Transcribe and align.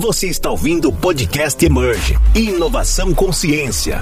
Você 0.00 0.28
está 0.28 0.48
ouvindo 0.48 0.90
o 0.90 0.96
podcast 0.96 1.66
Emerge 1.66 2.14
Inovação 2.32 3.12
Consciência. 3.12 3.98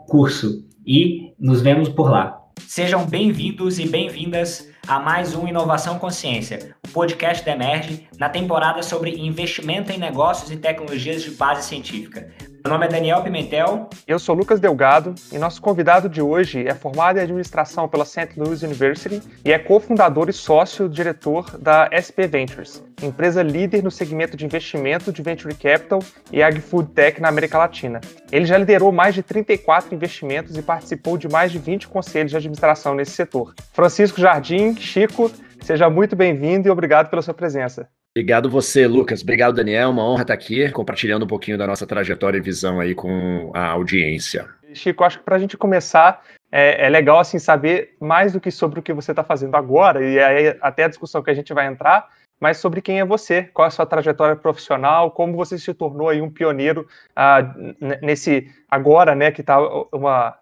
curso 0.07 0.67
e 0.85 1.33
nos 1.39 1.61
vemos 1.61 1.87
por 1.87 2.09
lá. 2.09 2.39
Sejam 2.67 3.05
bem-vindos 3.05 3.79
e 3.79 3.87
bem-vindas 3.87 4.69
a 4.87 4.99
mais 4.99 5.35
um 5.35 5.47
Inovação 5.47 5.99
Consciência, 5.99 6.75
o 6.87 6.91
podcast 6.91 7.45
da 7.45 7.53
Emerge, 7.53 8.07
na 8.17 8.27
temporada 8.27 8.81
sobre 8.81 9.11
investimento 9.11 9.91
em 9.91 9.97
negócios 9.97 10.51
e 10.51 10.57
tecnologias 10.57 11.21
de 11.21 11.31
base 11.31 11.67
científica. 11.67 12.33
Meu 12.63 12.73
nome 12.73 12.87
é 12.87 12.89
Daniel 12.89 13.23
Pimentel. 13.23 13.89
Eu 14.05 14.19
sou 14.19 14.35
Lucas 14.35 14.59
Delgado 14.59 15.15
e 15.31 15.37
nosso 15.37 15.61
convidado 15.61 16.09
de 16.09 16.21
hoje 16.21 16.67
é 16.67 16.73
formado 16.73 17.17
em 17.17 17.21
administração 17.21 17.87
pela 17.87 18.03
St. 18.03 18.31
Louis 18.35 18.63
University 18.63 19.21
e 19.45 19.51
é 19.53 19.57
cofundador 19.57 20.27
e 20.27 20.33
sócio-diretor 20.33 21.57
da 21.57 21.89
SP 21.95 22.27
Ventures, 22.27 22.83
empresa 23.01 23.41
líder 23.41 23.81
no 23.81 23.89
segmento 23.89 24.35
de 24.35 24.45
investimento 24.45 25.11
de 25.13 25.21
venture 25.21 25.55
capital 25.55 25.99
e 26.33 26.43
agri-food 26.43 26.89
tech 26.89 27.21
na 27.21 27.29
América 27.29 27.57
Latina. 27.57 28.01
Ele 28.29 28.45
já 28.45 28.57
liderou 28.57 28.91
mais 28.91 29.15
de 29.15 29.23
34 29.23 29.95
investimentos 29.95 30.57
e 30.57 30.61
participou 30.61 31.17
de 31.17 31.29
mais 31.29 31.53
de 31.53 31.59
20 31.59 31.87
conselhos 31.87 32.31
de 32.31 32.37
administração 32.37 32.93
nesse 32.93 33.11
setor. 33.11 33.53
Francisco 33.71 34.19
Jardim, 34.19 34.75
Chico, 34.75 35.31
seja 35.61 35.89
muito 35.89 36.13
bem-vindo 36.13 36.67
e 36.67 36.71
obrigado 36.71 37.09
pela 37.09 37.21
sua 37.21 37.33
presença. 37.33 37.87
Obrigado 38.15 38.49
você, 38.49 38.87
Lucas. 38.87 39.21
Obrigado, 39.21 39.55
Daniel. 39.55 39.91
Uma 39.91 40.03
honra 40.03 40.23
estar 40.23 40.33
aqui 40.33 40.69
compartilhando 40.71 41.23
um 41.23 41.27
pouquinho 41.27 41.57
da 41.57 41.67
nossa 41.67 41.85
trajetória 41.85 42.37
e 42.37 42.41
visão 42.41 42.79
aí 42.79 42.95
com 42.95 43.51
a 43.53 43.67
audiência. 43.67 44.47
Chico, 44.73 45.03
acho 45.03 45.19
que 45.19 45.25
para 45.25 45.35
a 45.35 45.39
gente 45.39 45.57
começar, 45.57 46.21
é, 46.51 46.85
é, 46.85 46.89
legal 46.89 47.19
assim 47.19 47.39
saber 47.39 47.95
mais 47.99 48.33
do 48.33 48.39
que 48.39 48.51
sobre 48.51 48.79
o 48.79 48.83
que 48.83 48.93
você 48.93 49.11
está 49.11 49.23
fazendo 49.23 49.55
agora, 49.55 50.03
e 50.03 50.19
aí 50.19 50.57
até 50.61 50.83
a 50.83 50.87
discussão 50.87 51.23
que 51.23 51.29
a 51.29 51.33
gente 51.33 51.53
vai 51.53 51.67
entrar, 51.67 52.07
mas 52.39 52.57
sobre 52.57 52.81
quem 52.81 52.99
é 52.99 53.05
você, 53.05 53.43
qual 53.43 53.65
é 53.65 53.67
a 53.67 53.71
sua 53.71 53.85
trajetória 53.85 54.35
profissional, 54.35 55.11
como 55.11 55.35
você 55.35 55.57
se 55.57 55.73
tornou 55.73 56.09
aí 56.09 56.21
um 56.21 56.31
pioneiro 56.31 56.87
ah, 57.15 57.53
nesse 58.01 58.49
agora, 58.69 59.13
né, 59.13 59.31
que 59.31 59.41
está 59.41 59.57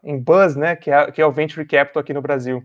em 0.04 0.18
buzz, 0.20 0.56
né, 0.56 0.76
que 0.76 0.92
é, 0.92 1.12
que 1.12 1.22
é 1.22 1.26
o 1.26 1.32
Venture 1.32 1.66
Capital 1.66 2.02
aqui 2.02 2.14
no 2.14 2.22
Brasil. 2.22 2.64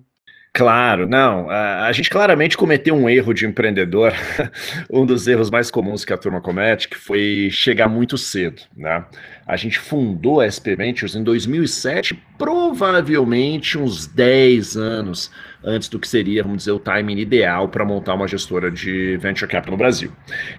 Claro, 0.54 1.08
não. 1.08 1.48
A, 1.48 1.86
a, 1.86 1.92
gente 1.92 2.10
claramente 2.10 2.58
cometeu 2.58 2.94
um 2.94 3.08
erro 3.08 3.32
de 3.32 3.46
empreendedor, 3.46 4.12
um 4.92 5.06
dos 5.06 5.26
erros 5.26 5.50
mais 5.50 5.70
comuns 5.70 6.04
que 6.04 6.12
a 6.12 6.18
turma 6.18 6.42
comete, 6.42 6.88
que 6.88 6.96
foi 6.96 7.48
chegar 7.50 7.88
muito 7.88 8.18
cedo. 8.18 8.60
Né? 8.76 9.02
A 9.46 9.56
gente 9.56 9.78
fundou 9.78 10.42
a 10.42 10.50
SP 10.50 10.76
Ventures 10.76 11.16
em 11.16 11.22
2007, 11.22 12.22
provavelmente 12.36 13.78
uns 13.78 14.06
10 14.06 14.76
anos 14.76 15.30
antes 15.64 15.88
do 15.88 15.98
que 15.98 16.08
seria, 16.08 16.42
vamos 16.42 16.58
dizer, 16.58 16.72
o 16.72 16.78
timing 16.78 17.18
ideal 17.18 17.68
para 17.68 17.84
montar 17.84 18.14
uma 18.14 18.26
gestora 18.26 18.70
de 18.70 19.16
venture 19.18 19.50
capital 19.50 19.72
no 19.72 19.78
Brasil. 19.78 20.10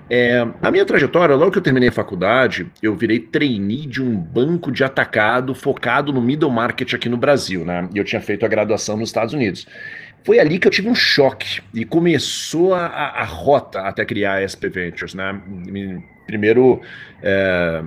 É, 0.10 0.46
a 0.62 0.72
minha 0.72 0.86
trajetória, 0.86 1.36
logo 1.36 1.52
que 1.52 1.58
eu 1.58 1.62
terminei 1.62 1.90
a 1.90 1.92
faculdade, 1.92 2.68
eu 2.82 2.96
virei 2.96 3.20
trainee 3.20 3.86
de 3.86 4.02
um 4.02 4.16
banco 4.16 4.72
de 4.72 4.84
atacado 4.84 5.54
focado 5.54 6.12
no 6.14 6.22
middle 6.22 6.52
market 6.52 6.94
aqui 6.94 7.10
no 7.10 7.18
Brasil, 7.18 7.66
né? 7.66 7.88
E 7.94 7.98
eu 7.98 8.04
tinha 8.04 8.22
feito 8.22 8.46
a 8.46 8.50
graduação 8.50 8.98
nos 8.98 9.10
Estados 9.10 9.34
Unidos. 9.34 9.68
Foi 10.26 10.40
ali 10.40 10.58
que 10.58 10.68
eu 10.68 10.72
tive 10.72 10.90
um 10.90 10.96
choque 10.96 11.62
e 11.74 11.84
começou 11.84 12.74
a, 12.74 12.86
a 12.86 13.24
rota 13.24 13.82
até 13.82 14.06
criar 14.06 14.38
a 14.38 14.48
SP 14.48 14.70
Ventures, 14.70 15.14
né? 15.14 15.42
primeiro 16.26 16.82
é, 17.22 17.84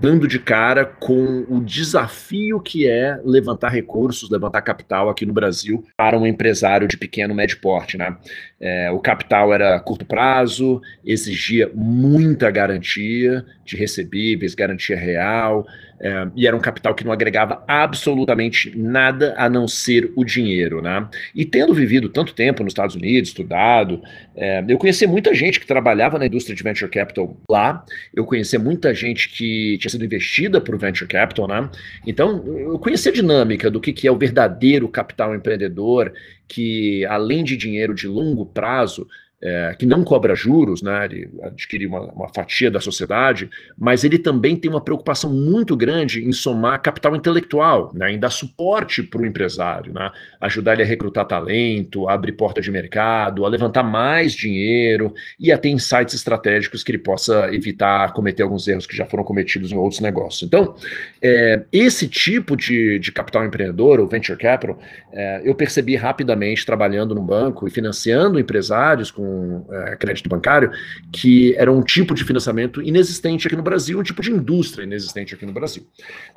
dando 0.00 0.26
de 0.26 0.38
cara 0.38 0.84
com 0.84 1.44
o 1.48 1.60
desafio 1.60 2.60
que 2.60 2.88
é 2.88 3.18
levantar 3.24 3.68
recursos, 3.68 4.30
levantar 4.30 4.62
capital 4.62 5.08
aqui 5.08 5.26
no 5.26 5.32
Brasil 5.32 5.84
para 5.96 6.18
um 6.18 6.26
empresário 6.26 6.86
de 6.86 6.96
pequeno 6.96 7.34
médio 7.34 7.58
porte. 7.60 7.96
Né? 7.96 8.16
É, 8.60 8.90
o 8.90 8.98
capital 8.98 9.52
era 9.52 9.78
curto 9.80 10.04
prazo, 10.04 10.80
exigia 11.04 11.70
muita 11.74 12.50
garantia 12.50 13.44
de 13.64 13.76
recebíveis, 13.76 14.54
garantia 14.54 14.96
real, 14.96 15.66
é, 16.00 16.28
e 16.34 16.46
era 16.46 16.56
um 16.56 16.60
capital 16.60 16.94
que 16.94 17.04
não 17.04 17.12
agregava 17.12 17.62
absolutamente 17.68 18.72
nada 18.76 19.34
a 19.36 19.50
não 19.50 19.68
ser 19.68 20.10
o 20.16 20.24
dinheiro. 20.24 20.80
Né? 20.80 21.06
E 21.34 21.44
tendo 21.44 21.74
vivido 21.74 22.08
tanto 22.08 22.34
tempo 22.34 22.64
nos 22.64 22.70
Estados 22.70 22.96
Unidos, 22.96 23.28
estudado, 23.28 24.02
é, 24.34 24.64
eu 24.66 24.78
conheci 24.78 25.06
muita 25.06 25.34
gente 25.34 25.60
que 25.60 25.66
trabalhava 25.66 26.18
na 26.18 26.26
indústria 26.26 26.56
de 26.56 26.62
venture 26.62 26.90
capital 26.90 27.36
lá, 27.48 27.84
eu 28.14 28.24
conheci 28.24 28.56
muita 28.56 28.94
gente 28.94 29.28
que 29.28 29.76
tinha 29.78 29.90
sido 29.90 30.04
investida 30.04 30.60
por 30.60 30.78
venture 30.78 31.06
capital, 31.06 31.46
né? 31.46 31.68
Então, 32.06 32.42
eu 32.46 32.78
conheci 32.78 33.08
a 33.10 33.12
dinâmica 33.12 33.70
do 33.70 33.80
que, 33.80 33.92
que 33.92 34.08
é 34.08 34.12
o 34.12 34.16
verdadeiro 34.16 34.88
capital 34.88 35.34
empreendedor, 35.34 36.12
que 36.48 37.04
além 37.06 37.44
de 37.44 37.56
dinheiro 37.56 37.94
de 37.94 38.08
longo 38.08 38.46
prazo, 38.46 39.06
é, 39.42 39.74
que 39.78 39.86
não 39.86 40.04
cobra 40.04 40.34
juros, 40.34 40.82
né, 40.82 41.06
ele 41.06 41.30
adquire 41.42 41.86
uma, 41.86 42.00
uma, 42.12 42.28
fatia 42.28 42.70
da 42.70 42.80
sociedade, 42.80 43.48
mas 43.78 44.04
ele 44.04 44.18
também 44.18 44.54
tem 44.54 44.70
uma 44.70 44.82
preocupação 44.82 45.32
muito 45.32 45.74
grande 45.74 46.22
em 46.22 46.30
somar 46.30 46.80
capital 46.82 47.16
intelectual, 47.16 47.90
né, 47.94 48.12
em 48.12 48.18
dar 48.18 48.28
suporte 48.28 49.02
para 49.02 49.22
o 49.22 49.26
empresário, 49.26 49.94
né, 49.94 50.10
ajudar 50.42 50.74
ele 50.74 50.82
a 50.82 50.86
recrutar 50.86 51.24
talento, 51.24 52.06
a 52.06 52.12
abrir 52.12 52.32
porta 52.32 52.60
de 52.60 52.70
mercado, 52.70 53.46
a 53.46 53.48
levantar 53.48 53.82
mais 53.82 54.34
dinheiro 54.34 55.14
e 55.38 55.50
a 55.50 55.56
ter 55.56 55.70
insights 55.70 56.14
estratégicos 56.14 56.84
que 56.84 56.92
ele 56.92 56.98
possa 56.98 57.48
evitar 57.54 58.12
cometer 58.12 58.42
alguns 58.42 58.68
erros 58.68 58.86
que 58.86 58.96
já 58.96 59.06
foram 59.06 59.24
cometidos 59.24 59.72
em 59.72 59.76
outros 59.76 60.00
negócios. 60.00 60.42
Então, 60.42 60.74
é, 61.22 61.62
esse 61.72 62.06
tipo 62.06 62.56
de, 62.56 62.98
de, 62.98 63.10
capital 63.10 63.44
empreendedor, 63.44 64.00
o 64.00 64.06
venture 64.06 64.38
capital, 64.38 64.78
é, 65.12 65.42
eu 65.44 65.54
percebi 65.54 65.96
rapidamente 65.96 66.66
trabalhando 66.66 67.14
no 67.14 67.22
banco 67.22 67.66
e 67.66 67.70
financiando 67.70 68.38
empresários 68.38 69.10
com 69.10 69.29
é, 69.70 69.96
crédito 69.96 70.28
bancário, 70.28 70.70
que 71.12 71.54
era 71.56 71.70
um 71.70 71.82
tipo 71.82 72.14
de 72.14 72.24
financiamento 72.24 72.82
inexistente 72.82 73.46
aqui 73.46 73.56
no 73.56 73.62
Brasil, 73.62 73.98
um 73.98 74.02
tipo 74.02 74.22
de 74.22 74.30
indústria 74.30 74.84
inexistente 74.84 75.34
aqui 75.34 75.46
no 75.46 75.52
Brasil. 75.52 75.86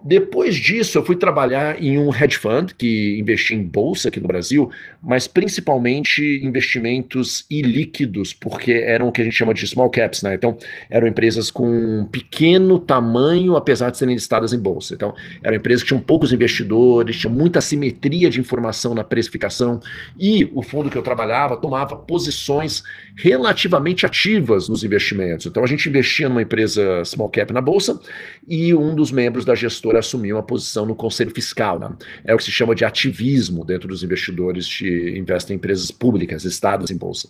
Depois 0.03 0.55
disso, 0.55 0.97
eu 0.97 1.05
fui 1.05 1.15
trabalhar 1.15 1.81
em 1.81 1.97
um 1.97 2.13
hedge 2.13 2.37
fund 2.37 2.73
que 2.75 3.17
investia 3.19 3.55
em 3.55 3.63
bolsa 3.63 4.09
aqui 4.09 4.19
no 4.19 4.27
Brasil, 4.27 4.69
mas 5.01 5.27
principalmente 5.27 6.41
investimentos 6.43 7.45
ilíquidos, 7.49 8.33
porque 8.33 8.71
eram 8.71 9.07
o 9.07 9.11
que 9.11 9.21
a 9.21 9.23
gente 9.23 9.35
chama 9.35 9.53
de 9.53 9.65
small 9.67 9.89
caps, 9.89 10.23
né? 10.23 10.35
Então, 10.35 10.57
eram 10.89 11.07
empresas 11.07 11.49
com 11.49 12.07
pequeno 12.11 12.79
tamanho, 12.79 13.55
apesar 13.55 13.89
de 13.89 13.97
serem 13.97 14.15
listadas 14.15 14.53
em 14.53 14.59
bolsa. 14.59 14.93
Então, 14.93 15.13
eram 15.41 15.57
empresas 15.57 15.81
que 15.83 15.87
tinham 15.87 16.01
poucos 16.01 16.33
investidores, 16.33 17.17
tinham 17.17 17.33
muita 17.33 17.61
simetria 17.61 18.29
de 18.29 18.39
informação 18.39 18.93
na 18.93 19.03
precificação, 19.03 19.79
e 20.19 20.49
o 20.53 20.61
fundo 20.61 20.89
que 20.89 20.97
eu 20.97 21.01
trabalhava 21.01 21.57
tomava 21.57 21.95
posições 21.95 22.82
relativamente 23.15 24.05
ativas 24.05 24.67
nos 24.67 24.83
investimentos. 24.83 25.45
Então 25.45 25.63
a 25.63 25.67
gente 25.67 25.87
investia 25.87 26.27
numa 26.27 26.41
empresa 26.41 27.03
small 27.05 27.29
cap 27.29 27.53
na 27.53 27.61
bolsa 27.61 27.99
e 28.47 28.73
um 28.73 28.95
dos 28.95 29.11
membros 29.11 29.45
da 29.45 29.55
gestora 29.55 29.99
assumiu 29.99 30.35
uma 30.35 30.43
posição 30.43 30.85
no 30.85 30.95
conselho 30.95 31.31
fiscal. 31.31 31.79
Né? 31.79 31.89
É 32.25 32.33
o 32.33 32.37
que 32.37 32.43
se 32.43 32.51
chama 32.51 32.75
de 32.75 32.85
ativismo 32.85 33.65
dentro 33.65 33.87
dos 33.87 34.03
investidores 34.03 34.67
que 34.67 35.17
investem 35.17 35.55
em 35.55 35.57
empresas 35.57 35.91
públicas, 35.91 36.43
estados 36.45 36.91
em 36.91 36.97
bolsa. 36.97 37.29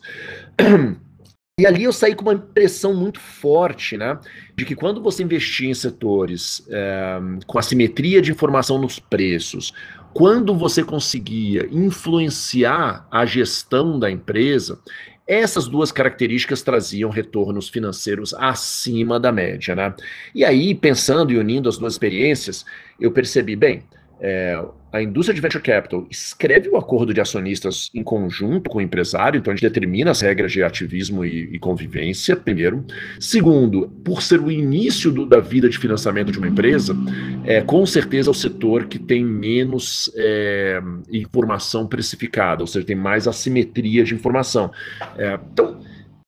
E 1.60 1.68
ali 1.68 1.84
eu 1.84 1.94
saí 1.94 2.16
com 2.16 2.24
uma 2.24 2.34
impressão 2.34 2.96
muito 2.96 3.20
forte, 3.20 3.96
né? 3.96 4.20
De 4.56 4.66
que 4.66 4.76
quando 4.76 5.00
você 5.00 5.22
investia 5.22 5.70
em 5.70 5.74
setores 5.76 6.66
é, 6.68 7.20
com 7.46 7.60
assimetria 7.60 8.24
de 8.24 8.32
informação 8.32 8.80
nos 8.80 8.98
preços, 8.98 9.72
quando 10.14 10.56
você 10.56 10.84
conseguia 10.84 11.68
influenciar 11.72 13.08
a 13.12 13.24
gestão 13.24 14.00
da 14.00 14.10
empresa, 14.10 14.80
essas 15.28 15.68
duas 15.68 15.92
características 15.92 16.62
traziam 16.62 17.10
retornos 17.10 17.70
financeiros 17.70 18.34
acima 18.34 19.20
da 19.20 19.32
média, 19.32 19.76
né? 19.76 19.94
E 20.36 20.44
aí, 20.44 20.76
pensando 20.76 21.32
e 21.32 21.38
unindo 21.38 21.70
as 21.70 21.78
duas 21.78 21.94
experiências, 21.94 22.66
eu 23.00 23.12
percebi, 23.12 23.56
bem, 23.56 23.84
é, 24.20 24.62
a 24.94 25.02
indústria 25.02 25.34
de 25.34 25.42
venture 25.42 25.64
capital 25.64 26.06
escreve 26.08 26.70
o 26.70 26.78
acordo 26.78 27.16
de 27.16 27.20
acionistas 27.20 27.90
em 27.96 28.04
conjunto 28.04 28.70
com 28.70 28.78
o 28.78 28.82
empresário, 28.82 29.40
então 29.40 29.52
a 29.52 29.56
gente 29.56 29.68
determina 29.68 30.12
as 30.12 30.22
regras 30.22 30.52
de 30.52 30.62
ativismo 30.62 31.26
e, 31.26 31.56
e 31.56 31.58
convivência, 31.58 32.36
primeiro. 32.36 32.86
Segundo, 33.20 33.90
por 34.06 34.22
ser 34.22 34.40
o 34.40 34.52
início 34.52 35.12
do, 35.12 35.26
da 35.26 35.40
vida 35.40 35.68
de 35.68 35.80
financiamento 35.80 36.32
de 36.32 36.38
uma 36.38 36.48
empresa, 36.48 36.96
é 37.44 37.60
com 37.60 37.84
certeza 37.88 38.30
é 38.30 38.32
o 38.32 38.36
setor 38.36 38.86
que 38.86 39.00
tem 39.00 39.26
menos 39.26 40.12
é, 40.16 40.80
informação 41.12 41.88
precificada, 41.88 42.62
ou 42.62 42.68
seja, 42.68 42.86
tem 42.86 42.96
mais 42.96 43.28
assimetria 43.28 44.04
de 44.04 44.14
informação. 44.14 44.72
É, 45.18 45.40
então, 45.52 45.80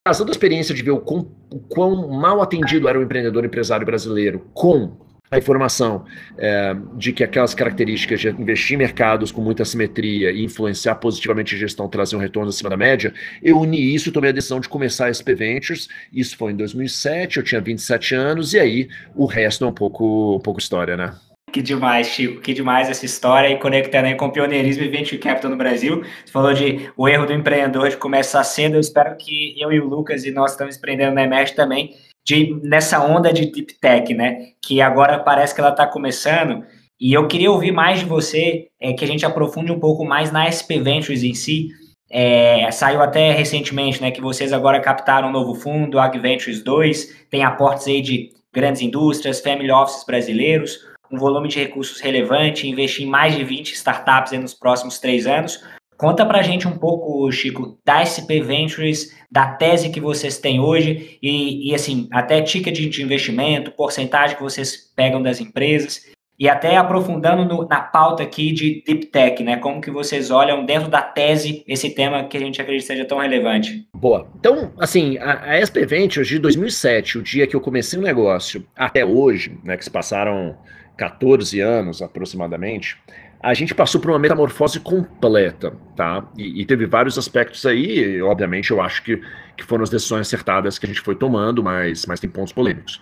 passando 0.03 0.29
a 0.29 0.31
experiência 0.31 0.73
de 0.73 0.81
ver 0.81 0.91
o 0.91 0.99
quão, 0.99 1.31
o 1.51 1.59
quão 1.59 2.09
mal 2.09 2.41
atendido 2.41 2.87
era 2.87 2.97
o 2.99 3.03
empreendedor 3.03 3.45
empresário 3.45 3.85
brasileiro 3.85 4.41
com 4.55 5.04
a 5.29 5.37
informação 5.37 6.05
é, 6.37 6.75
de 6.93 7.11
que 7.11 7.23
aquelas 7.23 7.53
características 7.53 8.19
de 8.19 8.29
investir 8.29 8.75
em 8.75 8.77
mercados 8.77 9.31
com 9.31 9.41
muita 9.41 9.65
simetria 9.65 10.31
e 10.31 10.43
influenciar 10.43 10.95
positivamente 10.95 11.55
a 11.55 11.57
gestão 11.57 11.87
traziam 11.89 12.19
um 12.19 12.21
retorno 12.21 12.49
acima 12.49 12.69
da 12.69 12.77
média, 12.77 13.13
eu 13.41 13.59
uni 13.59 13.93
isso 13.93 14.09
e 14.09 14.11
tomei 14.11 14.29
a 14.29 14.33
decisão 14.33 14.59
de 14.59 14.69
começar 14.69 15.07
a 15.07 15.13
SP 15.13 15.33
Ventures. 15.33 15.87
Isso 16.13 16.37
foi 16.37 16.51
em 16.51 16.55
2007, 16.55 17.37
eu 17.37 17.43
tinha 17.43 17.61
27 17.61 18.15
anos, 18.15 18.53
e 18.53 18.59
aí 18.59 18.87
o 19.15 19.25
resto 19.25 19.65
é 19.65 19.67
um 19.67 19.73
pouco, 19.73 20.35
um 20.35 20.39
pouco 20.39 20.59
história, 20.59 20.95
né? 20.95 21.15
Que 21.51 21.61
demais, 21.61 22.07
Chico, 22.07 22.41
que 22.41 22.53
demais 22.53 22.89
essa 22.89 23.05
história 23.05 23.47
e 23.47 23.57
conectando 23.57 24.07
aí 24.07 24.15
com 24.15 24.29
pioneirismo 24.29 24.83
e 24.83 24.89
venture 24.89 25.17
capital 25.17 25.49
no 25.49 25.55
Brasil. 25.55 26.03
Você 26.25 26.31
falou 26.31 26.53
de 26.53 26.89
o 26.97 27.07
erro 27.07 27.25
do 27.25 27.31
empreendedor 27.31 27.87
de 27.87 27.95
começar 27.95 28.43
cedo. 28.43 28.75
Eu 28.75 28.81
espero 28.81 29.15
que 29.15 29.55
eu 29.57 29.71
e 29.71 29.79
o 29.79 29.87
Lucas 29.87 30.25
e 30.25 30.31
nós 30.31 30.51
estamos 30.51 30.75
empreendendo 30.75 31.15
na 31.15 31.23
Emerge 31.23 31.55
também 31.55 31.95
de, 32.25 32.59
nessa 32.63 32.99
onda 33.05 33.31
de 33.31 33.45
deep 33.45 33.75
tech, 33.79 34.13
né? 34.13 34.47
Que 34.61 34.81
agora 34.81 35.19
parece 35.19 35.53
que 35.53 35.61
ela 35.61 35.69
está 35.69 35.85
começando. 35.85 36.63
E 36.99 37.13
eu 37.13 37.27
queria 37.27 37.51
ouvir 37.51 37.71
mais 37.71 37.99
de 37.99 38.05
você, 38.05 38.67
é, 38.79 38.93
que 38.93 39.05
a 39.05 39.07
gente 39.07 39.25
aprofunde 39.25 39.71
um 39.71 39.79
pouco 39.79 40.03
mais 40.03 40.31
na 40.31 40.49
SP 40.49 40.79
Ventures 40.79 41.23
em 41.23 41.33
si. 41.33 41.69
É, 42.09 42.69
saiu 42.71 43.01
até 43.01 43.31
recentemente, 43.31 44.01
né, 44.01 44.09
que 44.11 44.21
vocês 44.21 44.53
agora 44.53 44.79
captaram 44.79 45.29
um 45.29 45.31
novo 45.31 45.53
fundo, 45.55 45.99
Ag 45.99 46.17
Ventures 46.19 46.63
2, 46.63 47.27
tem 47.29 47.43
aportes 47.43 47.87
aí 47.87 48.01
de 48.01 48.31
grandes 48.53 48.81
indústrias, 48.81 49.41
family 49.41 49.71
offices 49.71 50.05
brasileiros, 50.05 50.79
um 51.11 51.17
volume 51.17 51.49
de 51.49 51.59
recursos 51.59 51.99
relevante, 51.99 52.67
investir 52.67 53.05
em 53.05 53.09
mais 53.09 53.35
de 53.35 53.43
20 53.43 53.73
startups 53.73 54.31
nos 54.39 54.53
próximos 54.53 54.99
três 54.99 55.27
anos. 55.27 55.61
Conta 55.97 56.25
pra 56.25 56.41
gente 56.41 56.67
um 56.67 56.77
pouco, 56.77 57.31
Chico, 57.31 57.77
da 57.85 58.03
SP 58.03 58.41
Ventures, 58.41 59.15
da 59.31 59.47
tese 59.47 59.89
que 59.89 60.01
vocês 60.01 60.37
têm 60.37 60.59
hoje 60.59 61.17
e, 61.21 61.69
e 61.69 61.75
assim, 61.75 62.07
até 62.11 62.41
ticket 62.41 62.77
de 62.77 63.01
investimento, 63.01 63.71
porcentagem 63.71 64.35
que 64.35 64.43
vocês 64.43 64.91
pegam 64.95 65.21
das 65.21 65.39
empresas 65.39 66.13
e 66.37 66.49
até 66.49 66.75
aprofundando 66.75 67.45
no, 67.45 67.65
na 67.65 67.79
pauta 67.79 68.23
aqui 68.23 68.51
de 68.51 68.83
Deep 68.85 69.05
Tech, 69.05 69.41
né? 69.41 69.55
Como 69.57 69.79
que 69.79 69.89
vocês 69.89 70.31
olham 70.31 70.65
dentro 70.65 70.89
da 70.89 71.01
tese 71.01 71.63
esse 71.65 71.89
tema 71.89 72.25
que 72.25 72.35
a 72.35 72.39
gente 72.39 72.61
acredita 72.61 72.87
seja 72.87 73.05
tão 73.05 73.19
relevante? 73.19 73.87
Boa. 73.93 74.27
Então, 74.37 74.73
assim, 74.77 75.17
a, 75.17 75.53
a 75.53 75.61
SP 75.63 75.85
Ventures 75.85 76.27
de 76.27 76.37
2007, 76.39 77.17
o 77.17 77.23
dia 77.23 77.47
que 77.47 77.55
eu 77.55 77.61
comecei 77.61 77.97
o 77.97 78.01
negócio, 78.01 78.65
até 78.75 79.05
hoje, 79.05 79.57
né, 79.63 79.77
que 79.77 79.85
se 79.85 79.89
passaram 79.89 80.57
14 80.97 81.59
anos 81.61 82.01
aproximadamente, 82.01 82.97
a 83.45 83.53
gente 83.53 83.75
passou 83.75 84.01
por 84.01 84.09
uma 84.09 84.17
metamorfose 84.17 84.79
completa, 84.79 85.71
tá? 85.95 86.27
E, 86.35 86.61
e, 86.61 86.65
teve 86.65 86.87
vários 86.87 87.15
aspectos 87.15 87.63
aí, 87.63 88.19
obviamente 88.19 88.71
eu 88.71 88.81
acho 88.81 89.03
que, 89.03 89.21
que 89.55 89.63
foram 89.63 89.83
as 89.83 89.89
decisões 89.91 90.21
acertadas 90.21 90.79
que 90.79 90.85
a 90.87 90.89
gente 90.89 90.99
foi 90.99 91.15
tomando, 91.15 91.63
mas, 91.63 92.07
mas 92.07 92.19
tem 92.19 92.27
pontos 92.27 92.51
polêmicos. 92.51 92.99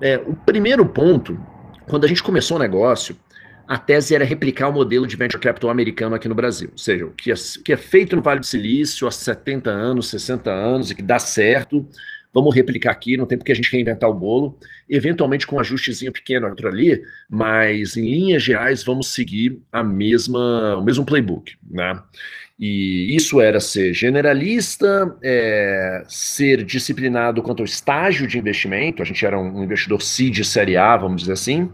É, 0.00 0.16
o 0.18 0.32
primeiro 0.32 0.86
ponto, 0.86 1.36
quando 1.88 2.04
a 2.04 2.08
gente 2.08 2.22
começou 2.22 2.56
o 2.56 2.60
negócio, 2.60 3.16
a 3.66 3.76
tese 3.78 4.14
era 4.14 4.24
replicar 4.24 4.68
o 4.68 4.72
modelo 4.72 5.08
de 5.08 5.16
venture 5.16 5.42
capital 5.42 5.70
americano 5.70 6.14
aqui 6.14 6.28
no 6.28 6.36
Brasil. 6.36 6.68
Ou 6.70 6.78
seja, 6.78 7.06
o 7.06 7.10
que 7.10 7.32
é, 7.32 7.34
que 7.64 7.72
é 7.72 7.76
feito 7.76 8.14
no 8.14 8.22
Vale 8.22 8.38
do 8.38 8.46
Silício 8.46 9.08
há 9.08 9.10
70 9.10 9.70
anos, 9.70 10.08
60 10.08 10.50
anos 10.52 10.92
e 10.92 10.94
que 10.94 11.02
dá 11.02 11.18
certo, 11.18 11.84
vamos 12.32 12.54
replicar 12.54 12.92
aqui, 12.92 13.16
não 13.16 13.26
tem 13.26 13.36
porque 13.36 13.52
a 13.52 13.54
gente 13.54 13.72
reinventar 13.72 14.08
o 14.08 14.14
bolo, 14.14 14.58
eventualmente 14.88 15.46
com 15.46 15.56
um 15.56 15.60
ajustezinho 15.60 16.12
pequeno 16.12 16.48
outro 16.48 16.68
ali, 16.68 17.02
mas 17.28 17.96
em 17.96 18.08
linhas 18.08 18.42
gerais 18.42 18.82
vamos 18.84 19.08
seguir 19.08 19.58
a 19.72 19.82
mesma, 19.82 20.76
o 20.76 20.84
mesmo 20.84 21.04
playbook, 21.04 21.56
né? 21.68 22.00
E 22.58 23.16
isso 23.16 23.40
era 23.40 23.58
ser 23.58 23.94
generalista, 23.94 25.16
é, 25.22 26.04
ser 26.06 26.62
disciplinado 26.62 27.42
quanto 27.42 27.60
ao 27.60 27.64
estágio 27.64 28.26
de 28.26 28.38
investimento, 28.38 29.02
a 29.02 29.06
gente 29.06 29.24
era 29.24 29.38
um 29.38 29.64
investidor 29.64 30.02
seed 30.02 30.44
série 30.44 30.76
A, 30.76 30.94
vamos 30.94 31.22
dizer 31.22 31.32
assim, 31.32 31.70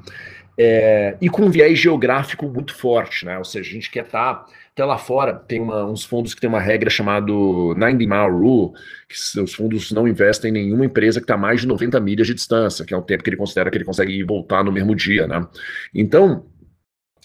é, 0.56 1.16
e 1.20 1.28
com 1.28 1.42
um 1.42 1.50
viés 1.50 1.78
geográfico 1.78 2.48
muito 2.48 2.74
forte, 2.74 3.26
né? 3.26 3.36
Ou 3.36 3.44
seja, 3.44 3.68
a 3.68 3.72
gente 3.72 3.90
quer 3.90 4.04
estar 4.04 4.34
tá 4.34 4.46
até 4.76 4.84
lá 4.84 4.98
fora 4.98 5.32
tem 5.32 5.58
uma, 5.58 5.86
uns 5.86 6.04
fundos 6.04 6.34
que 6.34 6.40
tem 6.40 6.50
uma 6.50 6.60
regra 6.60 6.90
chamada 6.90 7.32
90 7.32 7.96
Mile 7.96 8.30
Rule, 8.30 8.72
que 9.08 9.40
os 9.40 9.54
fundos 9.54 9.90
não 9.90 10.06
investem 10.06 10.50
em 10.50 10.52
nenhuma 10.52 10.84
empresa 10.84 11.18
que 11.18 11.24
está 11.24 11.32
a 11.32 11.38
mais 11.38 11.62
de 11.62 11.66
90 11.66 11.98
milhas 11.98 12.26
de 12.26 12.34
distância, 12.34 12.84
que 12.84 12.92
é 12.92 12.96
o 12.96 13.00
tempo 13.00 13.24
que 13.24 13.30
ele 13.30 13.38
considera 13.38 13.70
que 13.70 13.78
ele 13.78 13.86
consegue 13.86 14.22
voltar 14.22 14.62
no 14.62 14.70
mesmo 14.70 14.94
dia, 14.94 15.26
né? 15.26 15.46
Então, 15.94 16.44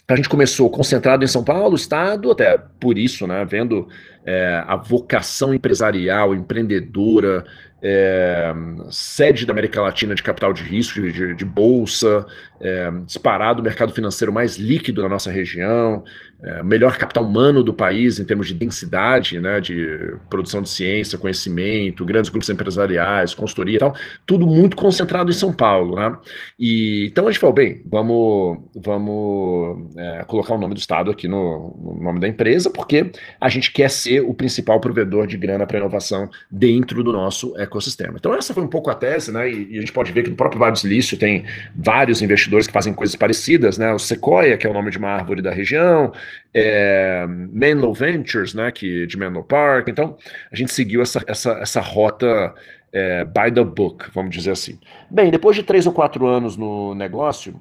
a 0.08 0.16
gente 0.16 0.30
começou 0.30 0.70
concentrado 0.70 1.26
em 1.26 1.28
São 1.28 1.44
Paulo, 1.44 1.76
estado, 1.76 2.32
até 2.32 2.58
por 2.58 2.98
isso, 2.98 3.28
né, 3.28 3.46
vendo 3.46 3.88
é, 4.26 4.64
a 4.66 4.78
vocação 4.78 5.54
empresarial, 5.54 6.34
empreendedora, 6.34 7.44
é, 7.82 8.54
sede 8.92 9.46
da 9.46 9.54
América 9.54 9.82
Latina 9.82 10.14
de 10.14 10.22
capital 10.22 10.54
de 10.54 10.64
risco, 10.64 11.02
de, 11.02 11.34
de 11.34 11.46
bolsa, 11.46 12.26
é, 12.60 12.92
disparado 13.06 13.60
o 13.60 13.64
mercado 13.64 13.92
financeiro 13.92 14.32
mais 14.32 14.58
líquido 14.58 15.02
na 15.02 15.10
nossa 15.10 15.32
região, 15.32 16.04
é, 16.44 16.64
melhor 16.64 16.98
capital 16.98 17.24
humano 17.24 17.64
do 17.64 17.74
país 17.74 18.20
em 18.20 18.26
termos 18.26 18.48
de 18.48 18.56
densidade, 18.56 19.40
né, 19.40 19.60
de 19.62 20.16
produção 20.30 20.62
de 20.62 20.70
ciência, 20.70 21.18
conhecimento, 21.18 22.04
grandes 22.04 22.30
grupos 22.30 22.50
empresariais, 22.50 23.34
consultoria 23.34 23.76
e 23.76 23.80
tal, 23.80 23.96
tudo 24.26 24.48
muito 24.48 24.76
concentrado 24.76 25.30
em 25.30 25.34
São 25.34 25.54
Paulo, 25.54 25.96
né? 25.96 26.18
E 26.60 27.10
então 27.12 27.28
a 27.28 27.32
gente 27.32 27.40
falou, 27.40 27.54
bem, 27.54 27.84
vamos, 27.86 28.58
vamos 28.76 29.96
é, 29.96 30.24
colocar 30.26 30.56
o 30.56 30.58
nome 30.58 30.74
do 30.74 30.80
estado 30.80 31.12
aqui 31.12 31.28
no, 31.28 31.76
no, 31.80 32.04
nome 32.04 32.20
da 32.20 32.28
empresa, 32.28 32.72
porque 32.72 33.12
a 33.40 33.50
gente 33.50 33.72
quer 33.72 33.90
ser 33.90 34.22
o 34.22 34.34
principal 34.34 34.80
provedor 34.80 35.28
de 35.28 35.38
grana 35.38 35.68
para 35.68 35.78
inovação 35.78 36.30
dentro 36.50 37.04
do 37.04 37.12
nosso 37.14 37.56
ecossistema. 37.58 38.16
Então 38.18 38.34
essa 38.34 38.54
foi 38.54 38.64
um 38.64 38.68
pouco 38.68 38.90
a 38.90 38.96
tese, 38.96 39.32
né? 39.32 39.50
E, 39.50 39.74
e 39.74 39.78
a 39.78 39.80
gente 39.80 39.94
pode 39.94 40.12
ver 40.12 40.24
que 40.24 40.30
no 40.32 40.36
próprio 40.36 40.60
Vale 40.60 40.72
do 40.72 40.80
Silício 40.80 41.18
tem 41.18 41.46
vários 41.76 42.22
investidores 42.22 42.66
que 42.66 42.74
fazem 42.74 42.94
coisas 42.94 43.16
parecidas, 43.16 43.78
né? 43.78 43.94
O 43.94 44.00
Sequoia, 44.00 44.58
que 44.58 44.66
é 44.66 44.70
o 44.70 44.74
nome 44.74 44.90
de 44.90 44.98
uma 44.98 45.10
árvore 45.10 45.42
da 45.42 45.52
região, 45.52 46.12
é, 46.54 47.26
Menlo 47.28 47.94
Ventures, 47.94 48.54
né? 48.54 48.72
Que 48.72 49.06
de 49.08 49.18
Menlo 49.18 49.44
Park. 49.44 49.88
Então, 49.88 50.18
a 50.52 50.56
gente 50.56 50.74
seguiu 50.74 51.02
essa, 51.02 51.24
essa, 51.28 51.52
essa 51.54 51.82
rota 51.82 52.54
é, 52.92 53.24
by 53.26 53.52
the 53.54 53.64
book, 53.64 54.10
vamos 54.14 54.36
dizer 54.36 54.52
assim. 54.52 54.80
Bem, 55.10 55.32
depois 55.32 55.56
de 55.56 55.64
três 55.64 55.88
ou 55.88 55.94
quatro 55.94 56.28
anos 56.28 56.58
no 56.58 56.94
negócio, 56.94 57.60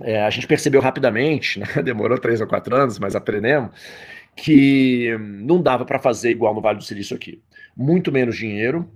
é, 0.00 0.22
a 0.22 0.30
gente 0.30 0.46
percebeu 0.46 0.80
rapidamente, 0.80 1.60
né? 1.60 1.66
demorou 1.82 2.18
três 2.18 2.40
ou 2.40 2.46
quatro 2.46 2.74
anos, 2.74 2.98
mas 2.98 3.14
aprendemos, 3.14 3.70
que 4.34 5.16
não 5.20 5.62
dava 5.62 5.84
para 5.84 5.98
fazer 5.98 6.30
igual 6.30 6.54
no 6.54 6.60
Vale 6.60 6.78
do 6.78 6.84
Silício 6.84 7.14
aqui. 7.14 7.42
Muito 7.76 8.10
menos 8.10 8.36
dinheiro, 8.36 8.90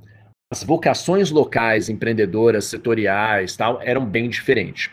as 0.49 0.63
vocações 0.63 1.33
locais, 1.33 1.89
empreendedoras, 1.89 2.67
setoriais, 2.67 3.57
tal, 3.57 3.81
eram 3.83 4.07
bem 4.07 4.29
diferentes. 4.29 4.91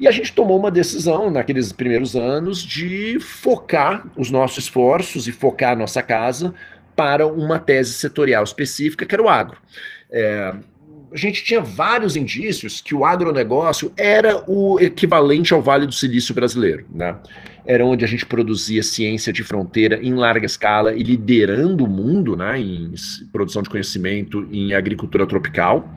E 0.00 0.08
a 0.08 0.10
gente 0.10 0.32
tomou 0.32 0.58
uma 0.58 0.70
decisão 0.70 1.30
naqueles 1.30 1.72
primeiros 1.72 2.16
anos 2.16 2.60
de 2.60 3.20
focar 3.20 4.04
os 4.16 4.32
nossos 4.32 4.64
esforços 4.64 5.28
e 5.28 5.32
focar 5.32 5.72
a 5.72 5.76
nossa 5.76 6.02
casa 6.02 6.52
para 6.96 7.24
uma 7.24 7.58
tese 7.58 7.92
setorial 7.92 8.42
específica, 8.42 9.06
que 9.06 9.14
era 9.14 9.22
o 9.22 9.28
agro. 9.28 9.58
É, 10.10 10.52
a 11.12 11.16
gente 11.16 11.44
tinha 11.44 11.60
vários 11.60 12.16
indícios 12.16 12.80
que 12.80 12.94
o 12.94 13.04
agronegócio 13.04 13.92
era 13.96 14.42
o 14.48 14.80
equivalente 14.80 15.54
ao 15.54 15.62
Vale 15.62 15.86
do 15.86 15.92
Silício 15.92 16.34
brasileiro, 16.34 16.84
né? 16.92 17.16
Era 17.66 17.84
onde 17.84 18.04
a 18.04 18.08
gente 18.08 18.24
produzia 18.24 18.82
ciência 18.82 19.32
de 19.32 19.42
fronteira 19.42 19.98
em 20.02 20.14
larga 20.14 20.46
escala 20.46 20.94
e 20.94 21.02
liderando 21.02 21.84
o 21.84 21.88
mundo, 21.88 22.36
né, 22.36 22.60
em 22.60 22.94
produção 23.32 23.62
de 23.62 23.68
conhecimento 23.68 24.46
em 24.52 24.72
agricultura 24.72 25.26
tropical 25.26 25.92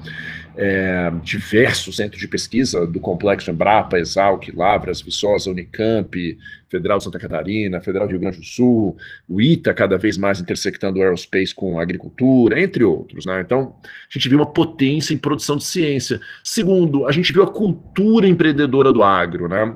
é, 0.62 1.10
diversos 1.24 1.96
centros 1.96 2.20
de 2.20 2.28
pesquisa 2.28 2.86
do 2.86 3.00
complexo 3.00 3.50
Embrapa, 3.50 3.98
Exalc, 3.98 4.50
Lavras, 4.54 5.02
Viçosa, 5.02 5.50
Unicamp, 5.50 6.38
Federal 6.68 6.98
de 6.98 7.06
Santa 7.06 7.18
Catarina, 7.18 7.80
Federal 7.80 8.06
do 8.06 8.12
Rio 8.12 8.20
Grande 8.20 8.40
do 8.40 8.46
Sul, 8.46 8.98
o 9.28 9.40
ITA 9.40 9.74
cada 9.74 9.98
vez 9.98 10.18
mais 10.18 10.42
intersectando 10.42 11.00
o 11.00 11.02
aerospace 11.02 11.56
com 11.56 11.80
a 11.80 11.82
agricultura, 11.82 12.62
entre 12.62 12.84
outros. 12.84 13.26
Né? 13.26 13.40
Então, 13.40 13.74
a 13.84 14.14
gente 14.14 14.28
viu 14.28 14.40
uma 14.40 14.52
potência 14.52 15.14
em 15.14 15.18
produção 15.18 15.56
de 15.56 15.64
ciência. 15.64 16.20
Segundo, 16.44 17.08
a 17.08 17.12
gente 17.14 17.32
viu 17.32 17.44
a 17.44 17.52
cultura 17.52 18.28
empreendedora 18.28 18.92
do 18.92 19.02
agro. 19.02 19.48
Né? 19.48 19.74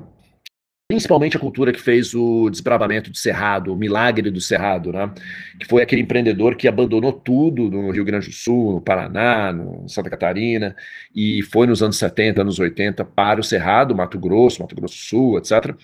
Principalmente 0.94 1.36
a 1.36 1.40
cultura 1.40 1.72
que 1.72 1.80
fez 1.80 2.14
o 2.14 2.48
desbravamento 2.48 3.10
do 3.10 3.16
Cerrado, 3.16 3.72
o 3.72 3.76
milagre 3.76 4.30
do 4.30 4.40
Cerrado, 4.40 4.92
né? 4.92 5.10
Que 5.58 5.66
foi 5.66 5.82
aquele 5.82 6.02
empreendedor 6.02 6.54
que 6.54 6.68
abandonou 6.68 7.12
tudo 7.12 7.68
no 7.68 7.90
Rio 7.90 8.04
Grande 8.04 8.28
do 8.28 8.32
Sul, 8.32 8.74
no 8.74 8.80
Paraná, 8.80 9.52
no 9.52 9.88
Santa 9.88 10.08
Catarina, 10.08 10.76
e 11.12 11.42
foi 11.42 11.66
nos 11.66 11.82
anos 11.82 11.96
70, 11.96 12.42
anos 12.42 12.60
80 12.60 13.04
para 13.04 13.40
o 13.40 13.44
Cerrado, 13.44 13.92
Mato 13.92 14.20
Grosso, 14.20 14.62
Mato 14.62 14.76
Grosso 14.76 14.94
do 14.94 15.00
Sul, 15.00 15.38
etc. 15.38 15.74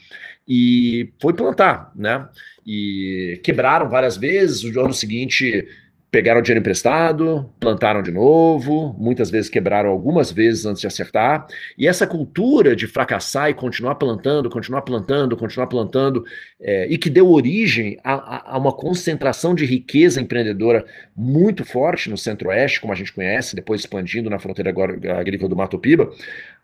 E 0.47 1.13
foi 1.21 1.33
plantar, 1.33 1.91
né? 1.97 2.29
E 2.65 3.41
quebraram 3.43 3.89
várias 3.89 4.17
vezes. 4.17 4.63
O 4.63 4.81
ano 4.81 4.95
seguinte 4.95 5.67
pegaram 6.11 6.43
dinheiro 6.43 6.61
emprestado, 6.61 7.49
plantaram 7.61 8.03
de 8.03 8.11
novo, 8.11 8.95
muitas 8.99 9.31
vezes 9.31 9.49
quebraram 9.49 9.91
algumas 9.91 10.33
vezes 10.33 10.67
antes 10.67 10.81
de 10.81 10.87
acertar. 10.87 11.47
E 11.79 11.87
essa 11.87 12.07
cultura 12.07 12.75
de 12.75 12.87
fracassar 12.89 13.49
e 13.49 13.55
continuar 13.55 13.95
plantando, 13.95 14.51
continuar 14.51 14.83
plantando, 14.83 15.37
continuar 15.37 15.69
plantando, 15.69 16.25
é, 16.61 16.87
e 16.89 16.99
que 16.99 17.09
deu 17.09 17.31
origem 17.31 17.97
a, 18.03 18.55
a, 18.55 18.59
uma 18.59 18.73
concentração 18.73 19.55
de 19.55 19.65
riqueza 19.65 20.21
empreendedora 20.21 20.85
muito 21.17 21.65
forte 21.65 22.11
no 22.11 22.19
Centro-Oeste, 22.19 22.81
como 22.81 22.93
a 22.93 22.97
gente 22.97 23.13
conhece, 23.13 23.55
depois 23.55 23.83
expandindo 23.83 24.29
na 24.29 24.39
fronteira 24.39 24.71
agrícola 25.17 25.49
do 25.49 25.57
Mato 25.57 25.79
Piba, 25.79 26.11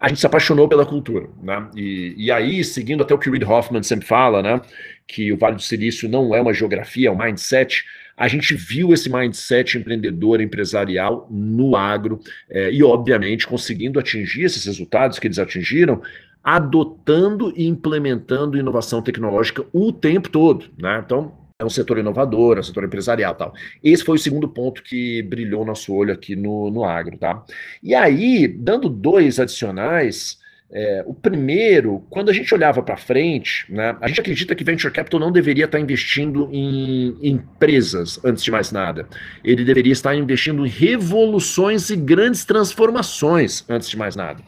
a 0.00 0.08
gente 0.08 0.20
se 0.20 0.26
apaixonou 0.26 0.68
pela 0.68 0.84
cultura. 0.84 1.28
Né? 1.40 1.68
E, 1.76 2.14
e 2.16 2.32
aí, 2.32 2.64
seguindo 2.64 3.02
até 3.02 3.14
o 3.14 3.18
que 3.18 3.28
o 3.28 3.32
Reid 3.32 3.44
Hoffman 3.44 3.82
sempre 3.82 4.06
fala, 4.06 4.42
né, 4.42 4.60
que 5.06 5.32
o 5.32 5.36
Vale 5.36 5.56
do 5.56 5.62
Silício 5.62 6.08
não 6.08 6.34
é 6.34 6.40
uma 6.40 6.52
geografia, 6.52 7.08
é 7.08 7.10
um 7.10 7.18
mindset 7.18 7.84
a 8.16 8.28
gente 8.28 8.54
viu 8.54 8.94
esse 8.94 9.12
mindset 9.12 9.76
empreendedor, 9.76 10.40
empresarial 10.40 11.28
no 11.30 11.76
agro 11.76 12.18
é, 12.48 12.72
e, 12.72 12.82
obviamente, 12.82 13.46
conseguindo 13.46 14.00
atingir 14.00 14.44
esses 14.44 14.64
resultados 14.64 15.18
que 15.18 15.26
eles 15.26 15.38
atingiram, 15.38 16.00
adotando 16.42 17.52
e 17.54 17.66
implementando 17.66 18.56
inovação 18.56 19.02
tecnológica 19.02 19.66
o 19.70 19.92
tempo 19.92 20.30
todo. 20.30 20.64
Né? 20.78 21.02
Então, 21.04 21.36
é 21.58 21.64
um 21.64 21.68
setor 21.70 21.98
inovador, 21.98 22.56
é 22.56 22.60
um 22.60 22.62
setor 22.62 22.84
empresarial 22.84 23.34
tal. 23.34 23.52
Esse 23.84 24.04
foi 24.04 24.16
o 24.16 24.20
segundo 24.20 24.48
ponto 24.48 24.82
que 24.82 25.22
brilhou 25.22 25.64
nosso 25.64 25.92
olho 25.92 26.12
aqui 26.14 26.34
no, 26.34 26.70
no 26.70 26.84
agro. 26.84 27.18
Tá? 27.18 27.44
E 27.82 27.94
aí, 27.94 28.48
dando 28.48 28.88
dois 28.88 29.38
adicionais. 29.38 30.38
É, 30.70 31.04
o 31.06 31.14
primeiro, 31.14 32.04
quando 32.11 32.28
a 32.28 32.32
gente 32.32 32.52
olhava 32.52 32.82
para 32.82 32.96
frente, 32.96 33.64
né, 33.73 33.96
a 34.00 34.08
gente 34.08 34.20
acredita 34.20 34.54
que 34.54 34.64
venture 34.64 34.92
capital 34.92 35.20
não 35.20 35.30
deveria 35.30 35.64
estar 35.64 35.78
investindo 35.78 36.49
em 36.52 37.16
empresas 37.23 38.18
antes 38.25 38.42
de 38.42 38.50
mais 38.50 38.73
nada. 38.73 39.06
Ele 39.44 39.64
deveria 39.64 39.92
estar 39.92 40.14
investindo 40.14 40.66
em 40.66 40.68
revoluções 40.68 41.88
e 41.90 41.96
grandes 41.96 42.44
transformações 42.44 43.64
antes 43.68 43.88
de 43.88 43.96
mais 43.96 44.16
nada. 44.16 44.42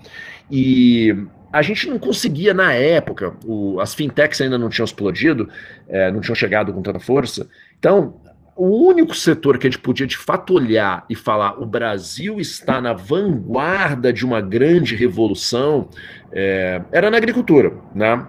E 0.51 1.15
a 1.53 1.63
gente 1.63 1.89
não 1.89 1.99
conseguia 1.99 2.53
na 2.53 2.73
época, 2.73 3.35
o, 3.45 3.81
as 3.81 3.95
fintechs 3.95 4.41
ainda 4.41 4.59
não 4.59 4.69
tinham 4.69 4.85
explodido, 4.85 5.49
é, 5.89 6.11
não 6.11 6.21
tinham 6.21 6.35
chegado 6.35 6.73
com 6.73 6.83
tanta 6.83 6.99
força. 6.99 7.49
Então, 7.79 8.21
o 8.59 8.89
único 8.89 9.15
setor 9.15 9.57
que 9.57 9.69
a 9.69 9.71
gente 9.71 9.81
podia 9.81 10.05
de 10.05 10.17
fato 10.17 10.55
olhar 10.55 11.07
e 11.09 11.15
falar 11.15 11.63
o 11.63 11.65
Brasil 11.65 12.41
está 12.41 12.81
na 12.81 12.93
vanguarda 12.93 14.13
de 14.13 14.27
uma 14.27 14.41
grande 14.41 14.97
revolução 14.97 15.89
é, 16.33 16.83
era 16.91 17.09
na 17.09 17.17
agricultura, 17.17 17.73
né? 17.95 18.27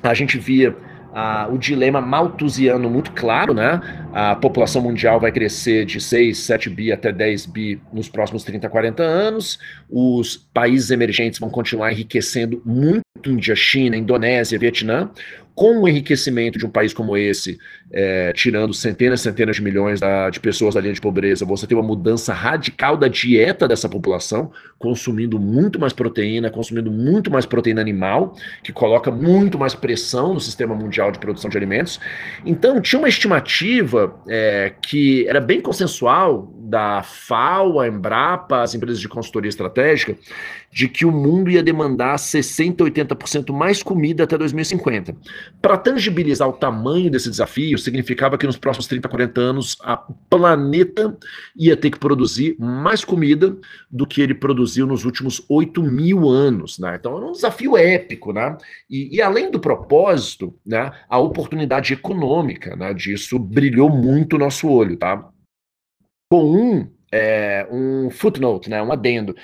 A 0.00 0.14
gente 0.14 0.38
via 0.38 0.76
ah, 1.12 1.48
o 1.50 1.58
dilema 1.58 2.00
malthusiano 2.00 2.88
muito 2.88 3.10
claro, 3.10 3.52
né? 3.52 3.80
A 4.12 4.36
população 4.36 4.80
mundial 4.80 5.18
vai 5.18 5.32
crescer 5.32 5.84
de 5.84 6.00
6, 6.00 6.38
7 6.38 6.70
bi 6.70 6.92
até 6.92 7.10
10 7.10 7.46
bi 7.46 7.82
nos 7.92 8.08
próximos 8.08 8.44
30, 8.44 8.68
40 8.68 9.02
anos. 9.02 9.58
Os 9.90 10.47
países 10.58 10.90
emergentes 10.90 11.38
vão 11.38 11.48
continuar 11.48 11.92
enriquecendo 11.92 12.60
muito, 12.64 13.04
Índia, 13.24 13.54
China, 13.54 13.96
Indonésia, 13.96 14.58
Vietnã 14.58 15.08
com 15.58 15.80
o 15.80 15.88
enriquecimento 15.88 16.56
de 16.56 16.64
um 16.64 16.70
país 16.70 16.94
como 16.94 17.16
esse, 17.16 17.58
é, 17.92 18.32
tirando 18.32 18.72
centenas 18.72 19.18
e 19.18 19.22
centenas 19.24 19.56
de 19.56 19.62
milhões 19.62 19.98
da, 19.98 20.30
de 20.30 20.38
pessoas 20.38 20.76
da 20.76 20.80
linha 20.80 20.94
de 20.94 21.00
pobreza, 21.00 21.44
você 21.44 21.66
tem 21.66 21.76
uma 21.76 21.84
mudança 21.84 22.32
radical 22.32 22.96
da 22.96 23.08
dieta 23.08 23.66
dessa 23.66 23.88
população, 23.88 24.52
consumindo 24.78 25.36
muito 25.36 25.80
mais 25.80 25.92
proteína, 25.92 26.48
consumindo 26.48 26.92
muito 26.92 27.28
mais 27.28 27.44
proteína 27.44 27.80
animal, 27.80 28.36
que 28.62 28.72
coloca 28.72 29.10
muito 29.10 29.58
mais 29.58 29.74
pressão 29.74 30.32
no 30.32 30.40
sistema 30.40 30.76
mundial 30.76 31.10
de 31.10 31.18
produção 31.18 31.50
de 31.50 31.56
alimentos. 31.56 31.98
Então, 32.46 32.80
tinha 32.80 33.00
uma 33.00 33.08
estimativa 33.08 34.14
é, 34.28 34.72
que 34.80 35.26
era 35.26 35.40
bem 35.40 35.60
consensual 35.60 36.54
da 36.68 37.02
FAO, 37.02 37.80
a 37.80 37.88
Embrapa, 37.88 38.60
as 38.60 38.74
empresas 38.74 39.00
de 39.00 39.08
consultoria 39.08 39.48
estratégica, 39.48 40.16
de 40.70 40.86
que 40.86 41.06
o 41.06 41.10
mundo 41.10 41.50
ia 41.50 41.62
demandar 41.62 42.16
60%, 42.16 42.76
80% 42.76 43.52
mais 43.52 43.82
comida 43.82 44.24
até 44.24 44.36
2050. 44.36 45.16
Para 45.62 45.78
tangibilizar 45.78 46.46
o 46.46 46.52
tamanho 46.52 47.10
desse 47.10 47.30
desafio, 47.30 47.78
significava 47.78 48.36
que 48.36 48.46
nos 48.46 48.58
próximos 48.58 48.86
30, 48.86 49.08
40 49.08 49.40
anos, 49.40 49.78
o 50.08 50.14
planeta 50.28 51.16
ia 51.56 51.76
ter 51.76 51.90
que 51.90 51.98
produzir 51.98 52.54
mais 52.58 53.02
comida 53.02 53.56
do 53.90 54.06
que 54.06 54.20
ele 54.20 54.34
produziu 54.34 54.86
nos 54.86 55.06
últimos 55.06 55.42
8 55.48 55.82
mil 55.82 56.28
anos. 56.28 56.78
Né? 56.78 56.96
Então, 56.98 57.16
era 57.16 57.26
um 57.26 57.32
desafio 57.32 57.76
épico. 57.76 58.32
Né? 58.32 58.56
E, 58.90 59.16
e 59.16 59.22
além 59.22 59.50
do 59.50 59.58
propósito, 59.58 60.54
né, 60.66 60.92
a 61.08 61.18
oportunidade 61.18 61.94
econômica 61.94 62.76
né, 62.76 62.92
disso 62.92 63.38
brilhou 63.38 63.88
muito 63.88 64.36
o 64.36 64.38
nosso 64.38 64.68
olho. 64.68 64.98
Tá? 64.98 65.28
Com 66.28 66.44
um, 66.44 66.88
é, 67.10 67.66
um 67.70 68.10
footnote, 68.10 68.68
né, 68.68 68.82
um 68.82 68.92
adendo. 68.92 69.34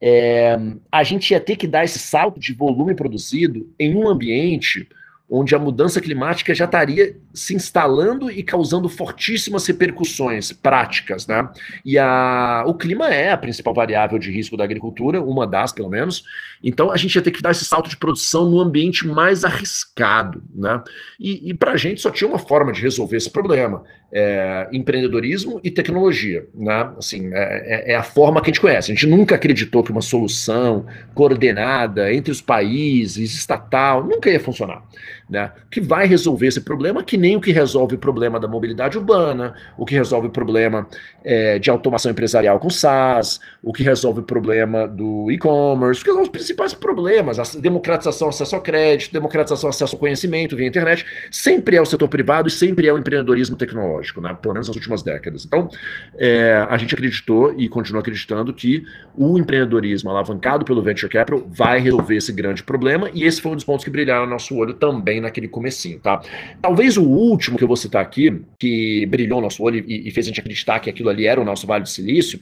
É, 0.00 0.58
a 0.90 1.02
gente 1.02 1.30
ia 1.30 1.40
ter 1.40 1.56
que 1.56 1.66
dar 1.66 1.84
esse 1.84 1.98
salto 1.98 2.38
de 2.38 2.52
volume 2.52 2.94
produzido 2.94 3.72
em 3.78 3.94
um 3.94 4.08
ambiente 4.08 4.86
onde 5.28 5.54
a 5.54 5.58
mudança 5.58 6.00
climática 6.00 6.54
já 6.54 6.66
estaria 6.66 7.16
se 7.32 7.54
instalando 7.54 8.30
e 8.30 8.42
causando 8.42 8.88
fortíssimas 8.88 9.66
repercussões 9.66 10.52
práticas, 10.52 11.26
né? 11.26 11.48
E 11.84 11.98
a, 11.98 12.62
o 12.66 12.74
clima 12.74 13.08
é 13.08 13.32
a 13.32 13.36
principal 13.36 13.72
variável 13.72 14.18
de 14.18 14.30
risco 14.30 14.56
da 14.56 14.64
agricultura, 14.64 15.22
uma 15.22 15.46
das, 15.46 15.72
pelo 15.72 15.88
menos. 15.88 16.24
Então, 16.62 16.90
a 16.90 16.96
gente 16.96 17.14
ia 17.16 17.22
ter 17.22 17.30
que 17.30 17.42
dar 17.42 17.52
esse 17.52 17.64
salto 17.64 17.88
de 17.88 17.96
produção 17.96 18.48
no 18.50 18.60
ambiente 18.60 19.06
mais 19.06 19.44
arriscado, 19.44 20.42
né? 20.54 20.82
E, 21.18 21.50
e 21.50 21.54
para 21.54 21.72
a 21.72 21.76
gente 21.76 22.00
só 22.00 22.10
tinha 22.10 22.28
uma 22.28 22.38
forma 22.38 22.70
de 22.70 22.82
resolver 22.82 23.16
esse 23.16 23.30
problema: 23.30 23.82
é, 24.14 24.68
empreendedorismo 24.72 25.60
e 25.64 25.72
tecnologia, 25.72 26.46
né? 26.54 26.92
Assim, 26.96 27.30
é, 27.34 27.90
é, 27.90 27.92
é 27.92 27.96
a 27.96 28.02
forma 28.04 28.40
que 28.40 28.48
a 28.48 28.52
gente 28.52 28.60
conhece. 28.60 28.92
A 28.92 28.94
gente 28.94 29.08
nunca 29.08 29.34
acreditou 29.34 29.82
que 29.82 29.90
uma 29.90 30.00
solução 30.00 30.86
coordenada 31.14 32.14
entre 32.14 32.30
os 32.30 32.40
países, 32.40 33.34
estatal, 33.34 34.04
nunca 34.04 34.30
ia 34.30 34.38
funcionar 34.38 34.84
né, 35.28 35.52
que 35.70 35.80
vai 35.80 36.06
resolver 36.06 36.46
esse 36.46 36.60
problema, 36.60 37.02
que 37.02 37.16
nem 37.16 37.36
o 37.36 37.40
que 37.40 37.50
resolve 37.50 37.94
o 37.94 37.98
problema 37.98 38.38
da 38.38 38.46
mobilidade 38.46 38.98
urbana, 38.98 39.54
o 39.76 39.84
que 39.84 39.94
resolve 39.94 40.28
o 40.28 40.30
problema 40.30 40.86
é, 41.24 41.58
de 41.58 41.70
automação 41.70 42.12
empresarial 42.12 42.58
com 42.58 42.68
SaaS, 42.68 43.40
o 43.62 43.72
que 43.72 43.82
resolve 43.82 44.20
o 44.20 44.22
problema 44.22 44.86
do 44.86 45.30
e-commerce, 45.30 46.04
que 46.04 46.12
são 46.12 46.22
os 46.22 46.28
principais 46.28 46.74
problemas, 46.74 47.38
a 47.38 47.58
democratização, 47.58 48.28
acesso 48.28 48.54
ao 48.54 48.60
crédito, 48.60 49.12
democratização, 49.12 49.70
acesso 49.70 49.96
ao 49.96 50.00
conhecimento 50.00 50.56
via 50.56 50.66
internet, 50.66 51.06
sempre 51.30 51.76
é 51.76 51.80
o 51.80 51.86
setor 51.86 52.08
privado 52.08 52.48
e 52.48 52.50
sempre 52.50 52.86
é 52.86 52.92
o 52.92 52.98
empreendedorismo 52.98 53.56
tecnológico, 53.56 54.20
né, 54.20 54.36
pelo 54.40 54.54
menos 54.54 54.68
nas 54.68 54.76
últimas 54.76 55.02
décadas. 55.02 55.44
Então, 55.44 55.70
é, 56.18 56.66
a 56.68 56.76
gente 56.76 56.94
acreditou 56.94 57.54
e 57.56 57.68
continua 57.68 58.00
acreditando 58.00 58.52
que 58.52 58.84
o 59.16 59.38
empreendedorismo 59.38 60.10
alavancado 60.10 60.64
pelo 60.64 60.82
Venture 60.82 61.10
Capital 61.10 61.42
vai 61.48 61.80
resolver 61.80 62.16
esse 62.16 62.32
grande 62.32 62.62
problema, 62.62 63.10
e 63.14 63.24
esse 63.24 63.40
foi 63.40 63.52
um 63.52 63.54
dos 63.54 63.64
pontos 63.64 63.84
que 63.84 63.90
brilharam 63.90 64.26
no 64.26 64.30
nosso 64.30 64.54
olho 64.56 64.74
também 64.74 65.13
naquele 65.20 65.48
comecinho, 65.48 65.98
tá? 66.00 66.22
Talvez 66.60 66.96
o 66.96 67.04
último 67.04 67.56
que 67.56 67.64
eu 67.64 67.68
vou 67.68 67.76
citar 67.76 68.02
aqui, 68.02 68.42
que 68.58 69.06
brilhou 69.06 69.40
nosso 69.40 69.62
olho 69.62 69.84
e, 69.86 70.08
e 70.08 70.10
fez 70.10 70.26
a 70.26 70.28
gente 70.28 70.40
acreditar 70.40 70.80
que 70.80 70.90
aquilo 70.90 71.08
ali 71.08 71.26
era 71.26 71.40
o 71.40 71.44
nosso 71.44 71.66
Vale 71.66 71.82
do 71.82 71.88
Silício, 71.88 72.40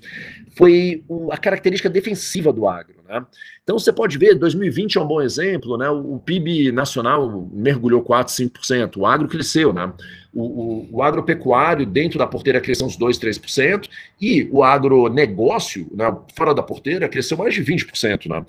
foi 0.56 1.02
o, 1.08 1.32
a 1.32 1.36
característica 1.36 1.88
defensiva 1.88 2.52
do 2.52 2.68
agro, 2.68 2.96
né? 3.08 3.24
Então 3.62 3.78
você 3.78 3.92
pode 3.92 4.18
ver, 4.18 4.34
2020 4.34 4.98
é 4.98 5.00
um 5.00 5.06
bom 5.06 5.22
exemplo, 5.22 5.76
né? 5.76 5.88
O, 5.88 6.14
o 6.14 6.18
PIB 6.18 6.72
nacional 6.72 7.48
mergulhou 7.52 8.02
4, 8.02 8.32
5%, 8.32 8.96
o 8.96 9.06
agro 9.06 9.28
cresceu, 9.28 9.72
né? 9.72 9.92
O, 10.34 10.42
o, 10.42 10.88
o, 10.92 11.02
agropecuário 11.02 11.84
dentro 11.84 12.18
da 12.18 12.26
porteira 12.26 12.60
cresceu 12.60 12.86
uns 12.86 12.96
2, 12.96 13.18
3%, 13.18 13.88
e 14.20 14.48
o 14.50 14.62
agronegócio, 14.62 15.86
né, 15.92 16.14
fora 16.34 16.54
da 16.54 16.62
porteira, 16.62 17.08
cresceu 17.08 17.36
mais 17.36 17.54
de 17.54 17.62
20%. 17.62 18.28
Né? 18.28 18.44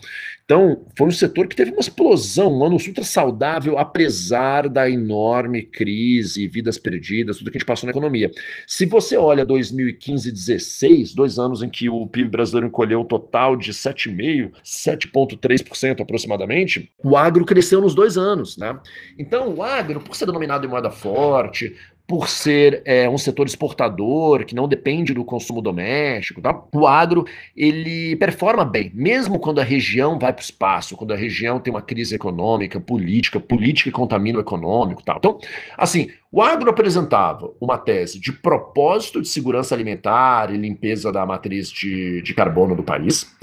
Então, 0.46 0.86
foi 0.98 1.08
um 1.08 1.12
setor 1.12 1.48
que 1.48 1.56
teve 1.56 1.72
uma 1.72 1.80
explosão, 1.80 2.60
um 2.60 2.66
ano 2.66 2.80
super 2.80 3.04
saudável, 3.04 3.78
apesar 3.78 4.68
da 4.70 4.90
enorme 4.90 5.62
crise, 5.62 6.48
vidas 6.48 6.78
perdidas, 6.78 7.38
tudo 7.38 7.52
que 7.52 7.58
a 7.58 7.60
gente 7.60 7.68
passou 7.68 7.88
na 7.88 7.92
economia. 7.92 8.32
Se 8.68 8.86
você 8.86 9.18
olha 9.18 9.46
2015 9.46 10.30
e 10.30 10.32
2016, 10.32 11.14
dois 11.14 11.40
anos 11.40 11.64
em 11.64 11.70
que 11.70 11.90
o 11.90 12.06
PIB 12.08 12.30
brasileiro 12.30 12.68
encolheu 12.68 13.02
um 13.02 13.06
total 13.06 13.56
de 13.56 13.72
7,5%, 13.72 14.52
7,3% 14.64 16.02
aproximadamente, 16.02 16.92
o 17.04 17.16
agro 17.16 17.46
cresceu 17.46 17.82
nos 17.82 17.96
dois 17.96 18.18
anos. 18.18 18.58
Né? 18.58 18.78
Então, 19.18 19.56
o 19.56 19.64
agro, 19.64 20.00
por 20.02 20.16
ser 20.16 20.26
denominado 20.26 20.66
em 20.66 20.70
moeda 20.70 20.90
forte, 20.90 21.73
por 22.14 22.30
ser 22.30 22.84
é, 22.86 23.10
um 23.10 23.18
setor 23.18 23.48
exportador 23.48 24.46
que 24.46 24.54
não 24.54 24.68
depende 24.68 25.16
do 25.16 25.26
consumo 25.26 25.64
doméstico, 25.64 26.40
tá? 26.40 26.64
o 26.72 26.86
agro 26.86 27.26
ele 27.58 28.16
performa 28.18 28.64
bem, 28.64 28.92
mesmo 28.94 29.40
quando 29.40 29.60
a 29.60 29.64
região 29.64 30.20
vai 30.20 30.32
para 30.32 30.42
o 30.42 30.44
espaço, 30.44 30.96
quando 30.96 31.12
a 31.12 31.16
região 31.16 31.60
tem 31.60 31.74
uma 31.74 31.82
crise 31.82 32.14
econômica, 32.14 32.80
política, 32.80 33.40
política 33.40 33.90
que 33.90 33.96
contamina 33.96 34.38
o 34.38 34.42
econômico, 34.42 35.02
tal. 35.04 35.18
Então, 35.18 35.40
assim, 35.76 36.12
o 36.32 36.40
agro 36.40 36.70
apresentava 36.70 37.52
uma 37.60 37.80
tese 37.80 38.20
de 38.20 38.32
propósito 38.32 39.20
de 39.20 39.28
segurança 39.28 39.74
alimentar 39.74 40.54
e 40.54 40.58
limpeza 40.58 41.12
da 41.12 41.26
matriz 41.26 41.72
de, 41.72 42.22
de 42.22 42.34
carbono 42.36 42.76
do 42.76 42.84
país 42.84 43.36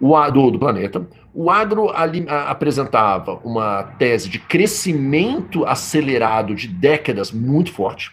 o, 0.00 0.30
do, 0.30 0.50
do 0.50 0.58
planeta. 0.58 1.06
O 1.34 1.50
agro 1.50 1.90
ali, 1.90 2.24
a, 2.28 2.50
apresentava 2.50 3.40
uma 3.44 3.82
tese 3.98 4.28
de 4.28 4.38
crescimento 4.38 5.64
acelerado 5.66 6.54
de 6.54 6.68
décadas 6.68 7.30
muito 7.30 7.72
forte. 7.72 8.12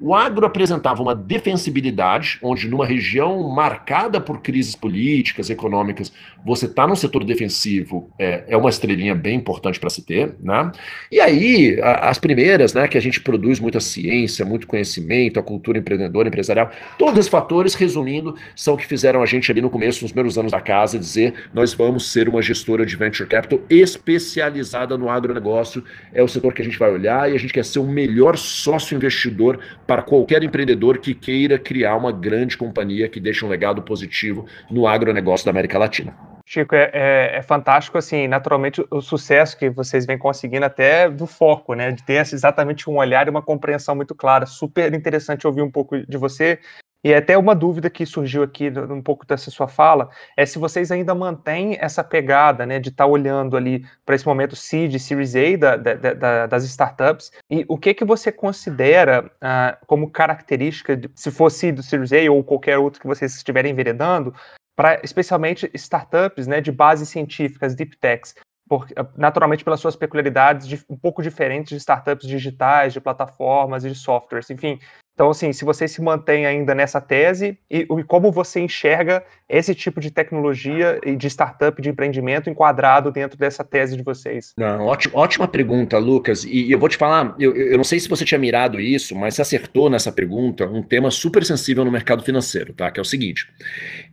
O 0.00 0.14
agro 0.14 0.46
apresentava 0.46 1.02
uma 1.02 1.12
defensibilidade, 1.12 2.38
onde 2.40 2.68
numa 2.68 2.86
região 2.86 3.48
marcada 3.48 4.20
por 4.20 4.40
crises 4.40 4.76
políticas, 4.76 5.50
econômicas, 5.50 6.12
você 6.46 6.66
está 6.66 6.86
num 6.86 6.94
setor 6.94 7.24
defensivo, 7.24 8.08
é, 8.16 8.44
é 8.46 8.56
uma 8.56 8.70
estrelinha 8.70 9.12
bem 9.12 9.34
importante 9.34 9.80
para 9.80 9.90
se 9.90 10.02
ter, 10.02 10.36
né? 10.40 10.70
E 11.10 11.20
aí, 11.20 11.80
a, 11.82 12.10
as 12.10 12.18
primeiras, 12.18 12.72
né, 12.74 12.86
que 12.86 12.96
a 12.96 13.00
gente 13.00 13.20
produz 13.20 13.58
muita 13.58 13.80
ciência, 13.80 14.44
muito 14.44 14.68
conhecimento, 14.68 15.40
a 15.40 15.42
cultura 15.42 15.78
empreendedora, 15.78 16.28
empresarial, 16.28 16.70
todos 16.96 17.18
esses 17.18 17.28
fatores, 17.28 17.74
resumindo, 17.74 18.36
são 18.54 18.74
o 18.74 18.76
que 18.76 18.86
fizeram 18.86 19.20
a 19.20 19.26
gente 19.26 19.50
ali 19.50 19.60
no 19.60 19.68
começo, 19.68 20.04
nos 20.04 20.12
primeiros 20.12 20.38
anos 20.38 20.52
da 20.52 20.60
casa, 20.60 20.96
dizer, 20.96 21.34
nós 21.52 21.74
vamos 21.74 22.12
ser 22.12 22.28
uma 22.28 22.40
gestora 22.40 22.86
de 22.86 22.94
venture 22.94 23.28
capital 23.28 23.58
especializada 23.68 24.96
no 24.96 25.10
agronegócio, 25.10 25.82
é 26.14 26.22
o 26.22 26.28
setor 26.28 26.54
que 26.54 26.62
a 26.62 26.64
gente 26.64 26.78
vai 26.78 26.92
olhar 26.92 27.28
e 27.28 27.34
a 27.34 27.38
gente 27.38 27.52
quer 27.52 27.64
ser 27.64 27.80
o 27.80 27.84
melhor 27.84 28.36
sócio 28.36 28.94
investidor 28.94 29.58
para 29.88 30.02
qualquer 30.02 30.42
empreendedor 30.42 30.98
que 30.98 31.14
queira 31.14 31.58
criar 31.58 31.96
uma 31.96 32.12
grande 32.12 32.58
companhia 32.58 33.08
que 33.08 33.18
deixe 33.18 33.42
um 33.42 33.48
legado 33.48 33.80
positivo 33.80 34.44
no 34.70 34.86
agronegócio 34.86 35.46
da 35.46 35.50
América 35.50 35.78
Latina. 35.78 36.14
Chico, 36.44 36.74
é, 36.74 36.90
é, 36.92 37.36
é, 37.38 37.42
fantástico, 37.42 37.96
assim, 37.96 38.28
naturalmente, 38.28 38.84
o 38.90 39.00
sucesso 39.00 39.56
que 39.58 39.70
vocês 39.70 40.04
vêm 40.04 40.18
conseguindo 40.18 40.66
até 40.66 41.08
do 41.08 41.26
foco, 41.26 41.72
né, 41.74 41.90
de 41.90 42.02
ter 42.02 42.20
exatamente 42.20 42.88
um 42.88 42.98
olhar 42.98 43.26
e 43.26 43.30
uma 43.30 43.42
compreensão 43.42 43.94
muito 43.94 44.14
clara. 44.14 44.44
Super 44.44 44.92
interessante 44.92 45.46
ouvir 45.46 45.62
um 45.62 45.70
pouco 45.70 45.98
de 46.06 46.16
você. 46.18 46.58
E 47.04 47.14
até 47.14 47.38
uma 47.38 47.54
dúvida 47.54 47.88
que 47.88 48.04
surgiu 48.04 48.42
aqui 48.42 48.70
um 48.90 49.00
pouco 49.00 49.24
dessa 49.24 49.50
sua 49.50 49.68
fala 49.68 50.08
é 50.36 50.44
se 50.44 50.58
vocês 50.58 50.90
ainda 50.90 51.14
mantêm 51.14 51.76
essa 51.80 52.02
pegada 52.02 52.66
né, 52.66 52.80
de 52.80 52.88
estar 52.88 53.04
tá 53.04 53.10
olhando 53.10 53.56
ali 53.56 53.86
para 54.04 54.16
esse 54.16 54.26
momento 54.26 54.56
seed, 54.56 54.98
Series 54.98 55.36
A 55.36 55.56
da, 55.56 55.76
da, 55.76 55.94
da, 56.14 56.46
das 56.46 56.64
startups 56.64 57.30
e 57.48 57.64
o 57.68 57.78
que 57.78 57.94
que 57.94 58.04
você 58.04 58.32
considera 58.32 59.30
ah, 59.40 59.78
como 59.86 60.10
característica, 60.10 60.96
de, 60.96 61.08
se 61.14 61.30
fosse 61.30 61.70
do 61.70 61.82
Series 61.82 62.12
A 62.12 62.30
ou 62.32 62.42
qualquer 62.42 62.78
outro 62.78 63.00
que 63.00 63.06
vocês 63.06 63.36
estiverem 63.36 63.70
enveredando, 63.70 64.34
para 64.74 65.00
especialmente 65.02 65.70
startups 65.74 66.46
né, 66.46 66.60
de 66.60 66.72
bases 66.72 67.08
científicas, 67.08 67.74
deep 67.76 67.96
techs, 67.96 68.34
por, 68.68 68.86
naturalmente 69.16 69.64
pelas 69.64 69.80
suas 69.80 69.96
peculiaridades 69.96 70.66
de, 70.66 70.84
um 70.88 70.96
pouco 70.96 71.22
diferentes 71.22 71.70
de 71.70 71.76
startups 71.76 72.26
digitais, 72.26 72.92
de 72.92 73.00
plataformas 73.00 73.84
e 73.84 73.88
de 73.88 73.94
softwares, 73.94 74.50
enfim. 74.50 74.78
Então, 75.18 75.30
assim, 75.30 75.52
se 75.52 75.64
você 75.64 75.88
se 75.88 76.00
mantém 76.00 76.46
ainda 76.46 76.76
nessa 76.76 77.00
tese 77.00 77.58
e, 77.68 77.78
e, 77.78 78.04
como 78.04 78.30
você 78.30 78.60
enxerga 78.60 79.24
esse 79.48 79.74
tipo 79.74 80.00
de 80.00 80.12
tecnologia 80.12 81.00
e 81.04 81.16
de 81.16 81.26
startup, 81.26 81.82
de 81.82 81.88
empreendimento 81.88 82.48
enquadrado 82.48 83.10
dentro 83.10 83.36
dessa 83.36 83.64
tese 83.64 83.96
de 83.96 84.04
vocês? 84.04 84.54
Não, 84.56 84.86
ótima, 84.86 85.18
ótima 85.18 85.48
pergunta, 85.48 85.98
Lucas. 85.98 86.44
E, 86.44 86.70
eu 86.70 86.78
vou 86.78 86.88
te 86.88 86.96
falar, 86.96 87.34
eu, 87.36 87.52
eu, 87.52 87.76
não 87.76 87.82
sei 87.82 87.98
se 87.98 88.08
você 88.08 88.24
tinha 88.24 88.38
mirado 88.38 88.78
isso, 88.78 89.16
mas 89.16 89.34
você 89.34 89.42
acertou 89.42 89.90
nessa 89.90 90.12
pergunta 90.12 90.68
um 90.68 90.84
tema 90.84 91.10
super 91.10 91.44
sensível 91.44 91.84
no 91.84 91.90
mercado 91.90 92.22
financeiro, 92.22 92.72
tá? 92.72 92.88
Que 92.88 93.00
é 93.00 93.02
o 93.02 93.04
seguinte: 93.04 93.48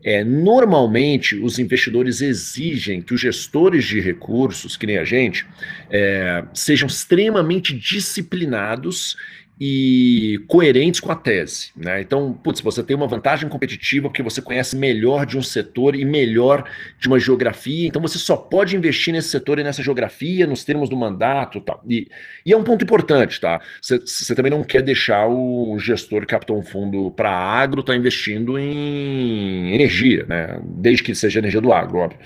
é, 0.04 0.24
normalmente 0.24 1.36
os 1.36 1.60
investidores 1.60 2.20
exigem 2.20 3.00
que 3.04 3.14
os 3.14 3.22
gestores 3.22 3.86
de 3.86 4.02
recursos, 4.02 4.76
que 4.76 4.88
nem 4.88 4.98
a 4.98 5.04
gente, 5.04 5.46
é, 5.88 6.44
sejam 6.52 6.88
extremamente 6.88 7.78
disciplinados 7.78 9.16
e 9.60 10.44
coerentes 10.48 11.00
com 11.00 11.12
a 11.12 11.16
tese. 11.16 11.72
Né? 11.76 12.02
Então, 12.02 12.34
putz, 12.34 12.60
você 12.60 12.84
tem 12.84 12.96
uma 12.96 13.08
vantagem 13.08 13.48
competitiva 13.48 14.10
porque 14.10 14.22
você 14.22 14.42
conhece 14.42 14.76
melhor 14.76 15.26
de 15.26 15.38
um 15.38 15.42
setor 15.42 15.96
e 15.96 16.04
melhor 16.04 16.70
de 17.00 17.08
uma 17.08 17.20
geografia, 17.20 17.88
então 17.88 18.02
você 18.02 18.18
só 18.18 18.36
pode 18.36 18.76
investir 18.76 19.14
nesse 19.14 19.30
setor 19.30 19.60
e 19.60 19.64
nessa 19.64 19.82
geografia, 19.82 20.46
nos 20.46 20.64
termos 20.64 20.90
do 20.90 20.98
mandato 20.98 21.62
tal. 21.62 21.82
E, 21.88 22.08
e 22.46 22.52
é 22.52 22.58
um 22.58 22.64
ponto 22.64 22.84
importante, 22.84 23.40
tá? 23.40 23.62
Você 23.82 24.36
também 24.36 24.52
não 24.52 24.64
quer 24.64 24.82
deixar 24.82 25.28
o 25.28 25.78
gestor 25.80 26.22
que 26.22 26.28
captou 26.28 26.58
um 26.58 26.64
fundo 26.64 27.12
para 27.12 27.32
agro 27.32 27.84
tá 27.84 27.96
investindo 27.96 28.60
em 28.60 29.74
energia, 29.74 30.26
né? 30.28 30.60
Desde 30.64 31.04
que 31.04 31.16
seja 31.16 31.40
energia 31.40 31.62
do 31.62 31.72
agro, 31.72 32.00
óbvio. 32.00 32.20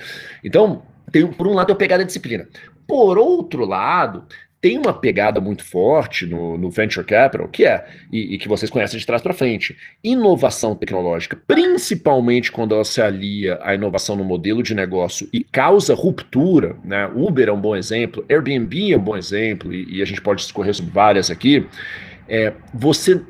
Então, 0.43 0.83
tem, 1.11 1.27
por 1.27 1.47
um 1.47 1.53
lado, 1.53 1.71
eu 1.71 1.75
pegar 1.75 1.97
a 1.97 2.03
disciplina. 2.03 2.47
Por 2.87 3.17
outro 3.17 3.65
lado, 3.65 4.25
tem 4.61 4.77
uma 4.77 4.93
pegada 4.93 5.39
muito 5.39 5.63
forte 5.63 6.25
no, 6.25 6.57
no 6.57 6.69
venture 6.69 7.05
capital, 7.05 7.47
que 7.47 7.65
é, 7.65 7.85
e, 8.11 8.35
e, 8.35 8.37
que 8.37 8.47
vocês 8.47 8.69
conhecem 8.69 8.99
de 8.99 9.05
trás 9.05 9.21
para 9.21 9.33
frente, 9.33 9.77
inovação 10.03 10.75
tecnológica, 10.75 11.39
principalmente 11.47 12.51
quando 12.51 12.75
ela 12.75 12.83
se 12.83 13.01
alia 13.01 13.57
à 13.61 13.73
inovação 13.73 14.15
no 14.15 14.23
modelo 14.23 14.61
de 14.61 14.75
negócio 14.75 15.29
e 15.31 15.43
causa 15.43 15.93
ruptura, 15.93 16.75
né? 16.83 17.09
Uber 17.15 17.47
é 17.47 17.51
um 17.51 17.61
bom 17.61 17.75
exemplo, 17.75 18.25
Airbnb 18.29 18.93
é 18.93 18.97
um 18.97 19.01
bom 19.01 19.15
exemplo, 19.15 19.73
e, 19.73 19.97
e 19.97 20.01
a 20.01 20.05
gente 20.05 20.21
pode 20.21 20.41
discorrer 20.41 20.73
sobre 20.73 20.91
várias 20.91 21.31
aqui. 21.31 21.65
É, 22.27 22.53
você 22.73 23.21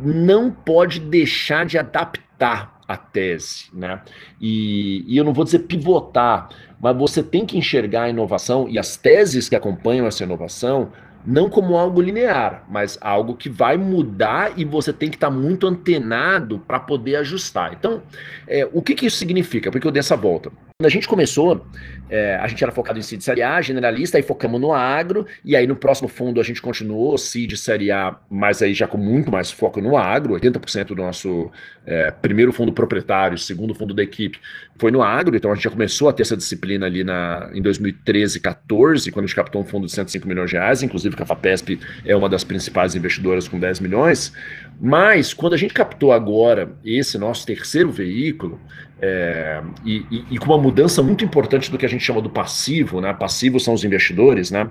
não 0.00 0.50
pode 0.50 1.00
deixar 1.00 1.66
de 1.66 1.76
adaptar 1.76 2.77
a 2.88 2.96
tese, 2.96 3.66
né? 3.70 4.00
E, 4.40 5.04
e 5.06 5.18
eu 5.18 5.22
não 5.22 5.34
vou 5.34 5.44
dizer 5.44 5.60
pivotar, 5.60 6.48
mas 6.80 6.96
você 6.96 7.22
tem 7.22 7.44
que 7.44 7.58
enxergar 7.58 8.04
a 8.04 8.08
inovação 8.08 8.66
e 8.66 8.78
as 8.78 8.96
teses 8.96 9.46
que 9.46 9.54
acompanham 9.54 10.06
essa 10.06 10.24
inovação 10.24 10.90
não 11.28 11.50
como 11.50 11.76
algo 11.76 12.00
linear, 12.00 12.64
mas 12.70 12.96
algo 13.02 13.36
que 13.36 13.50
vai 13.50 13.76
mudar 13.76 14.52
e 14.56 14.64
você 14.64 14.94
tem 14.94 15.10
que 15.10 15.16
estar 15.16 15.28
tá 15.28 15.32
muito 15.32 15.66
antenado 15.66 16.58
para 16.60 16.80
poder 16.80 17.16
ajustar. 17.16 17.74
Então, 17.74 18.02
é, 18.46 18.66
o 18.72 18.80
que, 18.80 18.94
que 18.94 19.04
isso 19.04 19.18
significa? 19.18 19.70
Porque 19.70 19.86
eu 19.86 19.92
dei 19.92 20.00
essa 20.00 20.16
volta. 20.16 20.50
Quando 20.80 20.86
a 20.86 20.90
gente 20.90 21.08
começou, 21.08 21.66
é, 22.08 22.36
a 22.36 22.46
gente 22.46 22.62
era 22.62 22.70
focado 22.70 23.00
em 23.00 23.02
CID 23.02 23.24
Série 23.24 23.42
A, 23.42 23.60
generalista, 23.60 24.16
aí 24.16 24.22
focamos 24.22 24.60
no 24.60 24.72
agro, 24.72 25.26
e 25.44 25.56
aí 25.56 25.66
no 25.66 25.74
próximo 25.74 26.06
fundo 26.08 26.40
a 26.40 26.44
gente 26.44 26.62
continuou 26.62 27.18
CID 27.18 27.56
Série 27.56 27.90
A, 27.90 28.16
mas 28.30 28.62
aí 28.62 28.72
já 28.72 28.86
com 28.86 28.96
muito 28.96 29.28
mais 29.28 29.50
foco 29.50 29.80
no 29.80 29.96
agro, 29.96 30.34
80% 30.34 30.86
do 30.86 30.94
nosso 30.94 31.50
é, 31.84 32.12
primeiro 32.12 32.52
fundo 32.52 32.72
proprietário, 32.72 33.36
segundo 33.36 33.74
fundo 33.74 33.92
da 33.92 34.04
equipe 34.04 34.38
foi 34.78 34.92
no 34.92 35.02
agro, 35.02 35.36
então 35.36 35.50
a 35.50 35.54
gente 35.56 35.64
já 35.64 35.70
começou 35.70 36.08
a 36.08 36.12
ter 36.12 36.22
essa 36.22 36.36
disciplina 36.36 36.86
ali 36.86 37.02
na, 37.02 37.50
em 37.52 37.60
2013, 37.60 38.38
14, 38.38 39.10
quando 39.10 39.24
a 39.24 39.26
gente 39.26 39.34
captou 39.34 39.60
um 39.60 39.64
fundo 39.64 39.86
de 39.86 39.92
105 39.92 40.28
milhões 40.28 40.48
de 40.48 40.56
reais, 40.56 40.84
inclusive 40.84 41.16
que 41.18 41.22
a 41.22 41.26
FAPESP 41.26 41.78
é 42.04 42.16
uma 42.16 42.28
das 42.28 42.44
principais 42.44 42.94
investidoras 42.94 43.46
com 43.46 43.58
10 43.58 43.80
milhões, 43.80 44.32
mas 44.80 45.34
quando 45.34 45.52
a 45.52 45.56
gente 45.56 45.74
captou 45.74 46.12
agora 46.12 46.72
esse 46.84 47.18
nosso 47.18 47.44
terceiro 47.44 47.90
veículo, 47.90 48.60
é, 49.00 49.62
e, 49.84 50.04
e, 50.10 50.24
e, 50.32 50.38
com 50.38 50.46
uma 50.46 50.58
mudança 50.58 51.02
muito 51.02 51.24
importante 51.24 51.70
do 51.70 51.78
que 51.78 51.86
a 51.86 51.88
gente 51.88 52.04
chama 52.04 52.20
do 52.20 52.28
passivo, 52.28 53.00
né? 53.00 53.12
Passivo 53.12 53.60
são 53.60 53.72
os 53.72 53.84
investidores, 53.84 54.50
né? 54.50 54.68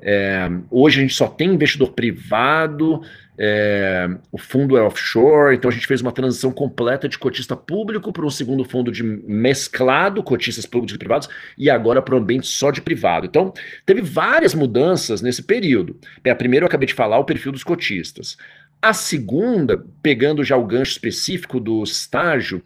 É, 0.00 0.50
hoje 0.70 0.98
a 0.98 1.02
gente 1.02 1.14
só 1.14 1.26
tem 1.26 1.54
investidor 1.54 1.92
privado, 1.92 3.00
é, 3.42 4.06
o 4.30 4.36
fundo 4.36 4.76
é 4.76 4.82
offshore, 4.82 5.56
então 5.56 5.70
a 5.70 5.72
gente 5.72 5.86
fez 5.86 6.02
uma 6.02 6.12
transição 6.12 6.52
completa 6.52 7.08
de 7.08 7.18
cotista 7.18 7.56
público 7.56 8.12
para 8.12 8.26
um 8.26 8.28
segundo 8.28 8.62
fundo 8.66 8.92
de 8.92 9.02
mesclado, 9.02 10.22
cotistas 10.22 10.66
públicos 10.66 10.94
e 10.94 10.98
privados, 10.98 11.26
e 11.56 11.70
agora 11.70 12.02
para 12.02 12.14
um 12.14 12.18
ambiente 12.18 12.46
só 12.46 12.70
de 12.70 12.82
privado. 12.82 13.24
Então, 13.24 13.54
teve 13.86 14.02
várias 14.02 14.54
mudanças 14.54 15.22
nesse 15.22 15.42
período. 15.42 15.96
a 16.22 16.34
primeira 16.34 16.64
eu 16.64 16.68
acabei 16.68 16.86
de 16.86 16.92
falar, 16.92 17.18
o 17.18 17.24
perfil 17.24 17.50
dos 17.50 17.64
cotistas. 17.64 18.36
A 18.82 18.92
segunda, 18.92 19.82
pegando 20.02 20.44
já 20.44 20.58
o 20.58 20.66
gancho 20.66 20.92
específico 20.92 21.58
do 21.58 21.82
estágio, 21.82 22.62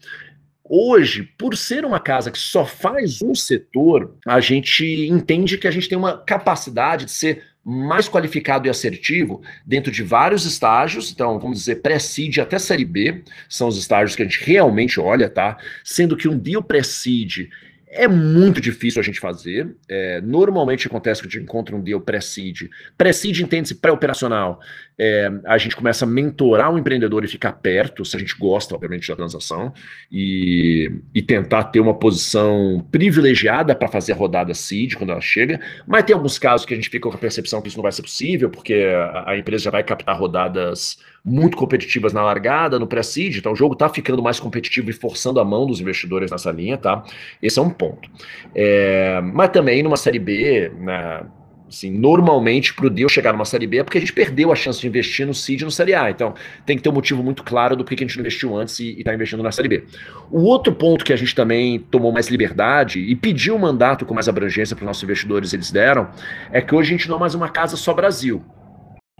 Hoje, 0.67 1.25
por 1.37 1.55
ser 1.59 1.85
uma 1.85 2.01
casa 2.01 2.31
que 2.31 2.39
só 2.39 2.65
faz 2.65 3.21
um 3.21 3.35
setor, 3.35 4.17
a 4.27 4.41
gente 4.41 5.07
entende 5.07 5.59
que 5.59 5.69
a 5.69 5.71
gente 5.71 5.91
tem 5.91 5.99
uma 5.99 6.17
capacidade 6.17 7.05
de 7.05 7.11
ser 7.11 7.43
mais 7.65 8.09
qualificado 8.09 8.67
e 8.67 8.71
assertivo 8.71 9.41
dentro 9.65 9.91
de 9.91 10.03
vários 10.03 10.45
estágios, 10.45 11.11
então 11.11 11.39
vamos 11.39 11.59
dizer 11.59 11.77
pré-seed 11.77 12.39
até 12.39 12.59
série 12.59 12.85
B, 12.85 13.23
são 13.49 13.69
os 13.69 13.79
estágios 13.79 14.15
que 14.15 14.23
a 14.23 14.27
gente 14.27 14.45
realmente 14.45 15.01
olha, 15.01 15.31
tá? 15.31 15.57
Sendo 15.83 16.17
que 16.17 16.29
um 16.29 16.39
deal 16.39 16.63
pré-seed 16.63 17.49
é 17.95 18.09
muito 18.09 18.61
difícil 18.61 19.01
a 19.01 19.05
gente 19.05 19.21
fazer. 19.21 19.75
É, 19.89 20.21
normalmente 20.21 20.87
acontece 20.87 21.23
que 21.23 21.29
a 21.29 21.31
gente 21.31 21.45
encontra 21.45 21.75
um 21.75 21.81
deal 21.81 22.01
pré-seed. 22.01 22.69
Pré-seed 22.99 23.41
entende-se 23.41 23.77
pré-operacional. 23.77 24.61
É, 24.99 25.31
a 25.47 25.57
gente 25.57 25.77
começa 25.77 26.05
a 26.05 26.09
mentorar 26.09 26.73
o 26.73 26.79
empreendedor 26.79 27.25
e 27.25 27.29
ficar 27.29 27.53
perto, 27.53 28.05
se 28.05 28.17
a 28.17 28.19
gente 28.19 28.37
gosta, 28.37 28.75
obviamente, 28.75 29.09
da 29.09 29.17
transação, 29.17 29.73
e, 30.11 30.91
e 31.15 31.23
tentar 31.23 31.65
ter 31.65 31.81
uma 31.81 31.95
posição 31.95 32.87
privilegiada 32.91 33.75
para 33.75 33.89
fazer 33.89 34.13
a 34.13 34.17
rodada 34.17 34.53
seed 34.55 34.97
quando 34.97 35.11
ela 35.11 35.21
chega. 35.21 35.61
Mas 35.87 36.05
tem 36.05 36.15
alguns 36.15 36.39
casos 36.39 36.67
que 36.67 36.75
a 36.75 36.77
gente 36.77 36.91
fica 36.91 37.09
com 37.09 37.15
a 37.15 37.19
percepção 37.19 37.63
que 37.63 37.69
isso 37.69 37.77
não 37.77 37.83
vai 37.83 37.93
ser 37.93 38.03
possível, 38.03 38.51
porque 38.51 38.75
a, 38.75 39.31
a 39.31 39.39
empresa 39.39 39.65
já 39.65 39.71
vai 39.71 39.85
captar 39.85 40.19
rodadas 40.19 40.99
muito 41.25 41.57
competitivas 41.57 42.13
na 42.13 42.23
largada, 42.23 42.79
no 42.79 42.87
pré-seed, 42.87 43.39
então 43.39 43.53
o 43.53 43.57
jogo 43.57 43.73
está 43.73 43.89
ficando 43.89 44.23
mais 44.23 44.39
competitivo 44.39 44.91
e 44.91 44.93
forçando 44.93 45.41
a 45.41 45.45
mão 45.45 45.67
dos 45.67 45.81
investidores 45.81 46.31
nessa 46.31 46.51
linha, 46.51 46.77
tá? 46.77 47.03
Esse 47.41 47.59
é 47.59 47.63
um 47.63 47.71
ponto. 47.71 48.11
É, 48.55 49.21
mas 49.23 49.49
também 49.49 49.83
numa 49.83 49.97
série 49.97 50.19
B, 50.19 50.71
né, 50.79 51.23
assim, 51.67 51.91
normalmente 51.91 52.75
para 52.75 52.87
o 52.87 52.91
deal 52.91 53.09
chegar 53.09 53.33
numa 53.33 53.47
série 53.47 53.67
B 53.67 53.79
é 53.79 53.83
porque 53.83 53.97
a 53.97 54.01
gente 54.01 54.13
perdeu 54.13 54.53
a 54.53 54.55
chance 54.55 54.79
de 54.79 54.87
investir 54.87 55.27
no 55.27 55.33
seed 55.33 55.63
e 55.63 55.65
no 55.65 55.71
série 55.71 55.95
A, 55.95 56.11
então 56.11 56.35
tem 56.67 56.77
que 56.77 56.83
ter 56.83 56.91
um 56.91 56.93
motivo 56.93 57.23
muito 57.23 57.43
claro 57.43 57.75
do 57.75 57.85
que 57.85 57.95
a 57.95 57.97
gente 57.97 58.21
investiu 58.21 58.55
antes 58.55 58.79
e 58.81 58.99
está 58.99 59.15
investindo 59.15 59.43
na 59.43 59.51
série 59.51 59.69
B. 59.69 59.85
O 60.31 60.43
outro 60.43 60.75
ponto 60.75 61.07
que 61.07 61.13
a 61.13 61.17
gente 61.17 61.35
também 61.35 61.79
tomou 61.79 62.13
mais 62.13 62.29
liberdade 62.29 63.01
e 63.01 63.17
pediu 63.17 63.57
um 63.57 63.59
mandato 63.59 64.05
com 64.05 64.13
mais 64.13 64.29
abrangência 64.29 64.77
para 64.77 64.83
os 64.83 64.87
nossos 64.87 65.03
investidores, 65.03 65.55
eles 65.55 65.71
deram, 65.71 66.11
é 66.53 66.61
que 66.61 66.75
hoje 66.75 66.93
a 66.93 66.97
gente 66.99 67.09
não 67.09 67.17
é 67.17 67.21
mais 67.21 67.35
uma 67.35 67.49
casa 67.49 67.79
só 67.79 67.95
Brasil. 67.95 68.45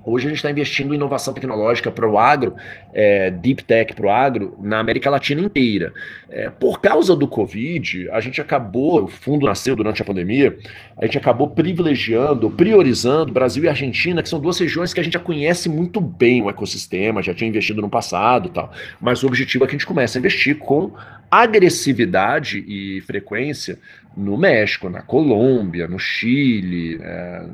Hoje 0.07 0.27
a 0.27 0.29
gente 0.29 0.37
está 0.37 0.51
investindo 0.51 0.93
em 0.93 0.97
inovação 0.97 1.33
tecnológica 1.33 1.91
para 1.91 2.09
o 2.09 2.19
agro, 2.19 2.55
é, 2.93 3.31
deep 3.31 3.65
tech 3.65 3.95
para 3.95 4.07
o 4.07 4.11
agro, 4.11 4.55
na 4.61 4.79
América 4.79 5.09
Latina 5.09 5.41
inteira. 5.41 5.95
É, 6.29 6.51
por 6.51 6.81
causa 6.81 7.17
do 7.17 7.27
Covid, 7.27 8.11
a 8.11 8.21
gente 8.21 8.41
acabou, 8.41 9.05
o 9.05 9.09
fundo 9.09 9.47
nasceu 9.47 9.75
durante 9.75 10.03
a 10.03 10.05
pandemia, 10.05 10.57
a 10.99 11.07
gente 11.07 11.17
acabou 11.17 11.49
privilegiando, 11.49 12.51
priorizando 12.51 13.33
Brasil 13.33 13.65
e 13.65 13.69
Argentina, 13.69 14.23
que 14.23 14.29
são 14.29 14.39
duas 14.39 14.59
regiões 14.59 14.93
que 14.93 15.01
a 15.01 15.03
gente 15.03 15.15
já 15.15 15.21
conhece 15.21 15.69
muito 15.71 16.01
bem 16.01 16.43
o 16.43 16.51
ecossistema, 16.51 17.23
já 17.23 17.33
tinha 17.33 17.49
investido 17.49 17.81
no 17.81 17.89
passado 17.89 18.51
tal. 18.51 18.71
Mas 19.01 19.23
o 19.23 19.27
objetivo 19.27 19.65
é 19.65 19.67
que 19.67 19.75
a 19.75 19.79
gente 19.79 19.87
comece 19.87 20.19
a 20.19 20.21
investir 20.21 20.59
com 20.59 20.93
agressividade 21.31 22.63
e 22.69 23.01
frequência 23.01 23.79
no 24.17 24.37
México, 24.37 24.89
na 24.89 25.03
Colômbia, 25.03 25.89
no 25.89 25.99
Chile, 25.99 27.01
é, 27.03 27.47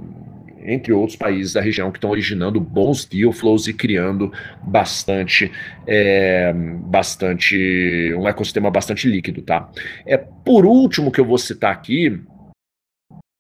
entre 0.65 0.93
outros 0.93 1.17
países 1.17 1.53
da 1.53 1.61
região 1.61 1.91
que 1.91 1.99
estão 1.99 2.11
originando 2.11 2.61
bons 2.61 3.05
deal 3.05 3.33
flows 3.33 3.67
e 3.67 3.73
criando 3.73 4.33
bastante, 4.63 5.51
é, 5.87 6.53
bastante 6.55 8.15
um 8.17 8.29
ecossistema 8.29 8.71
bastante 8.71 9.09
líquido, 9.09 9.43
tá? 9.43 9.71
É 10.07 10.17
por 10.17 10.65
último 10.65 11.11
que 11.11 11.21
eu 11.21 11.25
vou 11.25 11.39
citar 11.39 11.73
aqui 11.73 12.21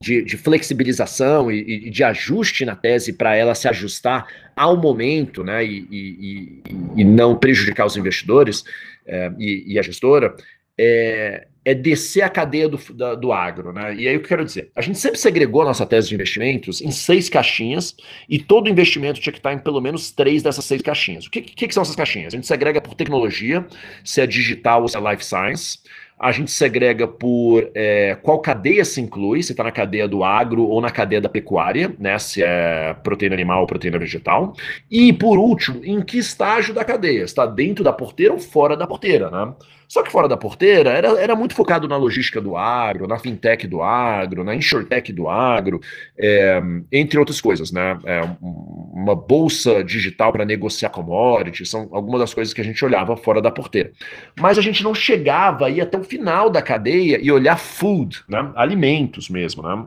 de, 0.02 0.22
de, 0.22 0.36
flexibilização 0.38 1.52
e, 1.52 1.86
e, 1.86 1.90
de 1.90 2.02
ajuste 2.02 2.64
na 2.64 2.74
tese 2.74 3.12
para 3.12 3.36
ela 3.36 3.54
se 3.54 3.68
ajustar 3.68 4.26
ao 4.56 4.76
momento 4.76 5.44
né, 5.44 5.62
e, 5.62 5.86
e, 5.90 6.62
e 6.96 7.04
não 7.04 7.36
prejudicar 7.36 7.84
os 7.84 7.98
investidores 7.98 8.64
é, 9.06 9.30
e, 9.38 9.78
a 9.78 9.82
gestora, 9.82 10.34
é, 10.78 11.46
é 11.64 11.74
descer 11.74 12.22
a 12.22 12.28
cadeia 12.28 12.68
do, 12.68 12.78
da, 12.94 13.14
do 13.14 13.32
agro, 13.32 13.72
né? 13.72 13.94
E 13.94 14.08
aí 14.08 14.16
o 14.16 14.20
que 14.20 14.24
eu 14.24 14.28
quero 14.28 14.44
dizer? 14.44 14.70
A 14.74 14.80
gente 14.80 14.98
sempre 14.98 15.18
segregou 15.18 15.62
a 15.62 15.66
nossa 15.66 15.84
tese 15.84 16.08
de 16.08 16.14
investimentos 16.14 16.80
em 16.80 16.90
seis 16.90 17.28
caixinhas 17.28 17.94
e 18.28 18.38
todo 18.38 18.68
investimento 18.68 19.20
tinha 19.20 19.32
que 19.32 19.38
estar 19.38 19.52
em 19.52 19.58
pelo 19.58 19.80
menos 19.80 20.10
três 20.10 20.42
dessas 20.42 20.64
seis 20.64 20.80
caixinhas. 20.80 21.26
O 21.26 21.30
que, 21.30 21.42
que, 21.42 21.68
que 21.68 21.74
são 21.74 21.82
essas 21.82 21.96
caixinhas? 21.96 22.32
A 22.32 22.36
gente 22.36 22.46
segrega 22.46 22.80
por 22.80 22.94
tecnologia, 22.94 23.66
se 24.02 24.20
é 24.20 24.26
digital 24.26 24.82
ou 24.82 24.88
se 24.88 24.96
é 24.96 25.00
life 25.10 25.24
science. 25.24 25.78
A 26.18 26.32
gente 26.32 26.50
segrega 26.50 27.08
por 27.08 27.70
é, 27.74 28.14
qual 28.22 28.40
cadeia 28.40 28.84
se 28.84 29.00
inclui, 29.00 29.42
se 29.42 29.52
está 29.52 29.64
na 29.64 29.72
cadeia 29.72 30.06
do 30.06 30.22
agro 30.22 30.64
ou 30.64 30.78
na 30.78 30.90
cadeia 30.90 31.18
da 31.18 31.30
pecuária, 31.30 31.94
né? 31.98 32.18
Se 32.18 32.42
é 32.42 32.94
proteína 33.02 33.34
animal 33.34 33.62
ou 33.62 33.66
proteína 33.66 33.98
vegetal. 33.98 34.54
E 34.90 35.14
por 35.14 35.38
último, 35.38 35.82
em 35.82 36.02
que 36.02 36.18
estágio 36.18 36.74
da 36.74 36.84
cadeia? 36.84 37.22
Está 37.22 37.46
dentro 37.46 37.82
da 37.82 37.90
porteira 37.90 38.34
ou 38.34 38.38
fora 38.38 38.76
da 38.76 38.86
porteira, 38.86 39.30
né? 39.30 39.54
Só 39.90 40.04
que 40.04 40.12
fora 40.12 40.28
da 40.28 40.36
porteira 40.36 40.90
era, 40.90 41.20
era 41.20 41.34
muito 41.34 41.52
focado 41.52 41.88
na 41.88 41.96
logística 41.96 42.40
do 42.40 42.56
agro, 42.56 43.08
na 43.08 43.18
fintech 43.18 43.66
do 43.66 43.82
agro, 43.82 44.44
na 44.44 44.54
insurtech 44.54 45.12
do 45.12 45.28
agro, 45.28 45.80
é, 46.16 46.62
entre 46.92 47.18
outras 47.18 47.40
coisas, 47.40 47.72
né? 47.72 47.98
É, 48.04 48.20
uma 48.40 49.16
bolsa 49.16 49.82
digital 49.82 50.30
para 50.30 50.44
negociar 50.44 50.90
commodities, 50.90 51.68
são 51.68 51.88
algumas 51.90 52.20
das 52.20 52.32
coisas 52.32 52.54
que 52.54 52.60
a 52.60 52.64
gente 52.64 52.84
olhava 52.84 53.16
fora 53.16 53.42
da 53.42 53.50
porteira. 53.50 53.90
Mas 54.38 54.58
a 54.58 54.62
gente 54.62 54.84
não 54.84 54.94
chegava 54.94 55.66
aí 55.66 55.80
até 55.80 55.98
o 55.98 56.04
final 56.04 56.48
da 56.48 56.62
cadeia 56.62 57.18
e 57.20 57.32
olhar 57.32 57.58
food, 57.58 58.22
né? 58.28 58.48
alimentos 58.54 59.28
mesmo, 59.28 59.60
né? 59.60 59.86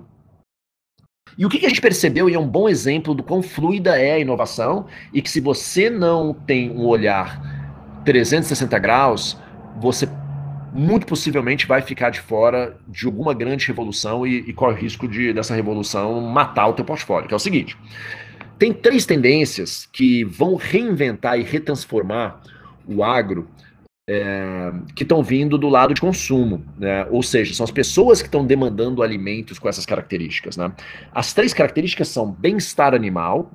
E 1.37 1.45
o 1.45 1.49
que 1.49 1.65
a 1.65 1.69
gente 1.69 1.79
percebeu, 1.79 2.29
e 2.29 2.33
é 2.33 2.39
um 2.39 2.45
bom 2.45 2.67
exemplo 2.67 3.15
do 3.15 3.23
quão 3.23 3.41
fluida 3.41 3.97
é 3.97 4.15
a 4.15 4.19
inovação, 4.19 4.85
e 5.13 5.21
que 5.21 5.31
se 5.31 5.39
você 5.39 5.89
não 5.89 6.33
tem 6.33 6.69
um 6.71 6.85
olhar 6.85 8.03
360 8.03 8.77
graus, 8.79 9.41
você 9.83 10.07
muito 10.73 11.05
possivelmente 11.05 11.67
vai 11.67 11.81
ficar 11.81 12.09
de 12.09 12.19
fora 12.19 12.75
de 12.87 13.05
alguma 13.05 13.33
grande 13.33 13.67
revolução 13.67 14.25
e, 14.25 14.37
e 14.39 14.53
corre 14.53 14.73
o 14.73 14.77
risco 14.77 15.07
de 15.07 15.31
dessa 15.31 15.53
revolução 15.53 16.19
matar 16.21 16.67
o 16.67 16.73
teu 16.73 16.85
portfólio, 16.85 17.27
que 17.27 17.33
é 17.33 17.37
o 17.37 17.39
seguinte. 17.39 17.77
Tem 18.57 18.73
três 18.73 19.05
tendências 19.05 19.87
que 19.91 20.23
vão 20.23 20.55
reinventar 20.55 21.37
e 21.37 21.43
retransformar 21.43 22.41
o 22.87 23.03
agro 23.03 23.47
é, 24.09 24.71
que 24.95 25.03
estão 25.03 25.21
vindo 25.21 25.57
do 25.57 25.69
lado 25.69 25.93
de 25.93 26.01
consumo, 26.01 26.65
né? 26.77 27.05
ou 27.09 27.21
seja, 27.21 27.53
são 27.53 27.63
as 27.63 27.71
pessoas 27.71 28.21
que 28.21 28.27
estão 28.27 28.45
demandando 28.45 29.03
alimentos 29.03 29.59
com 29.59 29.69
essas 29.69 29.85
características. 29.85 30.57
Né? 30.57 30.71
As 31.13 31.33
três 31.33 31.53
características 31.53 32.07
são 32.07 32.31
bem-estar 32.31 32.93
animal, 32.93 33.51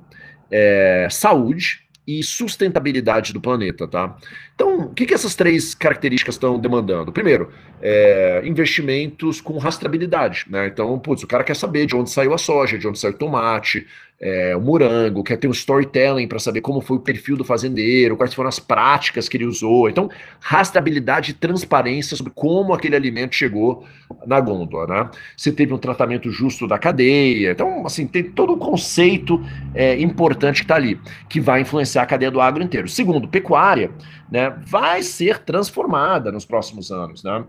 é, 0.51 1.07
saúde 1.09 1.88
e 2.09 2.23
sustentabilidade 2.23 3.31
do 3.31 3.39
planeta, 3.39 3.87
tá? 3.87 4.17
Então, 4.55 4.79
o 4.79 4.93
que, 4.95 5.05
que 5.05 5.13
essas 5.13 5.35
três 5.35 5.75
características 5.75 6.35
estão 6.35 6.59
demandando? 6.59 7.11
Primeiro, 7.11 7.51
é, 7.79 8.41
investimentos 8.45 9.39
com 9.39 9.59
rastreabilidade, 9.59 10.45
né? 10.49 10.65
Então, 10.65 10.97
putz, 10.97 11.21
o 11.21 11.27
cara 11.27 11.43
quer 11.43 11.55
saber 11.55 11.85
de 11.85 11.95
onde 11.95 12.09
saiu 12.09 12.33
a 12.33 12.37
soja, 12.39 12.79
de 12.79 12.87
onde 12.87 12.97
saiu 12.97 13.13
o 13.13 13.17
tomate, 13.17 13.85
é, 14.21 14.53
o 14.55 14.59
morango, 14.59 15.23
quer 15.23 15.37
ter 15.37 15.47
um 15.47 15.51
storytelling 15.51 16.27
para 16.27 16.39
saber 16.39 16.59
como 16.59 16.81
foi 16.81 16.97
o 16.97 16.99
perfil 16.99 17.37
do 17.37 17.45
fazendeiro, 17.45 18.17
quais 18.17 18.33
foram 18.33 18.49
as 18.49 18.59
práticas 18.59 19.29
que 19.29 19.37
ele 19.37 19.45
usou. 19.45 19.89
Então, 19.89 20.09
rastreabilidade 20.41 21.31
e 21.31 21.33
transparência 21.33 22.17
sobre 22.17 22.33
como 22.35 22.73
aquele 22.73 22.95
alimento 22.95 23.33
chegou 23.33 23.85
na 24.27 24.39
gôndola, 24.41 24.87
né? 24.87 25.09
Se 25.37 25.51
teve 25.51 25.73
um 25.73 25.77
tratamento 25.77 26.29
justo 26.31 26.67
da 26.67 26.77
cadeia. 26.77 27.51
Então, 27.51 27.85
assim, 27.85 28.05
tem 28.05 28.23
todo 28.23 28.53
um 28.53 28.59
conceito 28.59 29.41
é, 29.73 29.99
importante 30.01 30.57
que 30.57 30.65
está 30.65 30.75
ali, 30.75 30.99
que 31.29 31.39
vai 31.39 31.61
influenciar 31.61 32.03
a 32.03 32.05
cadeia 32.05 32.31
do 32.31 32.41
agro 32.41 32.61
inteiro. 32.61 32.89
Segundo, 32.89 33.27
pecuária, 33.27 33.91
né, 34.29 34.53
vai 34.65 35.01
ser 35.01 35.39
transformada 35.39 36.31
nos 36.31 36.45
próximos 36.45 36.91
anos, 36.91 37.23
né? 37.23 37.43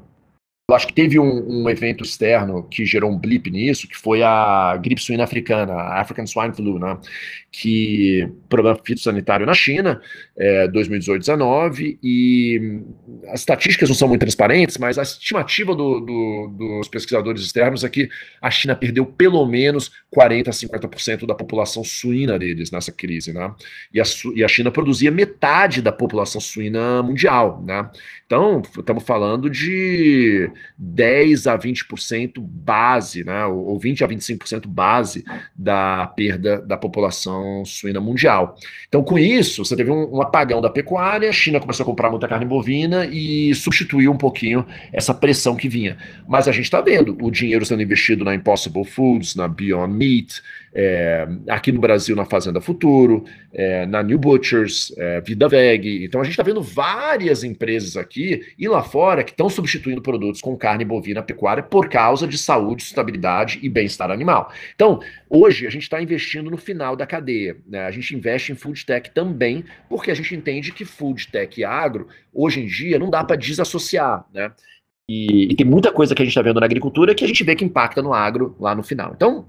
Eu 0.71 0.77
acho 0.77 0.87
que 0.87 0.93
teve 0.93 1.19
um, 1.19 1.63
um, 1.65 1.69
evento 1.69 2.05
externo 2.05 2.63
que 2.63 2.87
gerou 2.87 3.11
um 3.11 3.19
blip 3.19 3.51
nisso, 3.51 3.89
que 3.89 3.97
foi 3.97 4.23
a 4.23 4.79
gripe 4.81 5.03
suína 5.03 5.25
africana, 5.25 5.73
a 5.73 6.01
African 6.01 6.25
Swine 6.29 6.55
Flu, 6.55 6.79
né? 6.79 6.97
Que 7.51 8.29
problema 8.49 8.79
fitossanitário 8.85 9.45
na 9.45 9.53
China, 9.53 10.01
é, 10.39 10.69
2018-19, 10.69 11.99
e 12.01 12.83
as 13.27 13.41
estatísticas 13.41 13.89
não 13.89 13.97
são 13.97 14.07
muito 14.07 14.21
transparentes, 14.21 14.79
mas 14.79 14.97
a 14.97 15.03
estimativa 15.03 15.75
do, 15.75 15.99
do, 15.99 16.55
dos 16.57 16.87
pesquisadores 16.87 17.43
externos 17.43 17.83
é 17.83 17.89
que 17.89 18.09
a 18.41 18.49
China 18.49 18.77
perdeu 18.77 19.05
pelo 19.05 19.45
menos 19.47 19.91
40 20.13 20.51
a 20.51 20.53
50% 20.53 21.27
da 21.27 21.35
população 21.35 21.83
suína 21.83 22.39
deles 22.39 22.71
nessa 22.71 22.93
crise, 22.93 23.33
né? 23.33 23.53
E 23.93 24.01
a, 24.01 24.05
e 24.37 24.45
a 24.45 24.49
China 24.49 24.71
produzia 24.71 25.11
metade 25.11 25.83
da 25.83 25.91
população 25.91 26.41
suína 26.41 27.03
mundial, 27.03 27.61
né? 27.67 27.91
Então, 28.25 28.63
estamos 28.79 29.03
falando 29.03 29.51
de 29.51 30.49
10 30.79 31.47
a 31.47 31.59
20% 31.59 32.35
base, 32.39 33.25
né, 33.25 33.45
ou 33.47 33.79
20 33.79 34.05
a 34.05 34.09
25% 34.09 34.67
base 34.67 35.25
da 35.55 36.07
perda 36.09 36.61
da 36.61 36.77
população 36.77 37.65
suína 37.65 38.01
mundial. 38.01 38.57
Então, 38.89 39.03
com 39.03 39.19
isso, 39.19 39.65
você 39.65 39.77
teve 39.77 39.91
um, 39.91 40.17
um, 40.17 40.23
apagão 40.23 40.61
da 40.61 40.71
pecuária, 40.71 41.29
a 41.29 41.33
China 41.33 41.61
começou 41.61 41.85
a 41.85 41.87
comprar 41.87 42.11
muita 42.11 42.29
carne 42.29 42.45
bovina 42.45 43.07
e 43.07 43.55
substituiu 43.55 44.13
um 44.13 44.17
pouquinho 44.17 44.67
essa 44.93 45.13
pressão 45.15 45.57
que 45.57 45.69
vinha. 45.69 45.97
Mas 46.29 46.49
a 46.49 46.53
gente 46.53 46.65
está 46.65 46.81
vendo 46.81 47.17
o 47.21 47.31
dinheiro 47.31 47.65
sendo 47.65 47.83
investido 47.83 48.25
na 48.25 48.35
Impossible 48.35 48.85
Foods, 48.85 49.35
na 49.35 49.49
Beyond 49.49 49.93
Meat, 49.95 50.43
é, 50.73 51.27
aqui 51.49 51.73
no 51.73 51.81
Brasil 51.81 52.15
na 52.15 52.25
Fazenda 52.25 52.61
Futuro, 52.61 53.25
é, 53.53 53.87
na 53.87 54.03
New 54.03 54.19
Butchers, 54.19 54.93
é, 54.97 55.21
Vida 55.21 55.49
Veg. 55.49 56.05
Então 56.05 56.21
a 56.21 56.25
gente 56.25 56.33
está 56.33 56.43
vendo 56.43 56.63
várias 56.63 57.43
empresas 57.43 57.97
aqui 57.97 58.43
e 58.59 58.69
lá 58.69 58.83
fora 58.83 59.25
que 59.25 59.33
estão 59.33 59.49
substituindo 59.49 60.01
produtos 60.01 60.41
com 60.41 60.57
carne 60.57 60.85
bovina 60.85 61.23
pecuária 61.23 61.63
por 61.63 61.89
causa 61.89 62.27
de 62.27 62.39
saúde, 62.39 62.83
sustentabilidade 62.83 63.59
e 63.63 63.69
bem-estar 63.69 64.11
animal. 64.11 64.53
Então, 64.75 65.01
hoje 65.29 65.67
a 65.67 65.71
gente 65.71 65.83
está 65.83 66.01
investindo 66.01 66.51
no 66.51 66.57
final 66.57 66.95
da 66.95 67.07
cadeia. 67.07 67.57
Né? 67.67 67.85
A 67.85 67.91
gente 67.91 68.15
investe 68.15 68.53
em 68.53 68.55
food 68.55 68.85
tech 68.85 69.11
também, 69.11 69.65
porque 69.89 70.11
a 70.11 70.15
gente 70.15 70.35
entende 70.35 70.73
que 70.73 70.85
food 70.85 71.29
tech 71.29 71.61
e 71.61 71.65
agro, 71.65 72.09
hoje 72.33 72.61
em 72.61 72.67
dia, 72.67 72.99
não 72.99 73.11
dá 73.11 73.25
para 73.25 73.37
desassociar. 73.37 74.25
Né? 74.33 74.51
E, 75.09 75.51
e, 75.51 75.57
tem 75.57 75.67
muita 75.67 75.91
coisa 75.91 76.15
que 76.15 76.23
a 76.23 76.25
gente 76.25 76.31
está 76.31 76.43
vendo 76.43 76.61
na 76.61 76.67
agricultura 76.67 77.15
que 77.15 77.25
a 77.25 77.29
gente 77.29 77.43
vê 77.43 77.57
que 77.57 77.65
impacta 77.65 78.01
no 78.01 78.13
agro 78.15 78.57
lá 78.61 78.75
no 78.75 78.83
final. 78.83 79.13
Então, 79.17 79.45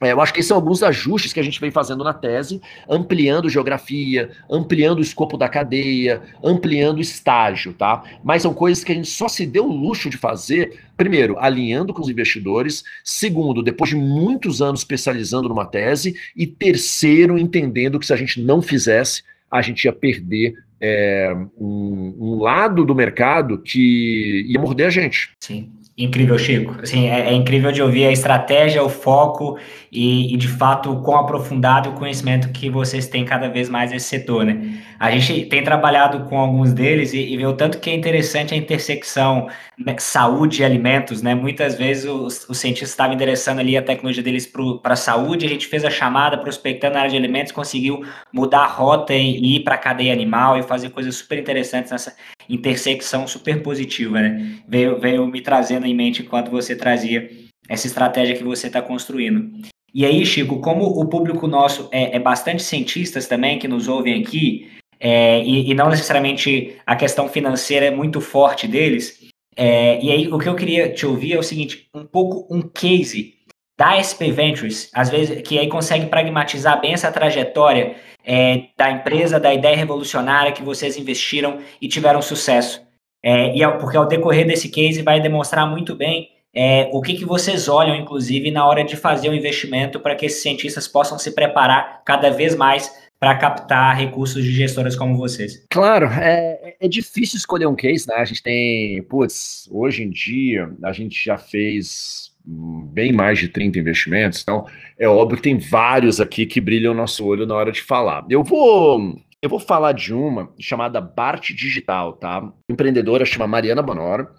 eu 0.00 0.20
acho 0.20 0.32
que 0.32 0.38
esses 0.38 0.48
são 0.48 0.56
alguns 0.56 0.82
ajustes 0.82 1.32
que 1.32 1.40
a 1.40 1.42
gente 1.42 1.60
vem 1.60 1.72
fazendo 1.72 2.04
na 2.04 2.14
tese, 2.14 2.60
ampliando 2.88 3.48
geografia, 3.48 4.30
ampliando 4.48 4.98
o 4.98 5.02
escopo 5.02 5.36
da 5.36 5.48
cadeia, 5.48 6.22
ampliando 6.42 6.98
o 6.98 7.02
estágio, 7.02 7.72
tá? 7.72 8.04
Mas 8.22 8.42
são 8.42 8.54
coisas 8.54 8.84
que 8.84 8.92
a 8.92 8.94
gente 8.94 9.08
só 9.08 9.26
se 9.26 9.44
deu 9.44 9.66
o 9.66 9.72
luxo 9.72 10.08
de 10.08 10.16
fazer, 10.16 10.78
primeiro, 10.96 11.36
alinhando 11.38 11.92
com 11.92 12.00
os 12.00 12.08
investidores, 12.08 12.84
segundo, 13.02 13.62
depois 13.62 13.90
de 13.90 13.96
muitos 13.96 14.62
anos 14.62 14.80
especializando 14.80 15.48
numa 15.48 15.66
tese, 15.66 16.14
e 16.36 16.46
terceiro, 16.46 17.36
entendendo 17.36 17.98
que 17.98 18.06
se 18.06 18.12
a 18.12 18.16
gente 18.16 18.40
não 18.40 18.62
fizesse, 18.62 19.24
a 19.50 19.60
gente 19.60 19.84
ia 19.84 19.92
perder 19.92 20.54
é, 20.80 21.34
um, 21.58 22.14
um 22.18 22.38
lado 22.40 22.84
do 22.84 22.94
mercado 22.94 23.58
que 23.58 24.44
ia 24.46 24.60
morder 24.60 24.86
a 24.86 24.90
gente. 24.90 25.30
Sim. 25.40 25.72
Incrível, 25.98 26.38
Chico. 26.38 26.76
Assim, 26.80 27.08
é, 27.08 27.30
é, 27.30 27.32
incrível 27.32 27.72
de 27.72 27.82
ouvir 27.82 28.06
a 28.06 28.12
estratégia, 28.12 28.84
o 28.84 28.88
foco 28.88 29.58
e, 29.90 30.32
e, 30.32 30.36
de 30.36 30.46
fato, 30.46 30.92
o 30.92 31.02
quão 31.02 31.18
aprofundado 31.18 31.90
o 31.90 31.92
conhecimento 31.94 32.52
que 32.52 32.70
vocês 32.70 33.08
têm 33.08 33.24
cada 33.24 33.48
vez 33.48 33.68
mais 33.68 33.90
nesse 33.90 34.06
setor, 34.06 34.44
né? 34.44 34.80
A 35.00 35.10
gente 35.10 35.46
tem 35.46 35.60
trabalhado 35.64 36.24
com 36.28 36.38
alguns 36.38 36.72
deles 36.72 37.12
e, 37.12 37.18
e 37.18 37.36
vê 37.36 37.44
o 37.44 37.52
tanto 37.52 37.80
que 37.80 37.90
é 37.90 37.94
interessante 37.94 38.54
a 38.54 38.56
intersecção 38.56 39.48
né, 39.76 39.96
saúde 39.98 40.62
e 40.62 40.64
alimentos, 40.64 41.20
né? 41.20 41.34
Muitas 41.34 41.74
vezes 41.74 42.04
os, 42.04 42.46
cientistas 42.56 42.90
estavam 42.90 43.14
endereçando 43.14 43.60
ali 43.60 43.76
a 43.76 43.82
tecnologia 43.82 44.22
deles 44.22 44.46
para 44.80 44.92
a 44.92 44.96
saúde, 44.96 45.46
a 45.46 45.48
gente 45.48 45.66
fez 45.66 45.84
a 45.84 45.90
chamada, 45.90 46.38
prospectando 46.38 46.94
na 46.94 47.00
área 47.00 47.10
de 47.10 47.16
alimentos, 47.16 47.50
conseguiu 47.50 48.04
mudar 48.32 48.60
a 48.60 48.66
rota 48.66 49.14
e 49.14 49.56
ir 49.56 49.64
para 49.64 49.74
a 49.74 49.78
cadeia 49.78 50.12
animal 50.12 50.56
e 50.56 50.62
fazer 50.62 50.90
coisas 50.90 51.16
super 51.16 51.40
interessantes 51.40 51.90
nessa 51.90 52.14
intersecção 52.48 53.26
super 53.26 53.62
positiva, 53.62 54.20
né? 54.20 54.60
Veio, 54.66 54.98
veio 54.98 55.26
me 55.26 55.40
trazendo 55.40 55.86
em 55.86 55.94
mente 55.94 56.22
enquanto 56.22 56.50
você 56.50 56.74
trazia 56.74 57.30
essa 57.68 57.86
estratégia 57.86 58.36
que 58.36 58.44
você 58.44 58.68
está 58.68 58.80
construindo. 58.80 59.50
E 59.94 60.04
aí, 60.04 60.24
Chico, 60.24 60.60
como 60.60 60.84
o 60.84 61.06
público 61.06 61.46
nosso 61.46 61.88
é, 61.92 62.16
é 62.16 62.18
bastante 62.18 62.62
cientistas 62.62 63.26
também 63.26 63.58
que 63.58 63.68
nos 63.68 63.88
ouvem 63.88 64.22
aqui, 64.22 64.70
é, 65.00 65.42
e, 65.42 65.70
e, 65.70 65.74
não 65.74 65.88
necessariamente 65.88 66.76
a 66.84 66.96
questão 66.96 67.28
financeira 67.28 67.86
é 67.86 67.90
muito 67.90 68.20
forte 68.20 68.66
deles, 68.66 69.28
é, 69.56 70.02
e 70.02 70.10
aí 70.10 70.28
o 70.28 70.38
que 70.38 70.48
eu 70.48 70.54
queria 70.54 70.92
te 70.92 71.06
ouvir 71.06 71.34
é 71.34 71.38
o 71.38 71.42
seguinte, 71.42 71.88
um 71.94 72.04
pouco 72.04 72.46
um 72.54 72.62
case 72.62 73.34
da 73.78 74.02
SP 74.02 74.32
Ventures, 74.32 74.90
às 74.92 75.08
vezes, 75.08 75.40
que 75.42 75.56
aí 75.56 75.68
consegue 75.68 76.06
pragmatizar 76.06 76.80
bem 76.80 76.94
essa 76.94 77.12
trajetória 77.12 77.94
é, 78.24 78.64
da 78.76 78.90
empresa, 78.90 79.38
da 79.38 79.54
ideia 79.54 79.76
revolucionária 79.76 80.50
que 80.50 80.64
vocês 80.64 80.98
investiram 80.98 81.60
e 81.80 81.86
tiveram 81.86 82.20
sucesso. 82.20 82.82
É, 83.22 83.56
e 83.56 83.66
porque 83.78 83.96
ao 83.96 84.06
decorrer 84.06 84.46
desse 84.46 84.68
case 84.68 85.02
vai 85.02 85.20
demonstrar 85.20 85.68
muito 85.68 85.94
bem 85.94 86.28
é, 86.54 86.88
o 86.92 87.00
que, 87.00 87.14
que 87.14 87.24
vocês 87.24 87.68
olham, 87.68 87.94
inclusive, 87.94 88.50
na 88.50 88.66
hora 88.66 88.82
de 88.82 88.96
fazer 88.96 89.28
o 89.28 89.34
investimento 89.34 90.00
para 90.00 90.16
que 90.16 90.26
esses 90.26 90.42
cientistas 90.42 90.88
possam 90.88 91.18
se 91.18 91.32
preparar 91.32 92.02
cada 92.04 92.30
vez 92.30 92.56
mais 92.56 92.90
para 93.20 93.36
captar 93.36 93.96
recursos 93.96 94.42
de 94.42 94.52
gestoras 94.52 94.96
como 94.96 95.16
vocês? 95.16 95.64
Claro, 95.70 96.06
é, 96.06 96.76
é 96.80 96.88
difícil 96.88 97.36
escolher 97.36 97.66
um 97.66 97.76
case, 97.76 98.08
né? 98.08 98.14
A 98.16 98.24
gente 98.24 98.42
tem, 98.42 99.02
putz, 99.04 99.68
hoje 99.70 100.02
em 100.02 100.10
dia 100.10 100.70
a 100.82 100.92
gente 100.92 101.22
já 101.24 101.36
fez 101.36 102.27
bem 102.48 103.12
mais 103.12 103.38
de 103.38 103.48
30 103.48 103.78
investimentos, 103.78 104.40
então 104.42 104.66
é 104.98 105.06
óbvio 105.06 105.36
que 105.36 105.42
tem 105.42 105.58
vários 105.58 106.20
aqui 106.20 106.46
que 106.46 106.60
brilham 106.60 106.94
nosso 106.94 107.24
olho 107.26 107.46
na 107.46 107.54
hora 107.54 107.70
de 107.70 107.82
falar. 107.82 108.24
Eu 108.30 108.42
vou 108.42 109.18
eu 109.40 109.48
vou 109.48 109.60
falar 109.60 109.92
de 109.92 110.12
uma 110.12 110.50
chamada 110.58 111.00
Bart 111.00 111.52
Digital, 111.52 112.14
tá? 112.14 112.52
Empreendedora 112.68 113.24
chama 113.24 113.46
Mariana 113.46 113.80
Bonor. 113.80 114.32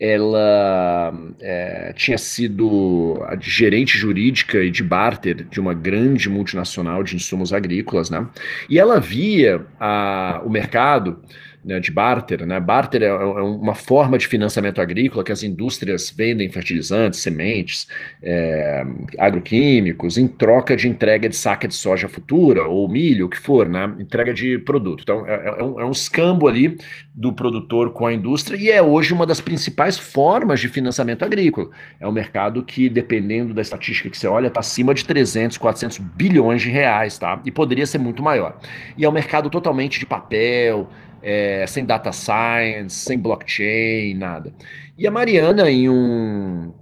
Ela 0.00 1.12
é, 1.40 1.92
tinha 1.94 2.16
sido 2.16 3.22
a 3.26 3.36
gerente 3.38 3.98
jurídica 3.98 4.62
e 4.64 4.70
de 4.70 4.82
barter 4.82 5.44
de 5.44 5.60
uma 5.60 5.74
grande 5.74 6.30
multinacional 6.30 7.02
de 7.02 7.16
insumos 7.16 7.52
agrícolas, 7.52 8.08
né? 8.08 8.26
E 8.68 8.78
ela 8.78 8.98
via 8.98 9.66
a, 9.78 10.40
o 10.42 10.48
mercado 10.48 11.20
né, 11.66 11.80
de 11.80 11.90
barter. 11.90 12.46
Né? 12.46 12.60
Barter 12.60 13.02
é, 13.02 13.06
é, 13.06 13.10
uma 13.10 13.74
forma 13.74 14.16
de 14.16 14.26
financiamento 14.28 14.80
agrícola 14.80 15.24
que 15.24 15.32
as 15.32 15.42
indústrias 15.42 16.14
vendem 16.16 16.48
fertilizantes, 16.48 17.18
sementes, 17.18 17.88
é, 18.22 18.86
agroquímicos, 19.18 20.16
em 20.16 20.28
troca 20.28 20.76
de 20.76 20.88
entrega 20.88 21.28
de 21.28 21.34
saca 21.34 21.66
de 21.66 21.74
soja 21.74 22.08
futura, 22.08 22.68
ou 22.68 22.88
milho, 22.88 23.26
o 23.26 23.28
que 23.28 23.36
for, 23.36 23.68
né? 23.68 23.92
entrega 23.98 24.32
de 24.32 24.58
produto. 24.58 25.02
Então, 25.02 25.26
é, 25.26 25.58
é, 25.58 25.64
um, 25.64 25.80
é 25.80 25.84
um 25.84 25.90
escambo 25.90 26.46
ali 26.46 26.78
do 27.12 27.32
produtor 27.32 27.90
com 27.92 28.06
a 28.06 28.12
indústria 28.12 28.56
e 28.56 28.70
é 28.70 28.80
hoje 28.80 29.12
uma 29.12 29.26
das 29.26 29.40
principais 29.40 29.98
formas 29.98 30.60
de 30.60 30.68
financiamento 30.68 31.24
agrícola. 31.24 31.70
É 31.98 32.06
um 32.06 32.12
mercado 32.12 32.62
que, 32.62 32.88
dependendo 32.88 33.52
da 33.52 33.62
estatística 33.62 34.08
que 34.08 34.16
você 34.16 34.28
olha, 34.28 34.46
está 34.46 34.60
acima 34.60 34.94
de 34.94 35.04
300, 35.04 35.58
400 35.58 35.98
bilhões 35.98 36.62
de 36.62 36.70
reais, 36.70 37.18
tá? 37.18 37.40
E 37.44 37.50
poderia 37.50 37.86
ser 37.86 37.98
muito 37.98 38.22
maior. 38.22 38.56
E 38.96 39.04
é 39.04 39.08
um 39.08 39.12
mercado 39.12 39.50
totalmente 39.50 39.98
de 39.98 40.06
papel, 40.06 40.88
é, 41.28 41.66
sem 41.66 41.84
data 41.84 42.12
science, 42.12 42.94
sem 42.94 43.18
blockchain, 43.18 44.14
nada. 44.14 44.54
E 44.96 45.08
a 45.08 45.10
Mariana, 45.10 45.68
em 45.68 45.90
um, 45.90 46.72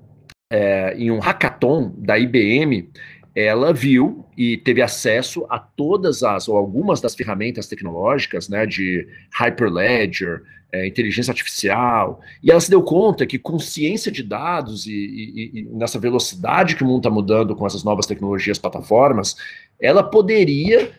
é, 0.52 0.94
em 0.98 1.10
um 1.10 1.18
hackathon 1.18 1.94
da 1.96 2.18
IBM, 2.18 2.90
ela 3.34 3.72
viu 3.72 4.26
e 4.36 4.58
teve 4.58 4.82
acesso 4.82 5.46
a 5.48 5.58
todas 5.58 6.22
as, 6.22 6.46
ou 6.46 6.58
algumas 6.58 7.00
das 7.00 7.14
ferramentas 7.14 7.66
tecnológicas, 7.66 8.46
né, 8.50 8.66
de 8.66 9.08
Hyperledger, 9.32 10.42
é, 10.70 10.86
inteligência 10.86 11.30
artificial, 11.30 12.20
e 12.42 12.50
ela 12.50 12.60
se 12.60 12.68
deu 12.68 12.82
conta 12.82 13.24
que 13.24 13.38
com 13.38 13.58
ciência 13.58 14.12
de 14.12 14.22
dados 14.22 14.86
e, 14.86 14.92
e, 14.92 15.50
e 15.60 15.62
nessa 15.72 15.98
velocidade 15.98 16.76
que 16.76 16.84
o 16.84 16.86
mundo 16.86 16.98
está 16.98 17.10
mudando 17.10 17.56
com 17.56 17.66
essas 17.66 17.82
novas 17.82 18.04
tecnologias, 18.04 18.58
plataformas, 18.58 19.36
ela 19.80 20.02
poderia 20.02 20.92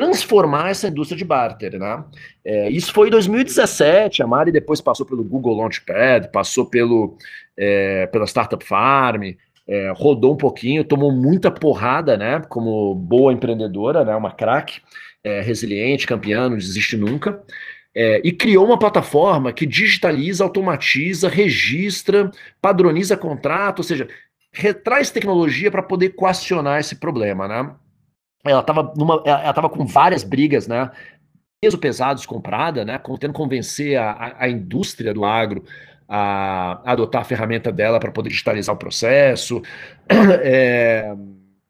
transformar 0.00 0.70
essa 0.70 0.88
indústria 0.88 1.18
de 1.18 1.26
barter, 1.26 1.78
né? 1.78 2.02
É, 2.42 2.70
isso 2.70 2.90
foi 2.90 3.08
em 3.08 3.10
2017, 3.10 4.22
a 4.22 4.26
Mari 4.26 4.50
depois 4.50 4.80
passou 4.80 5.04
pelo 5.04 5.22
Google 5.22 5.58
Launchpad, 5.58 6.30
passou 6.32 6.64
pelo, 6.64 7.18
é, 7.54 8.06
pela 8.06 8.26
Startup 8.26 8.64
Farm, 8.64 9.34
é, 9.68 9.92
rodou 9.94 10.32
um 10.32 10.38
pouquinho, 10.38 10.84
tomou 10.84 11.12
muita 11.12 11.50
porrada, 11.50 12.16
né? 12.16 12.40
Como 12.48 12.94
boa 12.94 13.30
empreendedora, 13.30 14.02
né? 14.02 14.16
Uma 14.16 14.32
craque, 14.32 14.80
é, 15.22 15.42
resiliente, 15.42 16.06
campeã, 16.06 16.48
não 16.48 16.56
desiste 16.56 16.96
nunca. 16.96 17.42
É, 17.94 18.22
e 18.24 18.32
criou 18.32 18.64
uma 18.64 18.78
plataforma 18.78 19.52
que 19.52 19.66
digitaliza, 19.66 20.44
automatiza, 20.44 21.28
registra, 21.28 22.30
padroniza 22.62 23.18
contrato, 23.18 23.80
ou 23.80 23.84
seja, 23.84 24.08
retraz 24.50 25.10
tecnologia 25.10 25.70
para 25.70 25.82
poder 25.82 26.10
coacionar 26.10 26.80
esse 26.80 26.96
problema, 26.96 27.46
né? 27.46 27.74
Ela 28.44 28.60
estava 28.60 28.92
numa, 28.96 29.22
ela 29.24 29.52
tava 29.52 29.68
com 29.68 29.86
várias 29.86 30.24
brigas, 30.24 30.66
né? 30.66 30.90
Peso 31.60 31.78
pesados 31.78 32.24
comprada, 32.24 32.84
né? 32.84 32.98
Tentando 32.98 33.34
convencer 33.34 33.96
a, 33.96 34.10
a, 34.12 34.44
a 34.44 34.48
indústria 34.48 35.12
do 35.12 35.24
agro 35.24 35.64
a, 36.08 36.80
a, 36.84 36.92
adotar 36.92 37.22
a 37.22 37.24
ferramenta 37.24 37.70
dela 37.70 38.00
para 38.00 38.10
poder 38.10 38.30
digitalizar 38.30 38.74
o 38.74 38.78
processo, 38.78 39.62
é, 40.42 41.14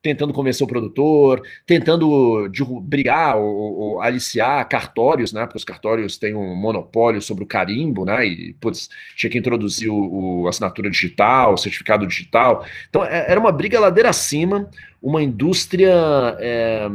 tentando 0.02 0.32
convencer 0.32 0.64
o 0.64 0.68
produtor, 0.68 1.42
tentando 1.66 2.48
brigar 2.82 3.36
ou, 3.36 3.78
ou, 3.78 4.02
aliciar 4.02 4.66
cartórios, 4.68 5.32
né? 5.32 5.44
Porque 5.44 5.58
os 5.58 5.64
cartórios 5.64 6.16
têm 6.16 6.34
um 6.34 6.54
monopólio 6.54 7.20
sobre 7.20 7.44
o 7.44 7.46
carimbo, 7.46 8.04
né? 8.04 8.26
E 8.26 8.54
putz, 8.54 8.88
tinha 9.16 9.30
que 9.30 9.38
introduzir 9.38 9.90
o, 9.90 10.42
o 10.42 10.48
assinatura 10.48 10.90
digital, 10.90 11.54
o 11.54 11.58
certificado 11.58 12.06
digital. 12.06 12.64
Então 12.88 13.04
é, 13.04 13.30
era 13.30 13.38
uma 13.38 13.52
briga 13.52 13.78
ladeira 13.78 14.08
acima 14.08 14.68
uma 15.02 15.22
indústria 15.22 15.94
é, 16.38 16.88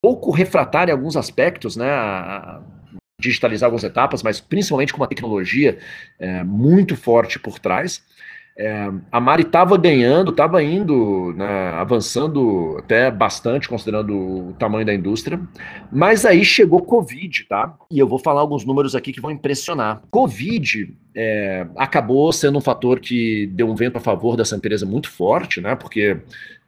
pouco 0.00 0.30
refratária 0.30 0.92
em 0.92 0.94
alguns 0.94 1.16
aspectos, 1.16 1.76
né? 1.76 1.90
A, 1.90 2.62
digitalizar 3.20 3.66
algumas 3.66 3.82
etapas, 3.82 4.22
mas 4.22 4.40
principalmente 4.40 4.92
com 4.92 5.00
uma 5.00 5.08
tecnologia 5.08 5.76
é, 6.20 6.44
muito 6.44 6.96
forte 6.96 7.36
por 7.36 7.58
trás. 7.58 8.00
É, 8.60 8.90
a 9.12 9.20
Mari 9.20 9.42
estava 9.44 9.78
ganhando, 9.78 10.32
estava 10.32 10.60
indo, 10.60 11.32
né, 11.34 11.70
avançando 11.74 12.76
até 12.76 13.08
bastante, 13.08 13.68
considerando 13.68 14.48
o 14.48 14.52
tamanho 14.58 14.84
da 14.84 14.92
indústria, 14.92 15.40
mas 15.92 16.26
aí 16.26 16.44
chegou 16.44 16.82
Covid, 16.82 17.44
tá? 17.44 17.76
E 17.88 18.00
eu 18.00 18.08
vou 18.08 18.18
falar 18.18 18.40
alguns 18.40 18.64
números 18.64 18.96
aqui 18.96 19.12
que 19.12 19.20
vão 19.20 19.30
impressionar. 19.30 20.02
Covid 20.10 20.92
é, 21.14 21.68
acabou 21.76 22.32
sendo 22.32 22.58
um 22.58 22.60
fator 22.60 22.98
que 22.98 23.46
deu 23.52 23.70
um 23.70 23.76
vento 23.76 23.96
a 23.96 24.00
favor 24.00 24.36
dessa 24.36 24.56
empresa 24.56 24.84
muito 24.84 25.08
forte, 25.08 25.60
né? 25.60 25.76
Porque 25.76 26.16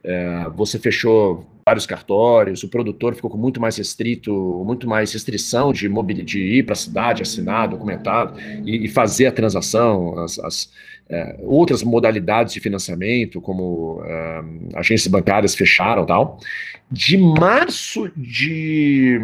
é, 0.01 0.45
você 0.55 0.79
fechou 0.79 1.45
vários 1.65 1.85
cartórios, 1.85 2.63
o 2.63 2.69
produtor 2.69 3.15
ficou 3.15 3.29
com 3.29 3.37
muito 3.37 3.59
mais 3.59 3.75
restrito, 3.75 4.33
muito 4.65 4.87
mais 4.87 5.11
restrição 5.11 5.73
de, 5.73 5.89
de 6.23 6.39
ir 6.39 6.63
para 6.63 6.73
a 6.73 6.75
cidade, 6.75 7.21
assinar, 7.21 7.67
documentado 7.67 8.39
e, 8.65 8.85
e 8.85 8.87
fazer 8.87 9.27
a 9.27 9.31
transação, 9.31 10.17
as, 10.19 10.39
as 10.39 10.71
outras 11.39 11.83
modalidades 11.83 12.53
de 12.53 12.59
financiamento, 12.59 13.41
como 13.41 14.01
é, 14.05 14.41
agências 14.75 15.07
bancárias 15.07 15.53
fecharam 15.53 16.05
tal. 16.05 16.39
De 16.89 17.17
março 17.17 18.09
de 18.15 19.19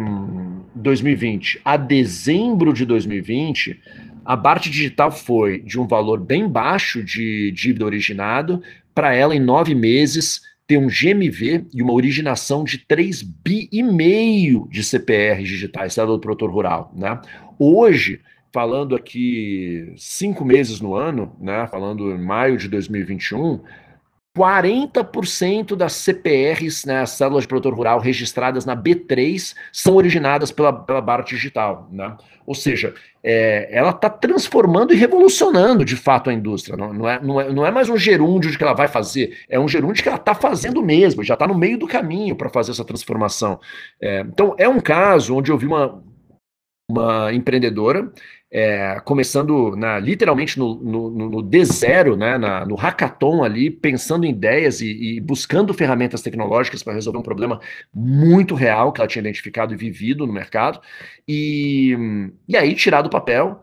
2020 0.74 1.60
a 1.64 1.76
dezembro 1.76 2.72
de 2.72 2.84
2020, 2.84 3.80
a 4.24 4.36
Bart 4.36 4.64
Digital 4.64 5.10
foi 5.10 5.60
de 5.60 5.80
um 5.80 5.86
valor 5.86 6.20
bem 6.20 6.46
baixo 6.46 7.02
de 7.02 7.50
dívida 7.52 7.84
originado 7.84 8.62
para 8.94 9.14
ela 9.14 9.34
em 9.34 9.40
nove 9.40 9.74
meses 9.74 10.42
ter 10.66 10.76
um 10.76 10.86
GMV 10.86 11.64
e 11.72 11.82
uma 11.82 11.94
originação 11.94 12.62
de 12.62 12.76
3 12.76 13.22
bi 13.22 13.70
e 13.72 13.82
meio 13.82 14.68
de 14.70 14.84
CPR 14.84 15.42
digitais, 15.42 15.94
célula 15.94 16.18
do 16.18 16.20
produtor 16.20 16.50
rural, 16.50 16.92
né? 16.94 17.18
Hoje, 17.58 18.20
falando 18.52 18.94
aqui 18.96 19.92
cinco 19.96 20.44
meses 20.44 20.80
no 20.80 20.94
ano, 20.94 21.36
né? 21.40 21.66
Falando 21.68 22.10
em 22.10 22.18
maio 22.18 22.56
de 22.56 22.68
2021, 22.68 23.60
40% 24.38 25.74
das 25.74 25.94
CPRs, 25.94 26.86
né, 26.86 27.00
as 27.00 27.10
células 27.10 27.42
de 27.42 27.48
produtor 27.48 27.74
rural 27.74 27.98
registradas 27.98 28.64
na 28.64 28.76
B3, 28.76 29.54
são 29.72 29.96
originadas 29.96 30.52
pela, 30.52 30.72
pela 30.72 31.00
Bart 31.00 31.28
Digital. 31.28 31.88
Né? 31.90 32.16
Ou 32.46 32.54
seja, 32.54 32.94
é, 33.22 33.68
ela 33.72 33.90
está 33.90 34.08
transformando 34.08 34.94
e 34.94 34.96
revolucionando 34.96 35.84
de 35.84 35.96
fato 35.96 36.30
a 36.30 36.32
indústria. 36.32 36.76
Não, 36.76 36.92
não, 36.92 37.08
é, 37.08 37.20
não, 37.20 37.40
é, 37.40 37.52
não 37.52 37.66
é 37.66 37.70
mais 37.72 37.88
um 37.88 37.96
gerúndio 37.96 38.50
de 38.50 38.56
que 38.56 38.62
ela 38.62 38.74
vai 38.74 38.86
fazer, 38.86 39.36
é 39.48 39.58
um 39.58 39.66
gerúndio 39.66 40.02
que 40.02 40.08
ela 40.08 40.18
está 40.18 40.34
fazendo 40.34 40.80
mesmo, 40.82 41.24
já 41.24 41.34
está 41.34 41.46
no 41.46 41.58
meio 41.58 41.76
do 41.76 41.88
caminho 41.88 42.36
para 42.36 42.48
fazer 42.48 42.70
essa 42.70 42.84
transformação. 42.84 43.58
É, 44.00 44.20
então, 44.20 44.54
é 44.56 44.68
um 44.68 44.80
caso 44.80 45.34
onde 45.34 45.50
eu 45.50 45.58
vi 45.58 45.66
uma, 45.66 46.00
uma 46.88 47.32
empreendedora 47.34 48.12
é, 48.50 49.00
começando 49.04 49.76
na, 49.76 49.98
literalmente 49.98 50.58
no, 50.58 50.74
no, 50.76 51.10
no 51.10 51.42
D0, 51.42 52.16
né, 52.16 52.38
na, 52.38 52.64
no 52.64 52.74
hackathon 52.74 53.44
ali, 53.44 53.70
pensando 53.70 54.24
em 54.24 54.30
ideias 54.30 54.80
e, 54.80 55.16
e 55.16 55.20
buscando 55.20 55.74
ferramentas 55.74 56.22
tecnológicas 56.22 56.82
para 56.82 56.94
resolver 56.94 57.18
um 57.18 57.22
problema 57.22 57.60
muito 57.92 58.54
real 58.54 58.92
que 58.92 59.00
ela 59.00 59.08
tinha 59.08 59.20
identificado 59.20 59.74
e 59.74 59.76
vivido 59.76 60.26
no 60.26 60.32
mercado, 60.32 60.80
e, 61.26 61.96
e 62.48 62.56
aí 62.56 62.74
tirar 62.74 63.02
do 63.02 63.10
papel, 63.10 63.62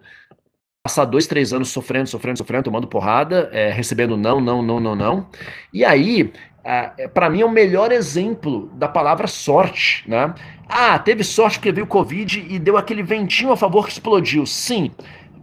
passar 0.83 1.05
dois, 1.05 1.25
três 1.25 1.51
anos 1.51 1.69
sofrendo, 1.69 2.07
sofrendo, 2.07 2.37
sofrendo, 2.37 2.65
tomando 2.65 2.87
porrada, 2.87 3.49
é, 3.51 3.71
recebendo 3.71 4.15
não, 4.15 4.39
não, 4.39 4.61
não, 4.61 4.79
não, 4.79 4.95
não, 4.95 5.29
e 5.73 5.83
aí 5.83 6.31
é, 6.65 7.07
para 7.07 7.29
mim 7.29 7.41
é 7.41 7.45
o 7.45 7.51
melhor 7.51 7.91
exemplo 7.91 8.71
da 8.73 8.87
palavra 8.87 9.27
sorte, 9.27 10.03
né? 10.09 10.33
Ah, 10.67 10.97
teve 10.97 11.23
sorte 11.23 11.59
porque 11.59 11.71
veio 11.71 11.85
o 11.85 11.87
Covid 11.87 12.43
e 12.49 12.57
deu 12.57 12.75
aquele 12.75 13.03
ventinho 13.03 13.51
a 13.51 13.57
favor 13.57 13.85
que 13.85 13.91
explodiu. 13.91 14.47
Sim, 14.47 14.89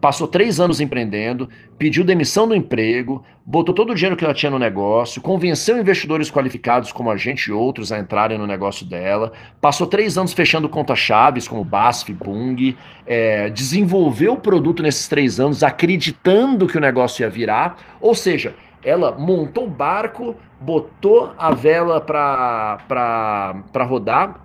passou 0.00 0.26
três 0.26 0.58
anos 0.58 0.80
empreendendo, 0.80 1.48
pediu 1.78 2.02
demissão 2.02 2.48
do 2.48 2.56
emprego, 2.56 3.24
botou 3.46 3.72
todo 3.72 3.92
o 3.92 3.94
dinheiro 3.94 4.16
que 4.16 4.24
ela 4.24 4.34
tinha 4.34 4.50
no 4.50 4.58
negócio, 4.58 5.22
convenceu 5.22 5.78
investidores 5.78 6.28
qualificados 6.28 6.90
como 6.90 7.08
a 7.08 7.16
gente 7.16 7.46
e 7.46 7.52
outros 7.52 7.92
a 7.92 8.00
entrarem 8.00 8.36
no 8.36 8.44
negócio 8.44 8.84
dela, 8.84 9.32
passou 9.60 9.86
três 9.86 10.18
anos 10.18 10.32
fechando 10.32 10.68
contas 10.68 10.98
chaves 10.98 11.46
como 11.46 11.62
BASF, 11.62 12.12
Bung, 12.14 12.76
é, 13.06 13.48
desenvolveu 13.48 14.32
o 14.32 14.40
produto 14.40 14.82
nesses 14.82 15.06
três 15.06 15.38
anos 15.38 15.62
acreditando 15.62 16.66
que 16.66 16.76
o 16.76 16.80
negócio 16.80 17.22
ia 17.22 17.30
virar, 17.30 17.76
ou 18.00 18.12
seja, 18.12 18.56
ela 18.84 19.12
montou 19.12 19.64
o 19.64 19.70
barco, 19.70 20.34
botou 20.60 21.32
a 21.38 21.50
vela 21.52 22.00
para 22.00 23.84
rodar, 23.84 24.40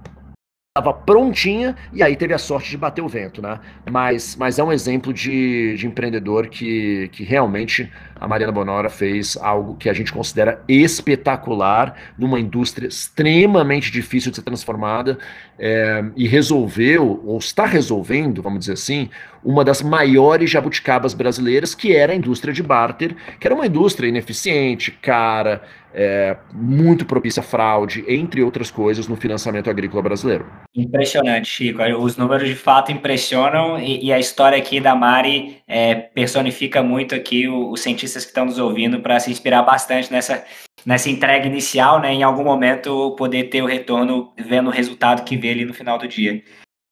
estava 0.77 0.93
prontinha 0.93 1.75
e 1.91 2.03
aí 2.03 2.15
teve 2.15 2.33
a 2.33 2.37
sorte 2.37 2.69
de 2.69 2.77
bater 2.77 3.01
o 3.01 3.07
vento, 3.07 3.41
né? 3.41 3.59
Mas, 3.89 4.35
mas 4.35 4.59
é 4.59 4.63
um 4.63 4.71
exemplo 4.71 5.11
de, 5.11 5.75
de 5.75 5.87
empreendedor 5.87 6.47
que, 6.47 7.09
que 7.11 7.23
realmente 7.23 7.91
a 8.19 8.27
Mariana 8.27 8.51
Bonora 8.51 8.89
fez 8.89 9.37
algo 9.37 9.75
que 9.75 9.89
a 9.89 9.93
gente 9.93 10.13
considera 10.13 10.61
espetacular 10.67 11.95
numa 12.17 12.39
indústria 12.39 12.87
extremamente 12.87 13.91
difícil 13.91 14.31
de 14.31 14.37
ser 14.37 14.43
transformada 14.43 15.17
é, 15.59 16.03
e 16.15 16.27
resolveu, 16.27 17.21
ou 17.25 17.37
está 17.37 17.65
resolvendo, 17.65 18.41
vamos 18.41 18.59
dizer 18.59 18.73
assim, 18.73 19.09
uma 19.43 19.63
das 19.63 19.81
maiores 19.81 20.49
jabuticabas 20.49 21.13
brasileiras, 21.13 21.73
que 21.73 21.95
era 21.95 22.13
a 22.13 22.15
indústria 22.15 22.53
de 22.53 22.61
barter, 22.61 23.15
que 23.39 23.47
era 23.47 23.55
uma 23.55 23.65
indústria 23.65 24.07
ineficiente, 24.07 24.91
cara, 24.91 25.61
é, 25.99 26.37
muito 26.53 27.07
propícia 27.07 27.39
a 27.39 27.43
fraude, 27.43 28.05
entre 28.07 28.43
outras 28.43 28.69
coisas, 28.69 29.07
no 29.07 29.15
financiamento 29.15 29.67
agrícola 29.67 30.03
brasileiro. 30.03 30.45
Impressionante, 30.75 31.49
Chico. 31.49 31.81
Os 31.81 32.15
números 32.15 32.47
de 32.47 32.53
fato 32.53 32.91
impressionam 32.91 33.79
e, 33.79 34.05
e 34.05 34.13
a 34.13 34.19
história 34.19 34.59
aqui 34.59 34.79
da 34.79 34.93
Mari 34.93 35.57
é, 35.67 35.95
personifica 35.95 36.83
muito 36.83 37.15
aqui 37.15 37.47
os 37.47 37.81
cientistas 37.81 38.23
que 38.23 38.29
estão 38.29 38.45
nos 38.45 38.59
ouvindo 38.59 38.99
para 38.99 39.19
se 39.19 39.31
inspirar 39.31 39.63
bastante 39.63 40.11
nessa, 40.11 40.45
nessa 40.85 41.09
entrega 41.09 41.47
inicial, 41.47 41.99
né? 41.99 42.13
Em 42.13 42.21
algum 42.21 42.43
momento 42.43 43.15
poder 43.15 43.45
ter 43.45 43.63
o 43.63 43.65
retorno 43.65 44.31
vendo 44.37 44.67
o 44.67 44.71
resultado 44.71 45.23
que 45.23 45.35
vê 45.35 45.49
ali 45.49 45.65
no 45.65 45.73
final 45.73 45.97
do 45.97 46.07
dia. 46.07 46.43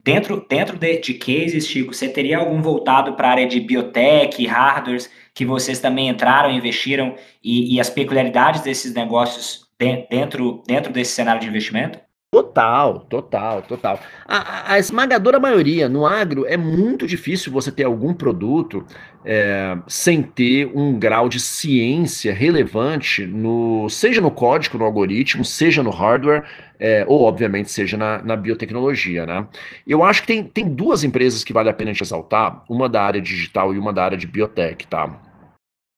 Dentro, 0.03 0.45
dentro 0.49 0.77
de, 0.77 0.99
de 0.99 1.13
cases, 1.15 1.67
Chico, 1.67 1.93
você 1.93 2.09
teria 2.09 2.39
algum 2.39 2.61
voltado 2.61 3.13
para 3.13 3.27
a 3.27 3.31
área 3.31 3.47
de 3.47 3.59
biotech, 3.59 4.45
hardwares, 4.45 5.11
que 5.35 5.45
vocês 5.45 5.79
também 5.79 6.07
entraram, 6.07 6.49
investiram 6.49 7.15
e, 7.43 7.75
e 7.75 7.79
as 7.79 7.89
peculiaridades 7.89 8.61
desses 8.61 8.93
negócios 8.93 9.67
dentro, 9.77 10.63
dentro 10.65 10.93
desse 10.93 11.11
cenário 11.11 11.41
de 11.41 11.47
investimento? 11.47 11.99
Total, 12.31 12.99
total, 12.99 13.61
total. 13.61 13.99
A, 14.27 14.73
a, 14.73 14.79
esmagadora 14.79 15.39
maioria 15.39 15.87
no 15.87 16.05
agro 16.05 16.45
é 16.45 16.57
muito 16.57 17.07
difícil 17.07 17.49
você 17.49 17.71
ter 17.71 17.85
algum 17.85 18.13
produto 18.13 18.85
é, 19.23 19.77
sem 19.87 20.21
ter 20.21 20.69
um 20.75 20.99
grau 20.99 21.29
de 21.29 21.39
ciência 21.39 22.33
relevante 22.33 23.25
no, 23.25 23.87
seja 23.89 24.19
no 24.19 24.29
código, 24.29 24.77
no 24.77 24.83
algoritmo, 24.83 25.45
seja 25.45 25.81
no 25.81 25.91
hardware, 25.91 26.43
é, 26.77 27.05
ou 27.07 27.23
obviamente 27.23 27.71
seja 27.71 27.95
na, 27.95 28.21
na, 28.21 28.35
biotecnologia, 28.35 29.25
né? 29.25 29.47
Eu 29.87 30.03
acho 30.03 30.21
que 30.21 30.27
tem, 30.27 30.43
tem 30.43 30.67
duas 30.67 31.05
empresas 31.05 31.41
que 31.41 31.53
vale 31.53 31.69
a 31.69 31.73
pena 31.73 31.93
te 31.93 32.03
exaltar, 32.03 32.65
uma 32.69 32.89
da 32.89 33.01
área 33.01 33.21
digital 33.21 33.73
e 33.73 33.79
uma 33.79 33.93
da 33.93 34.03
área 34.03 34.17
de 34.17 34.27
biotech, 34.27 34.85
tá? 34.87 35.21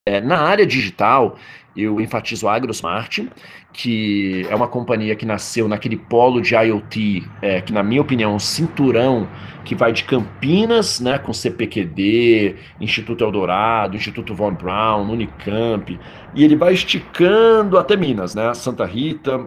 É, 0.07 0.21
na 0.21 0.37
área 0.37 0.65
digital, 0.65 1.35
eu 1.75 1.99
enfatizo 1.99 2.47
a 2.47 2.55
AgroSmart, 2.55 3.25
que 3.73 4.47
é 4.49 4.55
uma 4.55 4.69
companhia 4.69 5.13
que 5.17 5.25
nasceu 5.25 5.67
naquele 5.67 5.97
polo 5.97 6.39
de 6.39 6.55
IoT, 6.55 7.29
é, 7.41 7.59
que 7.59 7.73
na 7.73 7.83
minha 7.83 8.01
opinião 8.01 8.31
é 8.31 8.33
um 8.33 8.39
cinturão 8.39 9.27
que 9.65 9.75
vai 9.75 9.91
de 9.91 10.05
Campinas, 10.05 11.01
né, 11.01 11.17
com 11.17 11.33
CPQD, 11.33 12.55
Instituto 12.79 13.21
Eldorado, 13.21 13.97
Instituto 13.97 14.33
Von 14.33 14.53
Braun, 14.53 15.11
Unicamp, 15.11 15.99
e 16.33 16.41
ele 16.41 16.55
vai 16.55 16.71
esticando 16.71 17.77
até 17.77 17.97
Minas, 17.97 18.33
né, 18.33 18.53
Santa 18.53 18.85
Rita, 18.85 19.45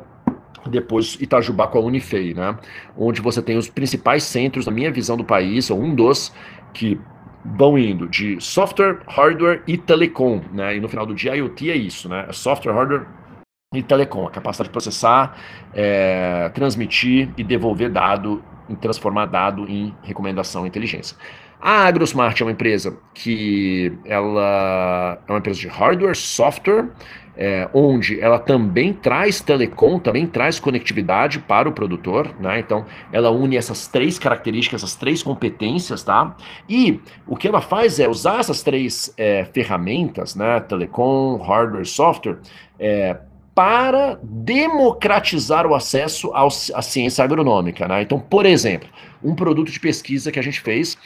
depois 0.66 1.16
Itajubá 1.18 1.68
com 1.68 1.79
a 1.79 1.81
Unifei, 1.81 2.35
né, 2.35 2.55
onde 2.99 3.23
você 3.23 3.40
tem 3.40 3.57
os 3.57 3.70
principais 3.70 4.25
centros, 4.25 4.66
na 4.66 4.73
minha 4.73 4.92
visão 4.92 5.16
do 5.16 5.25
país, 5.25 5.70
ou 5.70 5.81
um 5.81 5.94
dos, 5.94 6.35
que 6.75 7.01
vão 7.44 7.79
indo 7.79 8.09
de 8.09 8.40
software, 8.40 9.00
hardware 9.07 9.62
e 9.66 9.76
telecom, 9.76 10.42
né? 10.53 10.76
E 10.76 10.81
no 10.81 10.88
final 10.88 11.07
do 11.07 11.14
dia, 11.14 11.35
IoT 11.37 11.70
é 11.70 11.76
isso, 11.76 12.09
né? 12.09 12.26
É 12.29 12.33
software, 12.33 12.72
hardware 12.72 13.07
e 13.74 13.83
telecom, 13.83 14.26
a 14.26 14.31
capacidade 14.31 14.68
de 14.68 14.72
processar, 14.72 15.37
é, 15.72 16.48
transmitir 16.50 17.31
e 17.37 17.44
devolver 17.44 17.90
dado, 17.90 18.42
e 18.68 18.76
transformar 18.76 19.26
dado 19.26 19.68
em 19.68 19.94
recomendação 20.03 20.64
e 20.64 20.68
inteligência. 20.68 21.16
A 21.61 21.87
AgroSmart 21.87 22.40
é 22.40 22.44
uma 22.44 22.53
empresa 22.53 22.96
que 23.12 23.92
ela 24.05 25.18
é 25.29 25.31
uma 25.31 25.38
empresa 25.38 25.61
de 25.61 25.68
hardware, 25.68 26.16
software, 26.16 26.88
é, 27.37 27.68
onde 27.73 28.20
ela 28.20 28.38
também 28.38 28.92
traz 28.92 29.40
telecom, 29.40 29.99
também 29.99 30.27
traz 30.27 30.59
conectividade 30.59 31.38
para 31.38 31.68
o 31.68 31.73
produtor, 31.73 32.35
né? 32.40 32.61
Então, 32.61 32.85
ela 33.12 33.31
une 33.31 33.57
essas 33.57 33.87
três 33.87 34.18
características, 34.18 34.83
essas 34.83 34.96
três 34.96 35.23
competências, 35.23 36.03
tá? 36.03 36.35
E 36.68 37.01
o 37.27 37.37
que 37.37 37.46
ela 37.46 37.61
faz 37.61 38.01
é 38.01 38.09
usar 38.09 38.40
essas 38.40 38.62
três 38.62 39.12
é, 39.16 39.44
ferramentas, 39.44 40.35
né? 40.35 40.61
Telecom, 40.61 41.37
hardware, 41.37 41.87
software, 41.87 42.38
é, 42.79 43.16
para 43.55 44.18
democratizar 44.23 45.66
o 45.66 45.75
acesso 45.75 46.33
à 46.35 46.81
ciência 46.83 47.25
agronômica, 47.25 47.87
né? 47.87 48.03
Então, 48.03 48.18
por 48.18 48.46
exemplo, 48.46 48.88
um 49.23 49.35
produto 49.35 49.70
de 49.70 49.79
pesquisa 49.79 50.33
que 50.33 50.38
a 50.38 50.42
gente 50.42 50.61
fez 50.61 50.96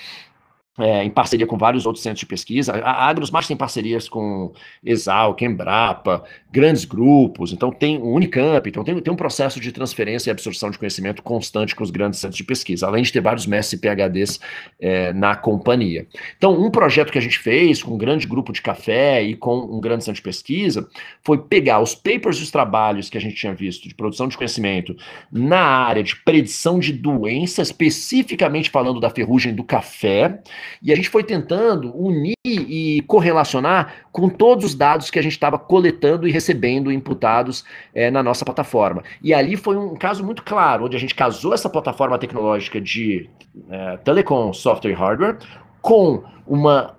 é, 0.79 1.05
em 1.05 1.11
parceria 1.11 1.47
com 1.47 1.57
vários 1.57 1.87
outros 1.87 2.03
centros 2.03 2.21
de 2.21 2.27
pesquisa. 2.27 2.73
A 2.73 3.09
Agrosmart 3.09 3.47
tem 3.47 3.57
parcerias 3.57 4.09
com 4.09 4.53
Exalc, 4.85 5.41
Embrapa, 5.43 6.25
grandes 6.51 6.85
grupos, 6.85 7.53
então 7.53 7.71
tem 7.71 7.99
o 7.99 8.13
Unicamp, 8.13 8.69
então 8.69 8.83
tem, 8.83 8.99
tem 9.01 9.13
um 9.13 9.17
processo 9.17 9.61
de 9.61 9.71
transferência 9.71 10.31
e 10.31 10.33
absorção 10.33 10.71
de 10.71 10.79
conhecimento 10.79 11.23
constante 11.23 11.77
com 11.77 11.85
os 11.85 11.91
grandes 11.91 12.19
centros 12.19 12.37
de 12.37 12.45
pesquisa, 12.45 12.87
além 12.87 13.03
de 13.03 13.13
ter 13.13 13.21
vários 13.21 13.47
mestres 13.47 13.81
e 13.81 13.83
PHDs 13.83 14.41
é, 14.81 15.13
na 15.13 15.37
companhia. 15.37 16.07
Então, 16.37 16.61
um 16.61 16.71
projeto 16.71 17.13
que 17.13 17.19
a 17.19 17.23
gente 17.23 17.39
fez 17.39 17.83
com 17.83 17.95
um 17.95 17.99
grande 17.99 18.27
grupo 18.27 18.53
de 18.53 18.61
café 18.61 19.23
e 19.23 19.37
com 19.37 19.57
um 19.57 19.81
grande 19.81 20.05
centro 20.05 20.17
de 20.17 20.23
pesquisa 20.23 20.89
foi 21.23 21.39
pegar 21.39 21.81
os 21.81 21.95
papers 21.95 22.39
e 22.39 22.43
os 22.43 22.51
trabalhos 22.51 23.09
que 23.09 23.17
a 23.17 23.21
gente 23.21 23.37
tinha 23.37 23.55
visto 23.55 23.89
de 23.89 23.95
produção 23.95 24.27
de 24.27 24.37
conhecimento 24.37 24.97
na 25.31 25.61
área 25.61 26.03
de 26.03 26.17
predição 26.17 26.81
de 26.81 26.93
doença, 26.93 27.63
especificamente 27.63 28.71
falando 28.71 28.99
da 28.99 29.11
ferrugem 29.11 29.55
do 29.55 29.63
café, 29.63 30.41
e 30.83 30.93
a 30.93 30.97
gente 30.97 31.09
foi 31.09 31.23
tentando 31.23 31.95
unir 31.97 32.35
e 32.45 33.03
correlacionar 33.07 34.05
com 34.13 34.29
todos 34.29 34.65
os 34.65 34.75
dados 34.75 35.11
que 35.11 35.19
a 35.19 35.23
gente 35.23 35.33
estava 35.33 35.59
coletando 35.59 36.29
e 36.29 36.33
recebendo 36.33 36.93
imputados 36.93 37.65
é, 37.95 38.11
na 38.11 38.23
nossa 38.23 38.45
plataforma. 38.45 39.03
E 39.23 39.33
ali 39.33 39.57
foi 39.57 39.77
um 39.77 39.95
caso 39.95 40.25
muito 40.25 40.43
claro, 40.43 40.85
onde 40.85 40.97
a 40.97 41.01
gente 41.01 41.15
casou 41.15 41.55
essa 41.55 41.69
plataforma 41.69 42.19
tecnológica 42.19 42.81
de 42.81 43.29
é, 43.71 43.97
telecom, 43.99 44.53
software 44.53 44.91
e 44.91 44.95
hardware 44.95 45.39
com 45.81 46.23
uma 46.47 46.97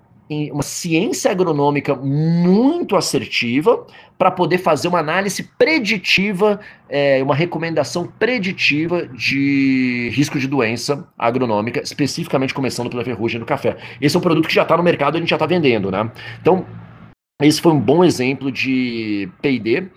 uma 0.52 0.64
ciência 0.64 1.30
agronômica 1.30 1.96
muito 1.96 2.96
assertiva 2.96 3.86
para 4.18 4.32
poder 4.32 4.58
fazer 4.58 4.88
uma 4.88 5.00
análise 5.00 5.44
preditiva, 5.58 6.60
é, 6.90 7.22
uma 7.22 7.36
recomendação 7.36 8.08
preditiva 8.08 9.08
de 9.08 10.10
risco 10.14 10.40
de 10.40 10.48
doença 10.48 11.08
agronômica, 11.18 11.82
especificamente 11.82 12.54
começando 12.54 12.90
pela 12.90 13.04
ferrugem 13.04 13.40
do 13.40 13.46
café. 13.46 13.78
Esse 14.02 14.16
é 14.16 14.20
um 14.20 14.22
produto 14.22 14.48
que 14.48 14.56
já 14.56 14.64
está 14.64 14.76
no 14.76 14.84
mercado 14.84 15.18
a 15.18 15.20
gente 15.20 15.30
já 15.30 15.36
está 15.36 15.46
vendendo, 15.46 15.92
né? 15.92 16.10
Então, 16.42 16.66
esse 17.42 17.62
foi 17.62 17.74
um 17.74 17.80
bom 17.80 18.04
exemplo 18.04 18.52
de 18.52 19.30
P&D 19.42 19.90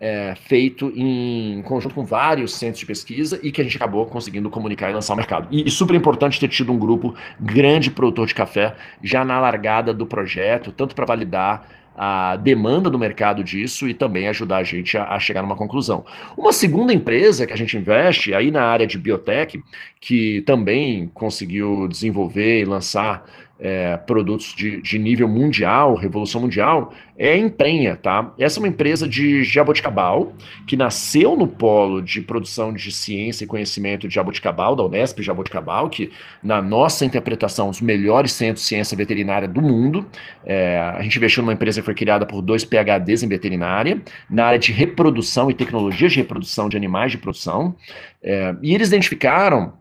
é, 0.00 0.34
feito 0.34 0.92
em 0.94 1.62
conjunto 1.62 1.94
com 1.94 2.04
vários 2.04 2.54
centros 2.54 2.80
de 2.80 2.86
pesquisa 2.86 3.40
e 3.42 3.50
que 3.50 3.60
a 3.60 3.64
gente 3.64 3.76
acabou 3.76 4.04
conseguindo 4.06 4.50
comunicar 4.50 4.90
e 4.90 4.94
lançar 4.94 5.14
ao 5.14 5.16
mercado. 5.16 5.48
E, 5.50 5.66
e, 5.66 5.70
super 5.70 5.94
importante 5.94 6.38
ter 6.38 6.48
tido 6.48 6.72
um 6.72 6.78
grupo 6.78 7.14
grande 7.40 7.90
produtor 7.90 8.26
de 8.26 8.34
café 8.34 8.74
já 9.02 9.24
na 9.24 9.40
largada 9.40 9.94
do 9.94 10.06
projeto, 10.06 10.70
tanto 10.72 10.94
para 10.94 11.06
validar 11.06 11.66
a 11.96 12.36
demanda 12.36 12.90
do 12.90 12.98
mercado 12.98 13.42
disso 13.42 13.88
e 13.88 13.94
também 13.94 14.28
ajudar 14.28 14.58
a 14.58 14.62
gente 14.62 14.98
a, 14.98 15.14
a, 15.14 15.18
chegar 15.18 15.40
numa 15.40 15.56
conclusão. 15.56 16.04
Uma 16.36 16.52
segunda 16.52 16.92
empresa 16.92 17.46
que 17.46 17.54
a 17.54 17.56
gente 17.56 17.76
investe 17.76 18.34
aí 18.34 18.50
na 18.50 18.64
área 18.64 18.86
de 18.86 18.98
biotech, 18.98 19.62
que 19.98 20.42
também 20.42 21.10
conseguiu 21.14 21.88
desenvolver 21.88 22.60
e 22.60 22.64
lançar 22.66 23.24
é, 23.58 23.96
produtos 23.96 24.54
de, 24.54 24.80
de, 24.82 24.98
nível 24.98 25.28
mundial, 25.28 25.94
revolução 25.94 26.42
mundial, 26.42 26.92
é 27.18 27.32
a 27.32 27.36
Emprenha, 27.38 27.96
tá? 27.96 28.34
Essa 28.38 28.58
é 28.58 28.60
uma 28.60 28.68
empresa 28.68 29.08
de 29.08 29.42
Jaboticabal, 29.42 30.34
que 30.66 30.76
nasceu 30.76 31.34
no 31.34 31.46
polo 31.46 32.02
de 32.02 32.20
produção 32.20 32.72
de 32.72 32.92
ciência 32.92 33.44
e 33.44 33.46
conhecimento 33.46 34.06
de 34.06 34.14
Jaboticabal, 34.14 34.76
da 34.76 34.84
Unesp 34.84 35.22
Jaboticabal, 35.22 35.88
que 35.88 36.10
na 36.42 36.60
nossa 36.60 37.04
interpretação, 37.06 37.70
os 37.70 37.80
melhores 37.80 38.32
centros 38.32 38.62
de 38.62 38.68
ciência 38.68 38.96
veterinária 38.96 39.48
do 39.48 39.62
mundo. 39.62 40.06
É, 40.44 40.78
a 40.94 41.02
gente 41.02 41.16
investiu 41.16 41.42
numa 41.42 41.54
empresa 41.54 41.80
que 41.80 41.84
foi 41.84 41.94
criada 41.94 42.26
por 42.26 42.42
dois 42.42 42.64
PHDs 42.64 43.22
em 43.22 43.28
veterinária, 43.28 44.02
na 44.28 44.44
área 44.44 44.58
de 44.58 44.70
reprodução 44.72 45.50
e 45.50 45.54
tecnologias 45.54 46.12
de 46.12 46.18
reprodução 46.18 46.68
de 46.68 46.76
animais 46.76 47.10
de 47.10 47.18
produção, 47.18 47.74
é, 48.22 48.54
e 48.62 48.74
eles 48.74 48.88
identificaram 48.88 49.72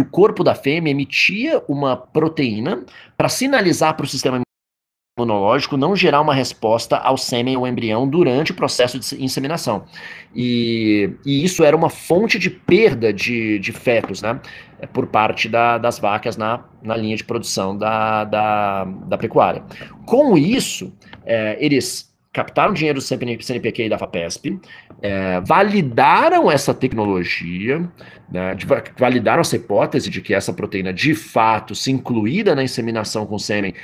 o 0.00 0.04
corpo 0.04 0.42
da 0.42 0.54
fêmea 0.54 0.90
emitia 0.90 1.62
uma 1.68 1.96
proteína 1.96 2.84
para 3.16 3.28
sinalizar 3.28 3.94
para 3.94 4.04
o 4.04 4.08
sistema 4.08 4.40
imunológico 5.18 5.76
não 5.76 5.94
gerar 5.94 6.20
uma 6.20 6.34
resposta 6.34 6.96
ao 6.96 7.16
sêmen 7.16 7.56
ou 7.56 7.66
embrião 7.66 8.08
durante 8.08 8.52
o 8.52 8.54
processo 8.54 8.98
de 8.98 9.22
inseminação. 9.22 9.84
E, 10.34 11.10
e 11.26 11.44
isso 11.44 11.62
era 11.62 11.76
uma 11.76 11.90
fonte 11.90 12.38
de 12.38 12.48
perda 12.48 13.12
de, 13.12 13.58
de 13.58 13.72
fetos, 13.72 14.22
né? 14.22 14.40
Por 14.92 15.06
parte 15.06 15.48
da, 15.48 15.76
das 15.76 15.98
vacas 15.98 16.36
na, 16.36 16.64
na 16.82 16.96
linha 16.96 17.16
de 17.16 17.24
produção 17.24 17.76
da, 17.76 18.24
da, 18.24 18.84
da 18.84 19.18
pecuária. 19.18 19.62
Com 20.06 20.38
isso, 20.38 20.92
é, 21.26 21.58
eles 21.60 22.09
captaram 22.32 22.72
dinheiro 22.72 23.00
do 23.00 23.04
CNPq 23.04 23.84
e 23.84 23.88
da 23.88 23.98
FAPESP, 23.98 24.60
é, 25.02 25.40
validaram 25.40 26.50
essa 26.50 26.72
tecnologia, 26.72 27.80
né, 28.30 28.56
validaram 28.96 29.40
essa 29.40 29.56
hipótese 29.56 30.08
de 30.08 30.20
que 30.20 30.32
essa 30.32 30.52
proteína, 30.52 30.92
de 30.92 31.14
fato, 31.14 31.74
se 31.74 31.90
incluída 31.90 32.54
na 32.54 32.62
inseminação 32.62 33.26
com 33.26 33.38
sêmen, 33.38 33.74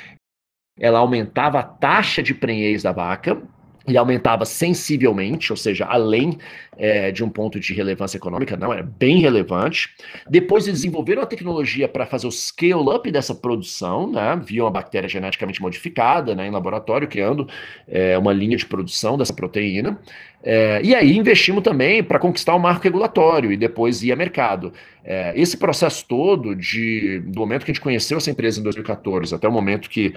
ela 0.78 0.98
aumentava 0.98 1.58
a 1.58 1.62
taxa 1.62 2.22
de 2.22 2.34
prenhez 2.34 2.82
da 2.82 2.92
vaca, 2.92 3.42
e 3.88 3.96
aumentava 3.96 4.44
sensivelmente, 4.44 5.52
ou 5.52 5.56
seja, 5.56 5.84
além 5.86 6.38
é, 6.76 7.10
de 7.10 7.24
um 7.24 7.28
ponto 7.28 7.58
de 7.58 7.72
relevância 7.72 8.16
econômica, 8.16 8.56
não, 8.56 8.72
era 8.72 8.82
bem 8.82 9.18
relevante. 9.20 9.90
Depois 10.28 10.66
eles 10.66 10.80
desenvolveram 10.80 11.22
a 11.22 11.26
tecnologia 11.26 11.88
para 11.88 12.04
fazer 12.04 12.26
o 12.26 12.32
scale-up 12.32 13.10
dessa 13.10 13.34
produção, 13.34 14.10
né, 14.10 14.40
via 14.44 14.64
uma 14.64 14.70
bactéria 14.70 15.08
geneticamente 15.08 15.62
modificada 15.62 16.34
né, 16.34 16.46
em 16.46 16.50
laboratório, 16.50 17.08
criando 17.08 17.48
é, 17.88 18.18
uma 18.18 18.32
linha 18.32 18.56
de 18.56 18.66
produção 18.66 19.16
dessa 19.16 19.32
proteína. 19.32 19.98
É, 20.42 20.80
e 20.82 20.94
aí 20.94 21.16
investimos 21.16 21.62
também 21.62 22.04
para 22.04 22.18
conquistar 22.18 22.54
o 22.54 22.58
marco 22.58 22.84
regulatório 22.84 23.50
e 23.50 23.56
depois 23.56 24.02
ir 24.02 24.12
a 24.12 24.16
mercado. 24.16 24.72
É, 25.04 25.32
esse 25.34 25.56
processo 25.56 26.04
todo, 26.06 26.54
de, 26.54 27.20
do 27.26 27.40
momento 27.40 27.64
que 27.64 27.70
a 27.70 27.74
gente 27.74 27.82
conheceu 27.82 28.18
essa 28.18 28.30
empresa 28.30 28.60
em 28.60 28.62
2014 28.62 29.34
até 29.34 29.48
o 29.48 29.52
momento 29.52 29.88
que 29.88 30.14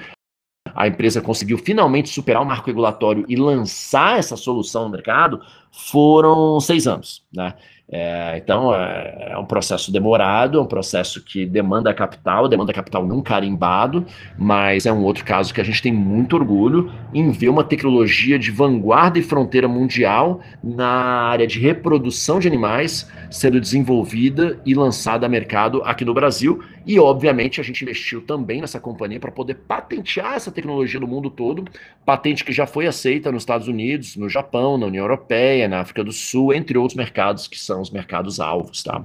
a 0.79 0.87
empresa 0.87 1.19
conseguiu 1.19 1.57
finalmente 1.57 2.07
superar 2.07 2.41
o 2.41 2.45
marco 2.45 2.67
regulatório 2.67 3.25
e 3.27 3.35
lançar 3.35 4.17
essa 4.17 4.37
solução 4.37 4.85
no 4.85 4.89
mercado, 4.89 5.41
foram 5.69 6.57
seis 6.61 6.87
anos, 6.87 7.21
né? 7.35 7.53
É, 7.91 8.37
então 8.37 8.73
é, 8.73 9.31
é, 9.31 9.37
um 9.37 9.45
processo 9.45 9.91
demorado, 9.91 10.59
é 10.59 10.61
um 10.61 10.65
processo 10.65 11.21
que 11.21 11.43
demanda 11.43 11.91
capital, 11.91 12.47
demanda 12.47 12.71
capital 12.71 13.05
não 13.05 13.19
carimbado, 13.19 14.05
mas 14.37 14.85
é 14.85 14.93
um 14.93 15.03
outro 15.03 15.25
caso 15.25 15.53
que 15.53 15.59
a 15.59 15.63
gente 15.63 15.81
tem 15.81 15.91
muito 15.91 16.35
orgulho 16.35 16.91
em 17.13 17.31
ver 17.31 17.49
uma 17.49 17.63
tecnologia 17.63 18.37
de 18.37 18.51
vanguarda 18.51 19.17
e 19.17 19.23
fronteira 19.23 19.67
mundial 19.67 20.39
na 20.63 20.87
área 20.87 21.47
de 21.47 21.59
reprodução 21.59 22.39
de 22.39 22.47
animais 22.47 23.09
sendo 23.29 23.59
desenvolvida 23.59 24.59
e 24.65 24.73
lançada 24.73 25.25
a 25.25 25.29
mercado 25.29 25.81
aqui 25.83 26.03
no 26.03 26.13
Brasil. 26.13 26.63
E, 26.85 26.99
obviamente, 26.99 27.61
a 27.61 27.63
gente 27.63 27.83
investiu 27.83 28.21
também 28.21 28.61
nessa 28.61 28.79
companhia 28.79 29.19
para 29.19 29.31
poder 29.31 29.55
patentear 29.55 30.35
essa 30.35 30.51
tecnologia 30.51 30.99
no 30.99 31.07
mundo 31.07 31.29
todo, 31.29 31.65
patente 32.05 32.43
que 32.43 32.51
já 32.51 32.65
foi 32.65 32.87
aceita 32.87 33.31
nos 33.31 33.43
Estados 33.43 33.67
Unidos, 33.67 34.15
no 34.15 34.29
Japão, 34.29 34.77
na 34.77 34.87
União 34.87 35.03
Europeia, 35.03 35.67
na 35.67 35.81
África 35.81 36.03
do 36.03 36.11
Sul, 36.11 36.53
entre 36.53 36.77
outros 36.77 36.97
mercados 36.97 37.47
que 37.47 37.59
são 37.59 37.81
os 37.81 37.91
mercados 37.91 38.39
alvos, 38.39 38.83
tá? 38.83 39.03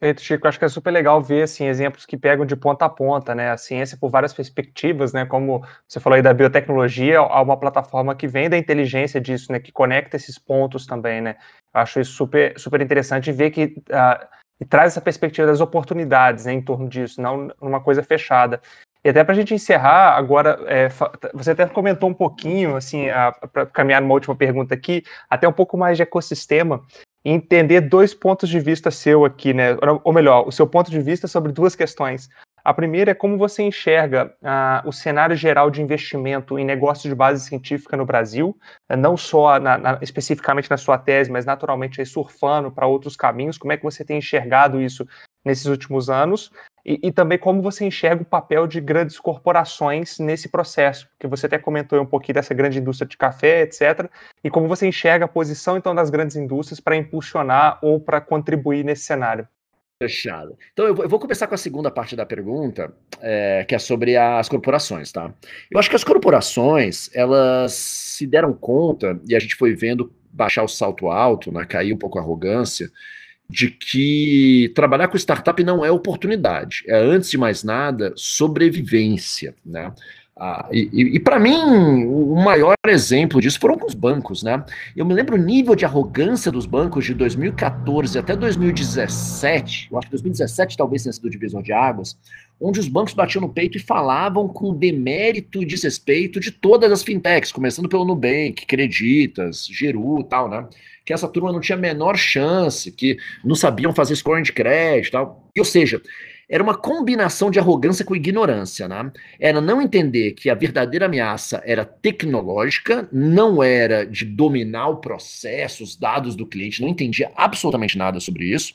Perfeito, 0.00 0.22
Chico. 0.22 0.46
Acho 0.46 0.58
que 0.60 0.64
é 0.64 0.68
super 0.68 0.92
legal 0.92 1.20
ver 1.20 1.42
assim, 1.42 1.66
exemplos 1.66 2.06
que 2.06 2.16
pegam 2.16 2.46
de 2.46 2.54
ponta 2.54 2.84
a 2.84 2.88
ponta, 2.88 3.34
né? 3.34 3.50
A 3.50 3.56
ciência 3.56 3.98
por 3.98 4.08
várias 4.10 4.32
perspectivas, 4.32 5.12
né? 5.12 5.26
Como 5.26 5.64
você 5.88 5.98
falou 5.98 6.14
aí 6.14 6.22
da 6.22 6.32
biotecnologia, 6.32 7.18
há 7.18 7.42
uma 7.42 7.58
plataforma 7.58 8.14
que 8.14 8.28
vem 8.28 8.48
da 8.48 8.56
inteligência 8.56 9.20
disso, 9.20 9.50
né? 9.50 9.58
Que 9.58 9.72
conecta 9.72 10.16
esses 10.16 10.38
pontos 10.38 10.86
também, 10.86 11.20
né? 11.20 11.36
Acho 11.72 12.00
isso 12.00 12.12
super, 12.12 12.58
super 12.58 12.80
interessante 12.80 13.30
ver 13.32 13.50
que 13.50 13.64
uh, 13.90 14.26
e 14.60 14.64
traz 14.64 14.92
essa 14.92 15.00
perspectiva 15.00 15.46
das 15.46 15.60
oportunidades 15.60 16.44
né, 16.44 16.52
em 16.52 16.62
torno 16.62 16.88
disso, 16.88 17.20
não 17.20 17.50
uma 17.60 17.80
coisa 17.80 18.02
fechada. 18.02 18.60
E 19.04 19.08
até 19.08 19.22
para 19.22 19.32
a 19.32 19.36
gente 19.36 19.54
encerrar, 19.54 20.16
agora, 20.16 20.58
é, 20.66 20.88
você 21.32 21.52
até 21.52 21.66
comentou 21.66 22.08
um 22.08 22.14
pouquinho, 22.14 22.76
assim, 22.76 23.06
para 23.52 23.64
caminhar 23.66 24.02
numa 24.02 24.14
última 24.14 24.34
pergunta 24.34 24.74
aqui, 24.74 25.04
até 25.30 25.46
um 25.46 25.52
pouco 25.52 25.78
mais 25.78 25.96
de 25.96 26.02
ecossistema 26.02 26.82
e 27.24 27.30
entender 27.30 27.82
dois 27.82 28.12
pontos 28.12 28.48
de 28.48 28.58
vista 28.58 28.90
seu 28.90 29.24
aqui, 29.24 29.54
né? 29.54 29.76
Ou 30.02 30.12
melhor, 30.12 30.46
o 30.48 30.52
seu 30.52 30.66
ponto 30.66 30.90
de 30.90 31.00
vista 31.00 31.28
sobre 31.28 31.52
duas 31.52 31.76
questões. 31.76 32.28
A 32.68 32.74
primeira 32.74 33.12
é 33.12 33.14
como 33.14 33.38
você 33.38 33.62
enxerga 33.62 34.36
ah, 34.44 34.82
o 34.84 34.92
cenário 34.92 35.34
geral 35.34 35.70
de 35.70 35.80
investimento 35.80 36.58
em 36.58 36.66
negócios 36.66 37.08
de 37.08 37.14
base 37.14 37.42
científica 37.48 37.96
no 37.96 38.04
Brasil, 38.04 38.54
não 38.90 39.16
só 39.16 39.58
na, 39.58 39.78
na, 39.78 39.98
especificamente 40.02 40.70
na 40.70 40.76
sua 40.76 40.98
tese, 40.98 41.32
mas 41.32 41.46
naturalmente 41.46 41.98
aí 41.98 42.04
surfando 42.04 42.70
para 42.70 42.86
outros 42.86 43.16
caminhos. 43.16 43.56
Como 43.56 43.72
é 43.72 43.78
que 43.78 43.82
você 43.82 44.04
tem 44.04 44.18
enxergado 44.18 44.82
isso 44.82 45.08
nesses 45.42 45.64
últimos 45.64 46.10
anos? 46.10 46.52
E, 46.84 47.00
e, 47.04 47.10
também 47.10 47.38
como 47.38 47.62
você 47.62 47.86
enxerga 47.86 48.22
o 48.22 48.26
papel 48.26 48.66
de 48.66 48.82
grandes 48.82 49.18
corporações 49.18 50.18
nesse 50.18 50.50
processo, 50.50 51.08
porque 51.08 51.26
você 51.26 51.46
até 51.46 51.56
comentou 51.56 51.98
um 51.98 52.04
pouquinho 52.04 52.34
dessa 52.34 52.52
grande 52.52 52.78
indústria 52.78 53.08
de 53.08 53.16
café, 53.16 53.62
etc. 53.62 54.10
E 54.44 54.50
como 54.50 54.68
você 54.68 54.86
enxerga 54.86 55.24
a 55.24 55.28
posição 55.28 55.78
então 55.78 55.94
das 55.94 56.10
grandes 56.10 56.36
indústrias 56.36 56.80
para 56.80 56.96
impulsionar 56.96 57.78
ou 57.80 57.98
para 57.98 58.20
contribuir 58.20 58.84
nesse 58.84 59.04
cenário? 59.04 59.48
Fechado. 60.00 60.56
Então 60.72 60.86
eu 60.86 60.94
vou 60.94 61.18
começar 61.18 61.48
com 61.48 61.56
a 61.56 61.58
segunda 61.58 61.90
parte 61.90 62.14
da 62.14 62.24
pergunta, 62.24 62.94
é, 63.20 63.64
que 63.66 63.74
é 63.74 63.80
sobre 63.80 64.16
as 64.16 64.48
corporações, 64.48 65.10
tá? 65.10 65.34
Eu 65.68 65.76
acho 65.76 65.90
que 65.90 65.96
as 65.96 66.04
corporações 66.04 67.10
elas 67.12 67.72
se 67.72 68.24
deram 68.24 68.52
conta 68.52 69.20
e 69.28 69.34
a 69.34 69.40
gente 69.40 69.56
foi 69.56 69.74
vendo 69.74 70.12
baixar 70.30 70.62
o 70.62 70.68
salto 70.68 71.08
alto, 71.08 71.50
né, 71.50 71.64
cair 71.64 71.92
um 71.92 71.98
pouco 71.98 72.16
a 72.16 72.22
arrogância 72.22 72.88
de 73.50 73.72
que 73.72 74.70
trabalhar 74.72 75.08
com 75.08 75.16
startup 75.16 75.64
não 75.64 75.84
é 75.84 75.90
oportunidade, 75.90 76.84
é 76.86 76.96
antes 76.96 77.28
de 77.28 77.36
mais 77.36 77.64
nada 77.64 78.12
sobrevivência, 78.14 79.56
né? 79.66 79.92
Ah, 80.40 80.68
e, 80.70 80.88
e, 80.92 81.16
e 81.16 81.18
para 81.18 81.36
mim, 81.40 82.04
o 82.06 82.36
maior 82.36 82.76
exemplo 82.86 83.40
disso 83.40 83.58
foram 83.58 83.76
os 83.84 83.92
bancos, 83.92 84.44
né? 84.44 84.64
Eu 84.96 85.04
me 85.04 85.12
lembro 85.12 85.34
o 85.34 85.38
nível 85.38 85.74
de 85.74 85.84
arrogância 85.84 86.52
dos 86.52 86.64
bancos 86.64 87.04
de 87.04 87.12
2014 87.12 88.16
até 88.16 88.36
2017, 88.36 89.88
eu 89.90 89.98
acho 89.98 90.06
que 90.06 90.12
2017 90.12 90.76
talvez 90.76 91.02
tenha 91.02 91.12
sido 91.12 91.24
o 91.24 91.30
divisor 91.30 91.60
de 91.60 91.72
águas, 91.72 92.16
onde 92.60 92.78
os 92.78 92.86
bancos 92.86 93.14
batiam 93.14 93.42
no 93.42 93.48
peito 93.48 93.78
e 93.78 93.80
falavam 93.80 94.46
com 94.46 94.72
demérito 94.72 95.60
e 95.60 95.66
desrespeito 95.66 96.38
de 96.38 96.52
todas 96.52 96.92
as 96.92 97.02
fintechs, 97.02 97.50
começando 97.50 97.88
pelo 97.88 98.04
Nubank, 98.04 98.64
Creditas, 98.64 99.66
Geru 99.66 100.22
tal, 100.22 100.48
né? 100.48 100.68
Que 101.04 101.12
essa 101.12 101.26
turma 101.26 101.50
não 101.50 101.60
tinha 101.60 101.76
a 101.76 101.80
menor 101.80 102.16
chance, 102.16 102.92
que 102.92 103.16
não 103.44 103.56
sabiam 103.56 103.92
fazer 103.92 104.14
scoring 104.14 104.42
de 104.44 104.52
crédito 104.52 105.12
tal. 105.12 105.50
E, 105.56 105.58
ou 105.58 105.64
seja, 105.64 106.00
era 106.48 106.62
uma 106.62 106.74
combinação 106.74 107.50
de 107.50 107.58
arrogância 107.58 108.04
com 108.04 108.16
ignorância, 108.16 108.88
né? 108.88 109.12
Era 109.38 109.60
não 109.60 109.82
entender 109.82 110.32
que 110.32 110.48
a 110.48 110.54
verdadeira 110.54 111.04
ameaça 111.04 111.62
era 111.64 111.84
tecnológica, 111.84 113.06
não 113.12 113.62
era 113.62 114.06
de 114.06 114.24
dominar 114.24 114.88
o 114.88 114.96
processo, 114.96 115.84
os 115.84 115.94
dados 115.94 116.34
do 116.34 116.46
cliente, 116.46 116.80
não 116.80 116.88
entendia 116.88 117.30
absolutamente 117.36 117.98
nada 117.98 118.18
sobre 118.18 118.46
isso. 118.46 118.72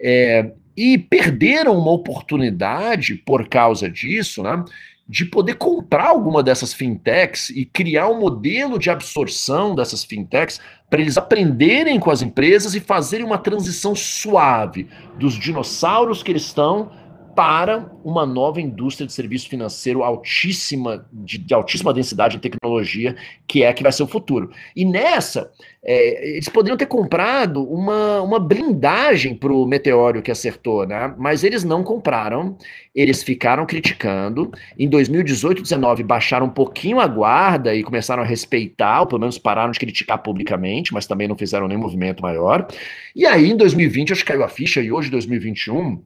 É, 0.00 0.50
e 0.74 0.96
perderam 0.96 1.76
uma 1.76 1.90
oportunidade 1.90 3.14
por 3.14 3.46
causa 3.48 3.90
disso, 3.90 4.42
né? 4.42 4.64
De 5.06 5.26
poder 5.26 5.56
comprar 5.56 6.06
alguma 6.06 6.42
dessas 6.42 6.72
fintechs 6.72 7.50
e 7.50 7.66
criar 7.66 8.08
um 8.08 8.18
modelo 8.18 8.78
de 8.78 8.88
absorção 8.88 9.74
dessas 9.74 10.04
fintechs 10.04 10.58
para 10.88 11.00
eles 11.00 11.18
aprenderem 11.18 12.00
com 12.00 12.10
as 12.10 12.22
empresas 12.22 12.74
e 12.74 12.80
fazerem 12.80 13.26
uma 13.26 13.36
transição 13.36 13.94
suave 13.94 14.88
dos 15.18 15.34
dinossauros 15.34 16.22
que 16.22 16.30
eles 16.30 16.42
estão 16.42 16.90
para 17.34 17.90
uma 18.04 18.26
nova 18.26 18.60
indústria 18.60 19.06
de 19.06 19.12
serviço 19.12 19.48
financeiro 19.48 20.02
altíssima, 20.02 21.06
de, 21.12 21.38
de, 21.38 21.54
altíssima 21.54 21.92
densidade 21.92 22.36
em 22.36 22.40
tecnologia, 22.40 23.16
que 23.46 23.62
é 23.62 23.72
que 23.72 23.82
vai 23.82 23.92
ser 23.92 24.02
o 24.02 24.06
futuro. 24.06 24.50
E 24.74 24.84
nessa, 24.84 25.50
é, 25.82 26.36
eles 26.36 26.48
poderiam 26.48 26.76
ter 26.76 26.86
comprado 26.86 27.62
uma, 27.62 28.20
uma 28.22 28.38
blindagem 28.38 29.34
para 29.34 29.52
o 29.52 29.66
meteoro 29.66 30.22
que 30.22 30.30
acertou, 30.30 30.86
né? 30.86 31.14
Mas 31.18 31.44
eles 31.44 31.62
não 31.62 31.82
compraram, 31.82 32.56
eles 32.94 33.22
ficaram 33.22 33.64
criticando. 33.64 34.50
Em 34.78 34.88
2018, 34.88 35.62
19 35.62 36.02
baixaram 36.02 36.46
um 36.46 36.50
pouquinho 36.50 37.00
a 37.00 37.06
guarda 37.06 37.74
e 37.74 37.82
começaram 37.82 38.22
a 38.22 38.26
respeitar, 38.26 39.00
ou 39.00 39.06
pelo 39.06 39.20
menos 39.20 39.38
pararam 39.38 39.70
de 39.70 39.78
criticar 39.78 40.18
publicamente, 40.18 40.92
mas 40.92 41.06
também 41.06 41.28
não 41.28 41.36
fizeram 41.36 41.68
nenhum 41.68 41.80
movimento 41.80 42.22
maior. 42.22 42.66
E 43.14 43.24
aí, 43.26 43.50
em 43.50 43.56
2020, 43.56 44.12
acho 44.12 44.24
que 44.24 44.32
caiu 44.32 44.44
a 44.44 44.48
ficha, 44.48 44.80
e 44.80 44.90
hoje, 44.90 45.10
2021 45.10 46.02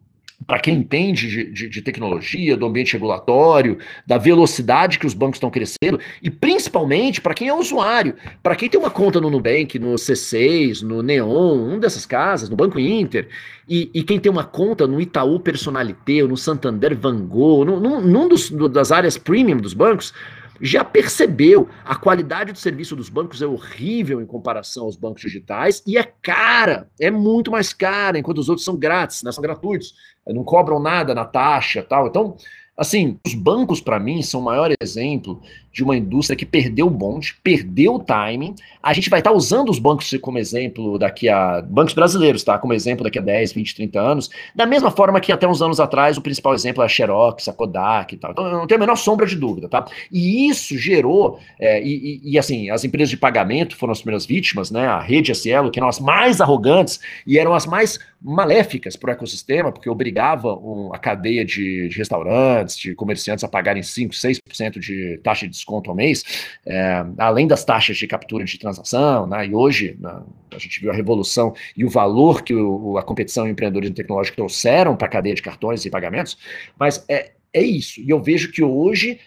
para 0.47 0.59
quem 0.59 0.76
entende 0.76 1.28
de, 1.28 1.51
de, 1.51 1.68
de, 1.68 1.82
tecnologia, 1.82 2.57
do 2.57 2.66
ambiente 2.66 2.92
regulatório, 2.92 3.78
da 4.07 4.18
velocidade 4.18 4.99
que 4.99 5.07
os 5.07 5.14
bancos 5.14 5.36
estão 5.36 5.51
crescendo, 5.51 5.99
e 6.22 6.30
principalmente 6.30 7.20
para 7.20 7.34
quem 7.34 7.49
é 7.49 7.55
usuário, 7.55 8.14
para 8.42 8.57
quem 8.57 8.68
tem 8.68 8.78
uma 8.78 8.90
conta 8.90 9.20
no 9.20 9.30
Nubank, 9.30 9.78
no 9.78 9.95
C6, 9.95 10.82
no 10.82 11.03
Neon, 11.03 11.55
um 11.55 11.78
dessas 11.78 12.07
casas, 12.07 12.49
no 12.49 12.57
Banco 12.57 12.78
Inter, 12.78 13.28
e, 13.68 13.90
e 13.95 14.03
quem 14.03 14.20
tem 14.20 14.30
uma 14.30 14.45
conta 14.45 14.86
no 14.86 15.01
Itaú 15.01 15.40
Personalité, 15.40 16.22
ou 16.22 16.28
no 16.28 16.36
Santander 16.36 16.97
Van 16.97 17.18
Gogh, 17.26 17.64
num, 17.64 18.01
num 18.01 18.28
dos, 18.28 18.51
das 18.70 18.92
áreas 18.92 19.16
premium 19.16 19.59
dos 19.59 19.72
bancos, 19.72 20.12
já 20.61 20.84
percebeu 20.84 21.68
a 21.84 21.94
qualidade 21.96 22.52
do 22.52 22.59
serviço 22.59 22.94
dos 22.94 23.09
bancos 23.09 23.42
é 23.42 23.46
horrível 23.46 24.20
em 24.20 24.26
comparação 24.26 24.84
aos 24.84 24.96
bancos 24.96 25.22
digitais 25.22 25.82
e 25.86 25.98
é 25.98 26.02
cara, 26.22 26.88
é 27.00 27.11
muito 27.11 27.50
mais 27.50 27.72
cara, 27.72 28.18
enquanto 28.18 28.38
os 28.38 28.48
outros 28.48 28.64
são 28.64 28.76
grátis, 28.76 29.22
né, 29.22 29.32
são 29.32 29.42
gratuitos, 29.42 29.94
não 30.26 30.44
cobram 30.44 30.80
nada 30.80 31.14
na 31.14 31.24
taxa 31.24 31.82
tal. 31.82 32.07
Então, 32.07 32.36
Assim, 32.77 33.18
os 33.25 33.35
bancos, 33.35 33.81
para 33.81 34.01
mim, 34.01 34.20
são 34.20 34.41
o 34.41 34.45
maior 34.45 34.72
exemplo 34.81 35.41
de 35.72 35.83
uma 35.83 35.97
indústria 35.97 36.37
que 36.37 36.47
perdeu 36.47 36.87
o 36.87 36.91
bonde, 36.91 37.37
perdeu 37.43 37.95
o 37.95 37.99
timing. 37.99 38.55
A 38.83 38.93
gente 38.93 39.09
vai 39.11 39.20
estar 39.20 39.31
tá 39.31 39.37
usando 39.37 39.70
os 39.70 39.79
bancos 39.79 40.12
como 40.20 40.39
exemplo 40.39 40.99
daqui 40.99 41.29
a. 41.29 41.61
Bancos 41.62 41.95
brasileiros, 41.95 42.43
tá? 42.43 42.59
Como 42.59 42.72
exemplo 42.72 43.05
daqui 43.05 43.18
a 43.18 43.22
10, 43.22 43.53
20, 43.53 43.75
30 43.77 44.01
anos. 44.01 44.31
Da 44.55 44.66
mesma 44.66 44.91
forma 44.91 45.20
que 45.20 45.33
até 45.33 45.47
uns 45.47 45.62
anos 45.62 45.79
atrás 45.79 46.16
o 46.16 46.22
principal 46.22 46.55
exemplo 46.55 46.83
é 46.83 46.87
a 46.87 46.89
Xerox, 46.89 47.49
a 47.49 47.53
Kodak 47.53 48.14
e 48.14 48.18
tal. 48.18 48.33
Então, 48.33 48.51
não 48.51 48.66
tenho 48.66 48.79
a 48.79 48.81
menor 48.81 48.97
sombra 48.97 49.27
de 49.27 49.37
dúvida, 49.37 49.68
tá? 49.68 49.85
E 50.11 50.49
isso 50.49 50.77
gerou. 50.77 51.39
É, 51.59 51.81
e, 51.81 52.20
e, 52.25 52.33
e, 52.33 52.39
assim, 52.39 52.70
as 52.70 52.85
empresas 52.85 53.11
de 53.11 53.16
pagamento 53.16 53.77
foram 53.77 53.93
as 53.93 53.99
primeiras 53.99 54.27
vítimas, 54.27 54.70
né? 54.70 54.87
A 54.87 55.01
rede 55.01 55.35
Cielo, 55.35 55.70
que 55.70 55.79
eram 55.79 55.89
as 55.89 55.99
mais 55.99 56.41
arrogantes 56.41 57.01
e 57.27 57.39
eram 57.39 57.55
as 57.55 57.66
mais 57.66 57.99
maléficas 58.22 58.97
para 58.97 59.11
o 59.11 59.12
ecossistema, 59.12 59.70
porque 59.70 59.91
obrigava 59.91 60.55
um, 60.55 60.91
a 60.95 60.99
cadeia 60.99 61.45
de, 61.45 61.89
de 61.89 61.99
restaurantes 61.99 62.63
de 62.72 62.94
comerciantes 62.94 63.44
a 63.44 63.48
pagarem 63.48 63.82
5%, 63.82 64.10
6% 64.48 64.78
de 64.78 65.18
taxa 65.22 65.46
de 65.46 65.52
desconto 65.52 65.90
ao 65.90 65.96
mês, 65.96 66.24
é, 66.66 67.04
além 67.18 67.46
das 67.46 67.64
taxas 67.64 67.96
de 67.96 68.06
captura 68.06 68.44
de 68.44 68.58
transação, 68.58 69.26
né, 69.26 69.46
e 69.46 69.54
hoje 69.54 69.96
né, 70.00 70.22
a 70.52 70.58
gente 70.58 70.80
viu 70.80 70.90
a 70.90 70.94
revolução 70.94 71.54
e 71.76 71.84
o 71.84 71.90
valor 71.90 72.42
que 72.42 72.54
o, 72.54 72.96
a 72.96 73.02
competição 73.02 73.46
e 73.46 73.50
empreendedorismo 73.50 73.94
tecnológico 73.94 74.36
trouxeram 74.36 74.96
para 74.96 75.06
a 75.06 75.10
cadeia 75.10 75.34
de 75.34 75.42
cartões 75.42 75.84
e 75.84 75.90
pagamentos, 75.90 76.38
mas 76.78 77.04
é, 77.08 77.32
é 77.52 77.62
isso, 77.62 78.00
e 78.00 78.10
eu 78.10 78.22
vejo 78.22 78.50
que 78.50 78.62
hoje 78.62 79.18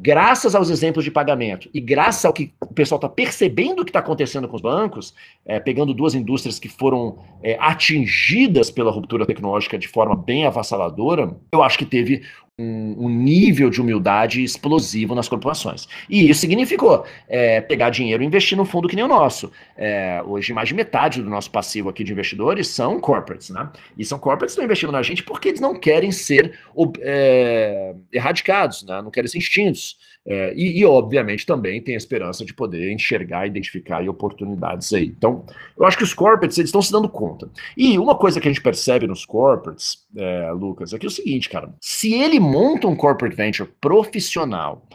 graças 0.00 0.54
aos 0.54 0.70
exemplos 0.70 1.04
de 1.04 1.10
pagamento 1.10 1.68
e 1.74 1.80
graças 1.80 2.24
ao 2.24 2.32
que 2.32 2.52
o 2.60 2.72
pessoal 2.72 2.98
está 2.98 3.08
percebendo 3.08 3.82
o 3.82 3.84
que 3.84 3.90
está 3.90 3.98
acontecendo 3.98 4.48
com 4.48 4.56
os 4.56 4.62
bancos, 4.62 5.14
é, 5.44 5.58
pegando 5.58 5.92
duas 5.92 6.14
indústrias 6.14 6.58
que 6.58 6.68
foram 6.68 7.18
é, 7.42 7.56
atingidas 7.60 8.70
pela 8.70 8.92
ruptura 8.92 9.26
tecnológica 9.26 9.78
de 9.78 9.88
forma 9.88 10.14
bem 10.14 10.46
avassaladora, 10.46 11.36
eu 11.52 11.62
acho 11.62 11.78
que 11.78 11.84
teve 11.86 12.22
um, 12.58 13.08
nível 13.08 13.70
de 13.70 13.80
humildade 13.80 14.42
explosivo 14.42 15.14
nas 15.14 15.28
corporações. 15.28 15.86
E 16.08 16.28
isso 16.28 16.40
significou 16.40 17.06
é, 17.28 17.60
pegar 17.60 17.90
dinheiro 17.90 18.22
e 18.22 18.26
investir 18.26 18.58
num 18.58 18.64
fundo 18.64 18.88
que 18.88 18.96
nem 18.96 19.04
o 19.04 19.08
nosso. 19.08 19.52
É, 19.76 20.20
hoje, 20.26 20.52
mais 20.52 20.68
de 20.68 20.74
metade 20.74 21.22
do 21.22 21.30
nosso 21.30 21.50
passivo 21.50 21.88
aqui 21.88 22.02
de 22.02 22.12
investidores 22.12 22.68
são 22.68 23.00
corporates, 23.00 23.50
né? 23.50 23.70
E 23.96 24.04
são 24.04 24.18
corporates 24.18 24.54
que 24.54 24.60
estão 24.60 24.64
investindo 24.64 24.92
na 24.92 25.02
gente 25.02 25.22
porque 25.22 25.48
eles 25.48 25.60
não 25.60 25.78
querem 25.78 26.10
ser 26.10 26.58
é, 27.00 27.94
erradicados, 28.12 28.82
né? 28.84 29.00
não 29.02 29.10
querem 29.10 29.28
ser 29.28 29.38
extintos. 29.38 29.96
É, 30.30 30.52
e, 30.54 30.80
e, 30.80 30.84
obviamente, 30.84 31.46
também 31.46 31.80
tem 31.80 31.94
a 31.94 31.96
esperança 31.96 32.44
de 32.44 32.52
poder 32.52 32.92
enxergar, 32.92 33.46
identificar 33.46 34.06
oportunidades 34.06 34.92
aí. 34.92 35.06
Então, 35.06 35.42
eu 35.74 35.86
acho 35.86 35.96
que 35.96 36.04
os 36.04 36.12
corporates 36.12 36.58
eles 36.58 36.68
estão 36.68 36.82
se 36.82 36.92
dando 36.92 37.08
conta. 37.08 37.48
E 37.74 37.98
uma 37.98 38.14
coisa 38.14 38.38
que 38.38 38.46
a 38.46 38.50
gente 38.50 38.62
percebe 38.62 39.06
nos 39.06 39.24
corporates, 39.24 40.06
é, 40.14 40.50
Lucas, 40.52 40.92
é 40.92 40.98
que 40.98 41.06
é 41.06 41.08
o 41.08 41.10
seguinte, 41.10 41.48
cara: 41.48 41.72
se 41.80 42.12
ele 42.12 42.38
monta 42.38 42.86
um 42.86 42.94
corporate 42.94 43.34
venture 43.34 43.70
profissional, 43.80 44.86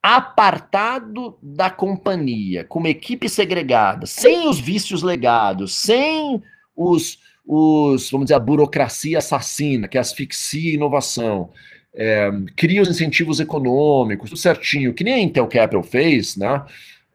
apartado 0.00 1.36
da 1.42 1.68
companhia, 1.68 2.62
com 2.62 2.78
uma 2.78 2.88
equipe 2.88 3.28
segregada, 3.28 4.06
sem 4.06 4.48
os 4.48 4.60
vícios 4.60 5.02
legados, 5.02 5.74
sem 5.74 6.40
os, 6.76 7.18
os 7.44 8.08
vamos 8.08 8.26
dizer, 8.26 8.34
a 8.34 8.38
burocracia 8.38 9.18
assassina 9.18 9.88
que 9.88 9.98
asfixia 9.98 10.70
a 10.70 10.74
inovação 10.74 11.50
é, 11.96 12.30
cria 12.54 12.82
os 12.82 12.88
incentivos 12.88 13.40
econômicos, 13.40 14.30
tudo 14.30 14.38
certinho, 14.38 14.92
que 14.92 15.02
nem 15.02 15.14
a 15.14 15.18
Intel 15.18 15.46
Capital 15.46 15.82
fez, 15.82 16.36
né? 16.36 16.62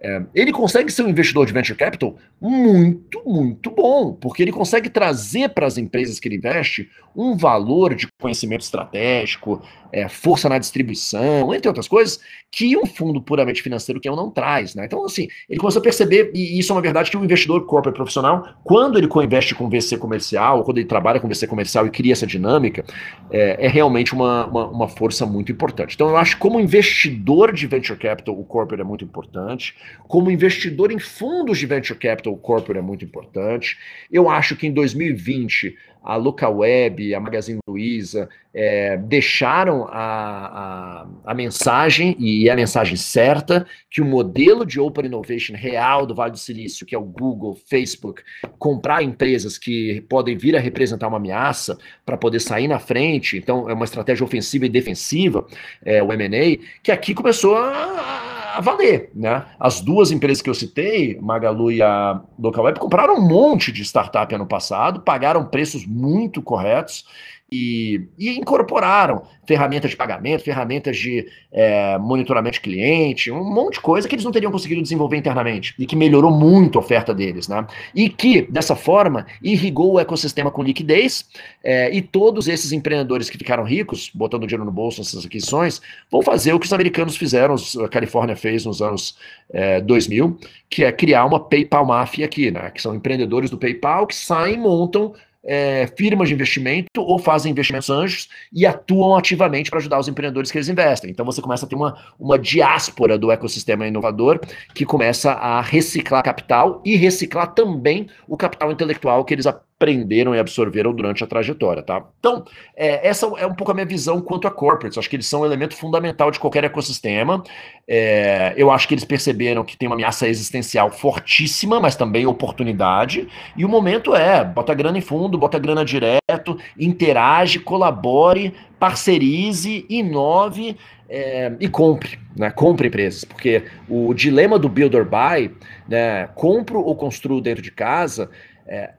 É, 0.04 0.24
ele 0.34 0.52
consegue 0.52 0.92
ser 0.92 1.04
um 1.04 1.10
investidor 1.10 1.46
de 1.46 1.54
venture 1.54 1.78
capital 1.78 2.16
muito, 2.40 3.22
muito 3.24 3.70
bom, 3.70 4.14
porque 4.14 4.42
ele 4.42 4.52
consegue 4.52 4.90
trazer 4.90 5.50
para 5.50 5.68
as 5.68 5.78
empresas 5.78 6.20
que 6.20 6.28
ele 6.28 6.38
investe 6.38 6.90
um 7.16 7.38
valor 7.38 7.94
de 7.94 8.08
conhecimento 8.20 8.62
estratégico, 8.62 9.62
é, 9.92 10.08
força 10.08 10.48
na 10.48 10.58
distribuição, 10.58 11.54
entre 11.54 11.68
outras 11.68 11.88
coisas, 11.88 12.20
que 12.50 12.78
um 12.78 12.86
fundo 12.86 13.22
puramente 13.22 13.62
financeiro 13.62 14.00
que 14.00 14.08
eu 14.08 14.16
não 14.16 14.30
traz. 14.30 14.74
Né? 14.74 14.86
Então, 14.86 15.06
assim, 15.06 15.28
ele 15.50 15.60
começou 15.60 15.80
a 15.80 15.84
perceber, 15.84 16.32
e 16.34 16.58
isso 16.58 16.72
é 16.72 16.76
uma 16.76 16.82
verdade, 16.82 17.12
que 17.12 17.18
o 17.18 17.24
investidor 17.24 17.66
corporate 17.66 17.96
profissional, 17.96 18.56
quando 18.64 18.98
ele 18.98 19.08
co-investe 19.08 19.54
com 19.54 19.70
VC 19.70 19.98
comercial, 19.98 20.60
ou 20.60 20.64
quando 20.64 20.78
ele 20.78 20.88
trabalha 20.88 21.20
com 21.20 21.28
VC 21.28 21.46
comercial 21.48 21.86
e 21.86 21.90
cria 21.90 22.14
essa 22.14 22.26
dinâmica, 22.26 22.86
é, 23.30 23.66
é 23.66 23.68
realmente 23.68 24.14
uma, 24.14 24.46
uma, 24.48 24.68
uma, 24.68 24.88
força 24.88 25.26
muito 25.26 25.52
importante. 25.52 25.96
Então, 25.96 26.10
eu 26.10 26.18
acho 26.18 26.36
que 26.36 26.42
como 26.42 26.60
investidor 26.60 27.54
de 27.54 27.68
venture 27.68 27.98
capital, 27.98 28.38
o 28.38 28.44
corporate 28.44 28.82
é 28.82 28.86
muito 28.86 29.04
importante. 29.04 29.76
Como 30.08 30.32
investidor 30.32 30.92
em 30.92 31.00
fundos 31.00 31.58
de 31.58 31.66
venture 31.66 31.98
capital, 31.98 32.34
o 32.34 32.38
corporate 32.38 32.80
é 32.80 32.82
muito 32.82 33.06
importante. 33.06 33.78
Eu 34.12 34.30
acho 34.30 34.56
que 34.56 34.68
em 34.68 34.72
2020 34.72 35.76
a 36.04 36.16
LocalWeb, 36.16 37.14
a 37.14 37.20
Magazine 37.20 37.60
Luiza, 37.68 38.28
é, 38.54 38.98
deixaram 38.98 39.86
a, 39.86 39.94
a, 39.94 41.08
a, 41.26 41.34
mensagem, 41.34 42.16
e 42.20 42.50
é 42.50 42.52
a 42.52 42.56
mensagem 42.56 42.98
certa, 42.98 43.66
que 43.90 44.02
o 44.02 44.06
modelo 44.06 44.66
de 44.66 44.80
Open 44.80 45.06
Innovation 45.06 45.54
real 45.56 46.06
do 46.06 46.16
Vale 46.16 46.32
do 46.32 46.40
Silício, 46.40 46.86
que 46.86 46.96
é 46.96 46.98
o 46.98 47.04
Google, 47.04 47.56
Facebook, 47.68 48.24
comprar 48.58 49.04
empresas 49.04 49.58
que 49.58 50.02
podem 50.10 50.36
vir 50.36 50.56
a 50.56 50.60
representar 50.60 51.08
uma 51.08 51.18
ameaça 51.18 51.78
para 52.04 52.18
poder 52.18 52.40
sair 52.40 52.68
na 52.68 52.80
frente, 52.80 53.38
então 53.38 53.70
é 53.70 53.74
uma 53.74 53.86
estratégia 53.86 54.26
ofensiva 54.26 54.66
e 54.66 54.70
defensiva, 54.70 55.46
é, 55.86 56.02
o 56.02 56.12
M&A, 56.12 56.58
que 56.82 56.92
aqui 56.92 57.14
começou 57.14 57.56
a 57.56 58.31
a 58.58 58.62
valer, 58.62 59.12
né? 59.16 59.46
As 59.60 59.82
duas 59.82 60.12
empresas 60.12 60.42
que 60.42 60.50
eu 60.50 60.54
citei, 60.54 61.18
Magalu 61.22 61.72
e 61.72 61.82
a 61.82 62.22
Localweb, 62.38 62.80
compraram 62.80 63.16
um 63.16 63.28
monte 63.28 63.72
de 63.72 63.84
startup 63.84 64.34
ano 64.34 64.46
passado, 64.46 65.02
pagaram 65.02 65.46
preços 65.46 65.86
muito 65.86 66.42
corretos 66.42 67.06
e, 67.54 68.08
e, 68.18 68.30
incorporaram 68.40 69.24
ferramentas 69.46 69.92
de 69.92 69.98
pagamento, 69.98 70.42
ferramentas 70.42 70.96
de 70.96 71.28
é, 71.52 71.98
monitoramento 71.98 72.54
de 72.54 72.62
cliente, 72.62 73.30
um 73.30 73.44
monte 73.44 73.74
de 73.74 73.82
coisa 73.82 74.08
que 74.08 74.16
eles 74.16 74.24
não 74.24 74.32
teriam 74.32 74.52
conseguido 74.52 74.82
desenvolver 74.82 75.18
internamente 75.18 75.76
e 75.78 75.86
que 75.86 75.94
melhorou 75.94 76.32
muito 76.32 76.80
a 76.80 76.82
oferta 76.82 77.14
deles, 77.14 77.50
né? 77.50 77.68
E 77.94 78.08
que, 78.08 78.44
dessa 78.44 78.74
forma, 78.74 79.26
irrigou 79.44 79.94
o 79.94 80.00
ecossistema 80.00 80.50
com 80.50 80.64
liquidez 80.64 81.26
é, 81.62 81.94
e 81.94 82.02
todos 82.02 82.48
esses 82.48 82.72
empreendedores 82.72 83.30
que 83.30 83.38
ficaram 83.38 83.66
ricos, 83.66 84.10
botando 84.14 84.48
dinheiro 84.48 84.64
no 84.64 84.72
bolso 84.72 85.02
nessas 85.02 85.26
aquisições, 85.26 85.82
vão 86.10 86.22
fazer 86.22 86.54
o 86.54 86.60
que 86.60 86.66
os 86.66 86.74
americanos 86.74 87.18
fizeram, 87.18 87.56
a 87.84 87.90
Califórnia 87.90 88.38
fez 88.38 88.66
nos 88.66 88.82
anos 88.82 89.18
é, 89.52 89.82
2000, 89.82 90.38
que 90.70 90.86
é 90.86 90.92
criar 90.94 91.26
uma 91.26 91.40
PayPal 91.40 91.86
Mafia 91.86 92.26
aqui, 92.26 92.50
né? 92.50 92.70
Que 92.70 92.82
são 92.82 92.96
empreendedores 92.96 93.50
do 93.50 93.58
PayPal 93.58 94.08
que 94.08 94.16
saem 94.16 94.54
e 94.54 94.58
montam 94.58 95.14
é, 95.44 95.88
firmas 95.98 96.30
de 96.30 96.36
investimento 96.36 97.02
ou 97.02 97.18
fazem 97.18 97.52
investimentos 97.52 97.90
anjos 97.90 98.30
e 98.54 98.66
atuam 98.66 99.16
ativamente 99.16 99.70
para 99.70 99.80
ajudar 99.80 100.00
os 100.00 100.08
empreendedores 100.08 100.52
que 100.52 100.58
eles 100.58 100.70
investem. 100.70 101.10
Então 101.10 101.26
você 101.26 101.42
começa 101.42 101.66
a 101.66 101.70
ter 101.70 101.76
uma, 101.76 101.98
uma 102.20 102.38
diáspora 102.38 103.18
do 103.18 103.32
ecossistema 103.32 103.88
inovador 103.88 104.40
que 104.74 104.86
começa 104.86 105.32
a 105.32 105.62
reciclar 105.62 106.24
capital 106.24 106.82
e 106.86 106.96
reciclar 106.96 107.54
também 107.54 108.08
o 108.28 108.38
capital 108.38 108.72
intelectual 108.72 109.26
que 109.26 109.34
eles 109.34 109.48
aprenderam 109.82 110.36
e 110.36 110.40
absorveram 110.40 110.94
durante 110.94 111.24
a 111.24 111.28
trajetória, 111.28 111.82
tá? 111.82 112.06
Então, 112.20 112.46
é, 112.76 113.08
essa 113.08 113.26
é 113.38 113.48
um 113.48 113.54
pouco 113.56 113.72
a 113.72 113.74
minha 113.74 113.86
visão 113.86 114.22
quanto 114.22 114.48
a 114.48 114.52
corporates. 114.52 114.98
Acho 114.98 115.10
que 115.10 115.16
eles 115.16 115.26
são 115.26 115.42
um 115.42 115.46
elemento 115.46 115.76
fundamental 115.76 116.30
de 116.30 116.40
qualquer 116.40 116.64
ecossistema. 116.64 117.44
É, 117.88 118.54
eu 118.56 118.70
acho 118.70 118.88
que 118.88 118.94
eles 118.94 119.04
perceberam 119.04 119.64
que 119.64 119.76
tem 119.76 119.90
uma 119.90 119.96
ameaça 119.96 120.28
existencial 120.28 120.92
fortíssima, 120.92 121.80
mas 121.80 121.96
também 121.96 122.28
oportunidade. 122.28 123.28
E 123.58 123.66
o 123.66 123.70
momento 123.70 124.16
é, 124.16 124.44
bota 124.44 124.74
grana 124.76 125.00
em 125.00 125.02
fundo, 125.02 125.38
bota 125.38 125.58
grana 125.58 125.84
direto, 125.84 126.58
interage, 126.80 127.60
colabore, 127.60 128.54
parcerize, 128.80 129.86
inove 129.90 130.78
é, 131.10 131.52
e 131.60 131.68
compre, 131.68 132.20
né? 132.36 132.52
Compre 132.52 132.88
empresas, 132.88 133.26
porque 133.26 133.64
o 133.90 134.14
dilema 134.14 134.60
do 134.60 134.70
build 134.70 134.96
or 134.96 135.06
buy, 135.06 135.52
né? 135.88 136.28
Compro 136.36 136.82
ou 136.82 136.96
construo 136.96 137.42
dentro 137.42 137.64
de 137.64 137.72
casa, 137.72 138.30
é, 138.68 138.92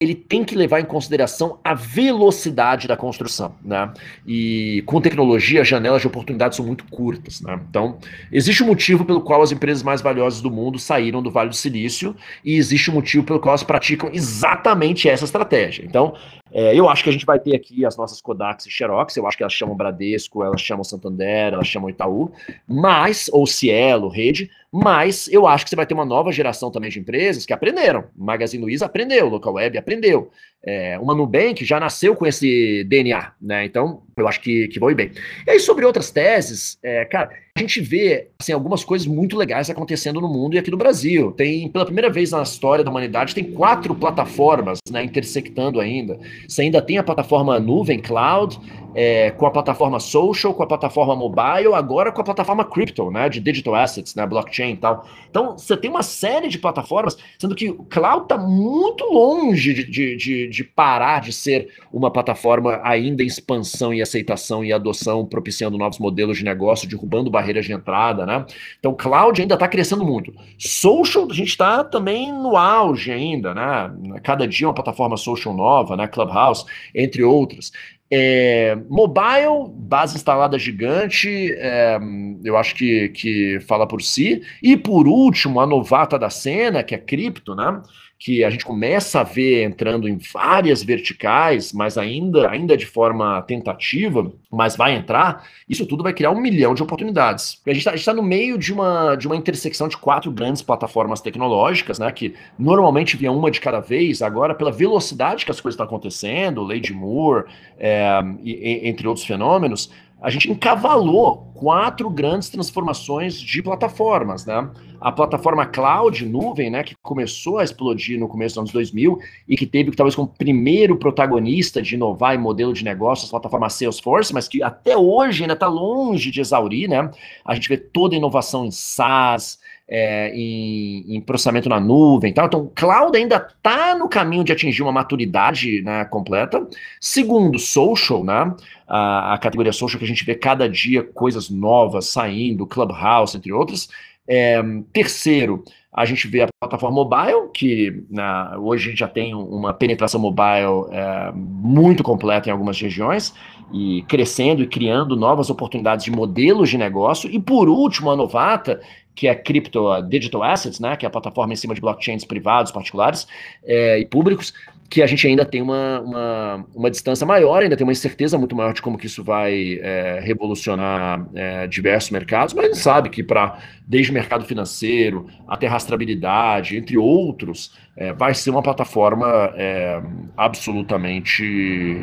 ele 0.00 0.14
tem 0.14 0.44
que 0.44 0.54
levar 0.54 0.78
em 0.78 0.84
consideração 0.84 1.58
a 1.64 1.74
velocidade 1.74 2.86
da 2.86 2.96
construção, 2.96 3.56
né? 3.64 3.92
E 4.24 4.80
com 4.86 5.00
tecnologia, 5.00 5.62
as 5.62 5.66
janelas 5.66 6.00
de 6.00 6.06
oportunidade 6.06 6.54
são 6.54 6.64
muito 6.64 6.84
curtas, 6.84 7.40
né? 7.40 7.60
Então, 7.68 7.98
existe 8.30 8.62
um 8.62 8.68
motivo 8.68 9.04
pelo 9.04 9.20
qual 9.20 9.42
as 9.42 9.50
empresas 9.50 9.82
mais 9.82 10.00
valiosas 10.00 10.40
do 10.40 10.52
mundo 10.52 10.78
saíram 10.78 11.20
do 11.20 11.32
Vale 11.32 11.48
do 11.48 11.56
Silício 11.56 12.14
e 12.44 12.54
existe 12.54 12.92
um 12.92 12.94
motivo 12.94 13.24
pelo 13.24 13.40
qual 13.40 13.50
elas 13.50 13.64
praticam 13.64 14.08
exatamente 14.12 15.08
essa 15.08 15.24
estratégia. 15.24 15.84
Então, 15.84 16.14
é, 16.52 16.78
eu 16.78 16.88
acho 16.88 17.02
que 17.02 17.10
a 17.10 17.12
gente 17.12 17.26
vai 17.26 17.40
ter 17.40 17.56
aqui 17.56 17.84
as 17.84 17.96
nossas 17.96 18.20
Kodaks 18.20 18.66
e 18.66 18.70
Xerox, 18.70 19.16
eu 19.16 19.26
acho 19.26 19.36
que 19.36 19.42
elas 19.42 19.52
chamam 19.52 19.76
Bradesco, 19.76 20.44
elas 20.44 20.60
chamam 20.60 20.84
Santander, 20.84 21.54
elas 21.54 21.66
chamam 21.66 21.90
Itaú, 21.90 22.30
mas, 22.68 23.28
ou 23.32 23.48
Cielo, 23.48 24.08
Rede, 24.08 24.48
mas 24.72 25.28
eu 25.28 25.46
acho 25.46 25.64
que 25.64 25.70
você 25.70 25.76
vai 25.76 25.86
ter 25.86 25.94
uma 25.94 26.04
nova 26.04 26.30
geração 26.30 26.70
também 26.70 26.90
de 26.90 27.00
empresas 27.00 27.46
que 27.46 27.52
aprenderam. 27.52 28.04
Magazine 28.16 28.62
Luiza 28.62 28.86
aprendeu, 28.86 29.28
Local 29.28 29.54
Web 29.54 29.78
aprendeu. 29.78 30.30
É, 30.62 30.98
uma 30.98 31.14
Nubank 31.14 31.64
já 31.64 31.80
nasceu 31.80 32.14
com 32.14 32.26
esse 32.26 32.84
DNA, 32.84 33.32
né? 33.40 33.64
Então, 33.64 34.02
eu 34.22 34.28
acho 34.28 34.40
que, 34.40 34.68
que 34.68 34.78
vão 34.78 34.90
ir 34.90 34.94
bem. 34.94 35.10
E 35.46 35.50
aí, 35.50 35.60
sobre 35.60 35.84
outras 35.84 36.10
teses, 36.10 36.78
é, 36.82 37.04
cara, 37.04 37.30
a 37.58 37.60
gente 37.60 37.80
vê 37.80 38.28
assim, 38.40 38.52
algumas 38.52 38.84
coisas 38.84 39.06
muito 39.06 39.36
legais 39.36 39.68
acontecendo 39.68 40.20
no 40.20 40.28
mundo 40.28 40.54
e 40.54 40.58
aqui 40.58 40.70
no 40.70 40.76
Brasil. 40.76 41.32
Tem, 41.32 41.68
pela 41.68 41.84
primeira 41.84 42.08
vez 42.08 42.30
na 42.30 42.42
história 42.42 42.84
da 42.84 42.90
humanidade, 42.90 43.34
tem 43.34 43.44
quatro 43.44 43.94
plataformas 43.94 44.78
né, 44.90 45.02
intersectando 45.02 45.80
ainda. 45.80 46.18
Você 46.46 46.62
ainda 46.62 46.80
tem 46.80 46.98
a 46.98 47.02
plataforma 47.02 47.58
nuvem, 47.58 47.98
cloud, 47.98 48.58
é, 48.94 49.30
com 49.32 49.46
a 49.46 49.50
plataforma 49.50 50.00
social, 50.00 50.54
com 50.54 50.62
a 50.62 50.66
plataforma 50.66 51.14
mobile, 51.14 51.74
agora 51.74 52.12
com 52.12 52.20
a 52.20 52.24
plataforma 52.24 52.64
crypto, 52.64 53.10
né, 53.10 53.28
de 53.28 53.40
digital 53.40 53.74
assets, 53.74 54.14
né, 54.14 54.26
blockchain 54.26 54.72
e 54.72 54.76
tal. 54.76 55.06
Então, 55.28 55.58
você 55.58 55.76
tem 55.76 55.90
uma 55.90 56.02
série 56.02 56.48
de 56.48 56.58
plataformas, 56.58 57.16
sendo 57.38 57.54
que 57.54 57.70
o 57.70 57.84
cloud 57.84 58.22
está 58.22 58.38
muito 58.38 59.04
longe 59.04 59.74
de, 59.74 59.84
de, 59.84 60.16
de, 60.16 60.48
de, 60.48 60.64
parar 60.64 61.20
de 61.20 61.32
ser 61.32 61.68
uma 61.92 62.10
plataforma 62.10 62.80
ainda 62.82 63.22
em 63.22 63.26
expansão 63.26 63.92
e 63.92 64.00
aceitação 64.08 64.64
e 64.64 64.72
adoção, 64.72 65.24
propiciando 65.24 65.78
novos 65.78 65.98
modelos 65.98 66.38
de 66.38 66.44
negócio, 66.44 66.88
derrubando 66.88 67.30
barreiras 67.30 67.64
de 67.64 67.72
entrada, 67.72 68.26
né? 68.26 68.44
Então, 68.78 68.94
cloud 68.94 69.40
ainda 69.40 69.54
está 69.54 69.68
crescendo 69.68 70.04
muito. 70.04 70.32
Social, 70.58 71.28
a 71.30 71.34
gente 71.34 71.48
está 71.48 71.84
também 71.84 72.32
no 72.32 72.56
auge 72.56 73.12
ainda, 73.12 73.54
né? 73.54 74.20
Cada 74.22 74.46
dia 74.46 74.66
uma 74.66 74.74
plataforma 74.74 75.16
social 75.16 75.54
nova, 75.54 75.96
né? 75.96 76.06
Clubhouse, 76.06 76.64
entre 76.94 77.22
outras. 77.22 77.72
É, 78.10 78.74
mobile, 78.88 79.70
base 79.74 80.16
instalada 80.16 80.58
gigante, 80.58 81.52
é, 81.52 81.98
eu 82.42 82.56
acho 82.56 82.74
que, 82.74 83.10
que 83.10 83.60
fala 83.60 83.86
por 83.86 84.00
si. 84.00 84.42
E 84.62 84.76
por 84.76 85.06
último, 85.06 85.60
a 85.60 85.66
novata 85.66 86.18
da 86.18 86.30
cena, 86.30 86.82
que 86.82 86.94
é 86.94 86.98
cripto, 86.98 87.54
né? 87.54 87.82
Que 88.18 88.42
a 88.42 88.50
gente 88.50 88.64
começa 88.64 89.20
a 89.20 89.22
ver 89.22 89.62
entrando 89.62 90.08
em 90.08 90.18
várias 90.18 90.82
verticais, 90.82 91.72
mas 91.72 91.96
ainda, 91.96 92.50
ainda 92.50 92.76
de 92.76 92.84
forma 92.84 93.40
tentativa, 93.42 94.32
mas 94.50 94.76
vai 94.76 94.96
entrar, 94.96 95.44
isso 95.68 95.86
tudo 95.86 96.02
vai 96.02 96.12
criar 96.12 96.32
um 96.32 96.40
milhão 96.40 96.74
de 96.74 96.82
oportunidades. 96.82 97.62
A 97.64 97.72
gente 97.72 97.86
está 97.88 98.12
tá 98.12 98.14
no 98.14 98.22
meio 98.22 98.58
de 98.58 98.72
uma, 98.72 99.14
de 99.14 99.28
uma 99.28 99.36
intersecção 99.36 99.86
de 99.86 99.96
quatro 99.96 100.32
grandes 100.32 100.62
plataformas 100.62 101.20
tecnológicas, 101.20 102.00
né, 102.00 102.10
que 102.10 102.34
normalmente 102.58 103.16
vinha 103.16 103.30
uma 103.30 103.52
de 103.52 103.60
cada 103.60 103.78
vez, 103.78 104.20
agora 104.20 104.52
pela 104.52 104.72
velocidade 104.72 105.44
que 105.44 105.52
as 105.52 105.60
coisas 105.60 105.74
estão 105.74 105.86
acontecendo, 105.86 106.64
Lady 106.64 106.92
Moore, 106.92 107.44
é, 107.78 108.20
e, 108.42 108.88
entre 108.88 109.06
outros 109.06 109.24
fenômenos, 109.24 109.90
a 110.20 110.30
gente 110.30 110.50
encavalou 110.50 111.52
quatro 111.54 112.10
grandes 112.10 112.48
transformações 112.48 113.34
de 113.34 113.62
plataformas, 113.62 114.44
né? 114.44 114.68
A 115.00 115.12
plataforma 115.12 115.64
cloud, 115.64 116.26
nuvem, 116.26 116.70
né, 116.70 116.82
que 116.82 116.94
começou 117.02 117.58
a 117.58 117.64
explodir 117.64 118.18
no 118.18 118.26
começo 118.26 118.54
dos 118.54 118.58
anos 118.58 118.72
2000 118.72 119.18
e 119.48 119.56
que 119.56 119.66
teve 119.66 119.92
talvez 119.92 120.14
como 120.16 120.26
primeiro 120.26 120.96
protagonista 120.96 121.80
de 121.80 121.94
inovar 121.94 122.34
em 122.34 122.38
modelo 122.38 122.72
de 122.72 122.84
negócio 122.84 123.26
a 123.26 123.30
plataforma 123.30 123.70
Salesforce, 123.70 124.34
mas 124.34 124.48
que 124.48 124.62
até 124.62 124.96
hoje 124.96 125.42
ainda 125.42 125.54
está 125.54 125.68
longe 125.68 126.30
de 126.30 126.40
exaurir, 126.40 126.88
né? 126.88 127.10
A 127.44 127.54
gente 127.54 127.68
vê 127.68 127.76
toda 127.76 128.14
a 128.14 128.18
inovação 128.18 128.64
em 128.66 128.70
SaaS, 128.70 129.58
é, 129.88 130.30
em, 130.34 131.16
em, 131.16 131.20
processamento 131.20 131.68
na 131.68 131.80
nuvem 131.80 132.32
tal. 132.32 132.46
Então, 132.46 132.70
cloud 132.74 133.16
ainda 133.16 133.36
está 133.36 133.96
no 133.96 134.08
caminho 134.08 134.44
de 134.44 134.52
atingir 134.52 134.82
uma 134.82 134.92
maturidade 134.92 135.80
né, 135.82 136.04
completa. 136.04 136.66
Segundo, 137.00 137.58
social, 137.58 138.22
né? 138.22 138.54
A, 138.86 139.34
a, 139.34 139.38
categoria 139.38 139.72
social 139.72 139.98
que 139.98 140.04
a 140.04 140.08
gente 140.08 140.24
vê 140.24 140.34
cada 140.34 140.68
dia 140.68 141.02
coisas 141.02 141.48
novas 141.48 142.06
saindo, 142.06 142.66
Clubhouse, 142.66 143.36
entre 143.36 143.52
outras. 143.52 143.88
É, 144.26 144.62
terceiro, 144.92 145.64
a 145.92 146.04
gente 146.04 146.28
vê 146.28 146.42
a 146.42 146.48
plataforma 146.60 146.94
mobile, 146.94 147.48
que 147.52 148.04
na, 148.10 148.58
hoje 148.58 148.86
a 148.86 148.90
gente 148.90 148.98
já 148.98 149.08
tem 149.08 149.34
uma 149.34 149.72
penetração 149.72 150.20
mobile 150.20 150.86
é, 150.90 151.32
muito 151.34 152.02
completa 152.02 152.48
em 152.48 152.52
algumas 152.52 152.78
regiões, 152.78 153.34
e 153.72 154.02
crescendo 154.02 154.62
e 154.62 154.66
criando 154.66 155.16
novas 155.16 155.50
oportunidades 155.50 156.04
de 156.04 156.10
modelos 156.10 156.68
de 156.70 156.78
negócio. 156.78 157.30
E 157.30 157.38
por 157.38 157.68
último, 157.68 158.10
a 158.10 158.16
Novata, 158.16 158.80
que 159.18 159.26
é 159.26 159.34
Crypto 159.34 160.00
Digital 160.02 160.44
Assets, 160.44 160.78
né, 160.78 160.96
que 160.96 161.04
é 161.04 161.08
a 161.08 161.10
plataforma 161.10 161.52
em 161.52 161.56
cima 161.56 161.74
de 161.74 161.80
blockchains 161.80 162.24
privados, 162.24 162.70
particulares 162.70 163.26
é, 163.64 163.98
e 163.98 164.06
públicos, 164.06 164.54
que 164.88 165.02
a 165.02 165.06
gente 165.06 165.26
ainda 165.26 165.44
tem 165.44 165.60
uma, 165.60 166.00
uma, 166.00 166.66
uma, 166.74 166.90
distância 166.90 167.26
maior, 167.26 167.62
ainda 167.62 167.76
tem 167.76 167.86
uma 167.86 167.92
incerteza 167.92 168.38
muito 168.38 168.56
maior 168.56 168.72
de 168.72 168.80
como 168.80 168.96
que 168.96 169.06
isso 169.06 169.22
vai 169.22 169.78
é, 169.82 170.20
revolucionar 170.22 171.26
é, 171.34 171.66
diversos 171.66 172.10
mercados, 172.10 172.54
mas 172.54 172.64
a 172.64 172.68
gente 172.68 172.78
sabe 172.78 173.10
que 173.10 173.22
para 173.22 173.58
desde 173.86 174.10
o 174.10 174.14
mercado 174.14 174.44
financeiro 174.44 175.26
até 175.46 175.66
rastreabilidade, 175.66 176.76
entre 176.76 176.96
outros, 176.96 177.72
é, 177.96 178.12
vai 178.12 178.34
ser 178.34 178.50
uma 178.50 178.62
plataforma 178.62 179.52
é, 179.56 180.00
absolutamente 180.36 181.98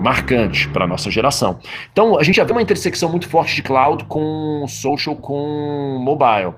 marcante 0.00 0.68
para 0.68 0.84
a 0.84 0.88
nossa 0.88 1.10
geração. 1.10 1.58
Então 1.90 2.18
a 2.18 2.22
gente 2.22 2.36
já 2.36 2.44
vê 2.44 2.52
uma 2.52 2.62
intersecção 2.62 3.10
muito 3.10 3.28
forte 3.28 3.54
de 3.54 3.62
cloud 3.62 4.04
com 4.04 4.66
social 4.68 5.16
com 5.16 5.98
mobile. 6.04 6.54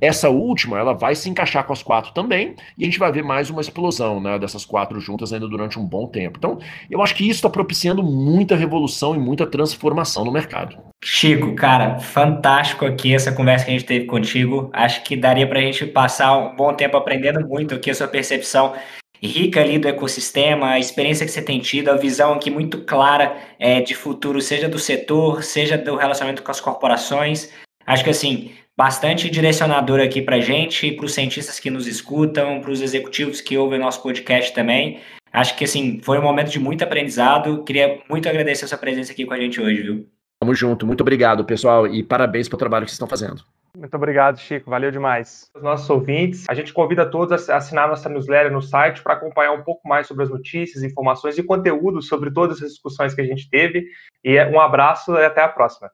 Essa 0.00 0.28
última, 0.28 0.78
ela 0.78 0.92
vai 0.92 1.14
se 1.14 1.28
encaixar 1.30 1.64
com 1.64 1.72
as 1.72 1.82
quatro 1.82 2.12
também, 2.12 2.54
e 2.76 2.82
a 2.82 2.86
gente 2.86 2.98
vai 2.98 3.10
ver 3.10 3.22
mais 3.22 3.48
uma 3.48 3.60
explosão 3.60 4.20
né, 4.20 4.38
dessas 4.38 4.64
quatro 4.64 5.00
juntas 5.00 5.32
ainda 5.32 5.48
durante 5.48 5.78
um 5.78 5.84
bom 5.84 6.06
tempo. 6.06 6.38
Então, 6.38 6.58
eu 6.90 7.00
acho 7.00 7.14
que 7.14 7.24
isso 7.24 7.38
está 7.38 7.48
propiciando 7.48 8.02
muita 8.02 8.54
revolução 8.54 9.14
e 9.14 9.18
muita 9.18 9.46
transformação 9.46 10.24
no 10.24 10.32
mercado. 10.32 10.76
Chico, 11.02 11.54
cara, 11.54 11.98
fantástico 11.98 12.84
aqui 12.84 13.14
essa 13.14 13.32
conversa 13.32 13.64
que 13.64 13.70
a 13.70 13.74
gente 13.74 13.86
teve 13.86 14.06
contigo. 14.06 14.70
Acho 14.72 15.02
que 15.02 15.16
daria 15.16 15.46
para 15.46 15.58
a 15.58 15.62
gente 15.62 15.86
passar 15.86 16.36
um 16.36 16.56
bom 16.56 16.74
tempo 16.74 16.96
aprendendo 16.96 17.46
muito 17.46 17.74
aqui 17.74 17.90
a 17.90 17.94
sua 17.94 18.08
percepção 18.08 18.74
rica 19.22 19.60
ali 19.60 19.78
do 19.78 19.88
ecossistema, 19.88 20.70
a 20.70 20.78
experiência 20.78 21.24
que 21.24 21.32
você 21.32 21.40
tem 21.40 21.58
tido, 21.58 21.90
a 21.90 21.96
visão 21.96 22.34
aqui 22.34 22.50
muito 22.50 22.84
clara 22.84 23.36
é, 23.58 23.80
de 23.80 23.94
futuro, 23.94 24.40
seja 24.40 24.68
do 24.68 24.78
setor, 24.78 25.42
seja 25.42 25.78
do 25.78 25.96
relacionamento 25.96 26.42
com 26.42 26.50
as 26.50 26.60
corporações. 26.60 27.50
Acho 27.86 28.04
que 28.04 28.10
assim, 28.10 28.52
bastante 28.76 29.30
direcionador 29.30 30.00
aqui 30.00 30.20
para 30.20 30.40
gente, 30.40 30.92
para 30.92 31.06
os 31.06 31.14
cientistas 31.14 31.58
que 31.58 31.70
nos 31.70 31.86
escutam, 31.86 32.60
para 32.60 32.70
os 32.70 32.82
executivos 32.82 33.40
que 33.40 33.56
ouvem 33.56 33.78
nosso 33.78 34.02
podcast 34.02 34.52
também. 34.52 35.00
Acho 35.32 35.56
que 35.56 35.64
assim 35.64 36.00
foi 36.02 36.18
um 36.18 36.22
momento 36.22 36.50
de 36.50 36.58
muito 36.58 36.84
aprendizado. 36.84 37.64
Queria 37.64 38.00
muito 38.08 38.28
agradecer 38.28 38.64
a 38.64 38.68
sua 38.68 38.78
presença 38.78 39.12
aqui 39.12 39.24
com 39.24 39.34
a 39.34 39.40
gente 39.40 39.60
hoje, 39.60 39.82
viu? 39.82 40.08
Tamo 40.40 40.54
junto, 40.54 40.86
muito 40.86 41.00
obrigado, 41.00 41.44
pessoal, 41.44 41.86
e 41.86 42.02
parabéns 42.02 42.48
pelo 42.48 42.58
trabalho 42.58 42.84
que 42.84 42.90
vocês 42.90 42.96
estão 42.96 43.08
fazendo. 43.08 43.42
Muito 43.76 43.94
obrigado, 43.94 44.38
Chico. 44.38 44.70
Valeu 44.70 44.90
demais. 44.90 45.50
Os 45.54 45.62
nossos 45.62 45.88
ouvintes, 45.90 46.46
a 46.48 46.54
gente 46.54 46.72
convida 46.72 47.04
todos 47.04 47.50
a 47.50 47.56
assinar 47.56 47.86
nossa 47.88 48.08
newsletter 48.08 48.50
no 48.50 48.62
site 48.62 49.02
para 49.02 49.14
acompanhar 49.14 49.52
um 49.52 49.62
pouco 49.62 49.86
mais 49.86 50.06
sobre 50.06 50.24
as 50.24 50.30
notícias, 50.30 50.82
informações 50.82 51.36
e 51.36 51.42
conteúdos 51.42 52.08
sobre 52.08 52.30
todas 52.30 52.62
as 52.62 52.70
discussões 52.70 53.14
que 53.14 53.20
a 53.20 53.24
gente 53.24 53.50
teve. 53.50 53.86
E 54.24 54.42
um 54.46 54.60
abraço 54.60 55.14
e 55.14 55.24
até 55.24 55.42
a 55.42 55.48
próxima. 55.48 55.90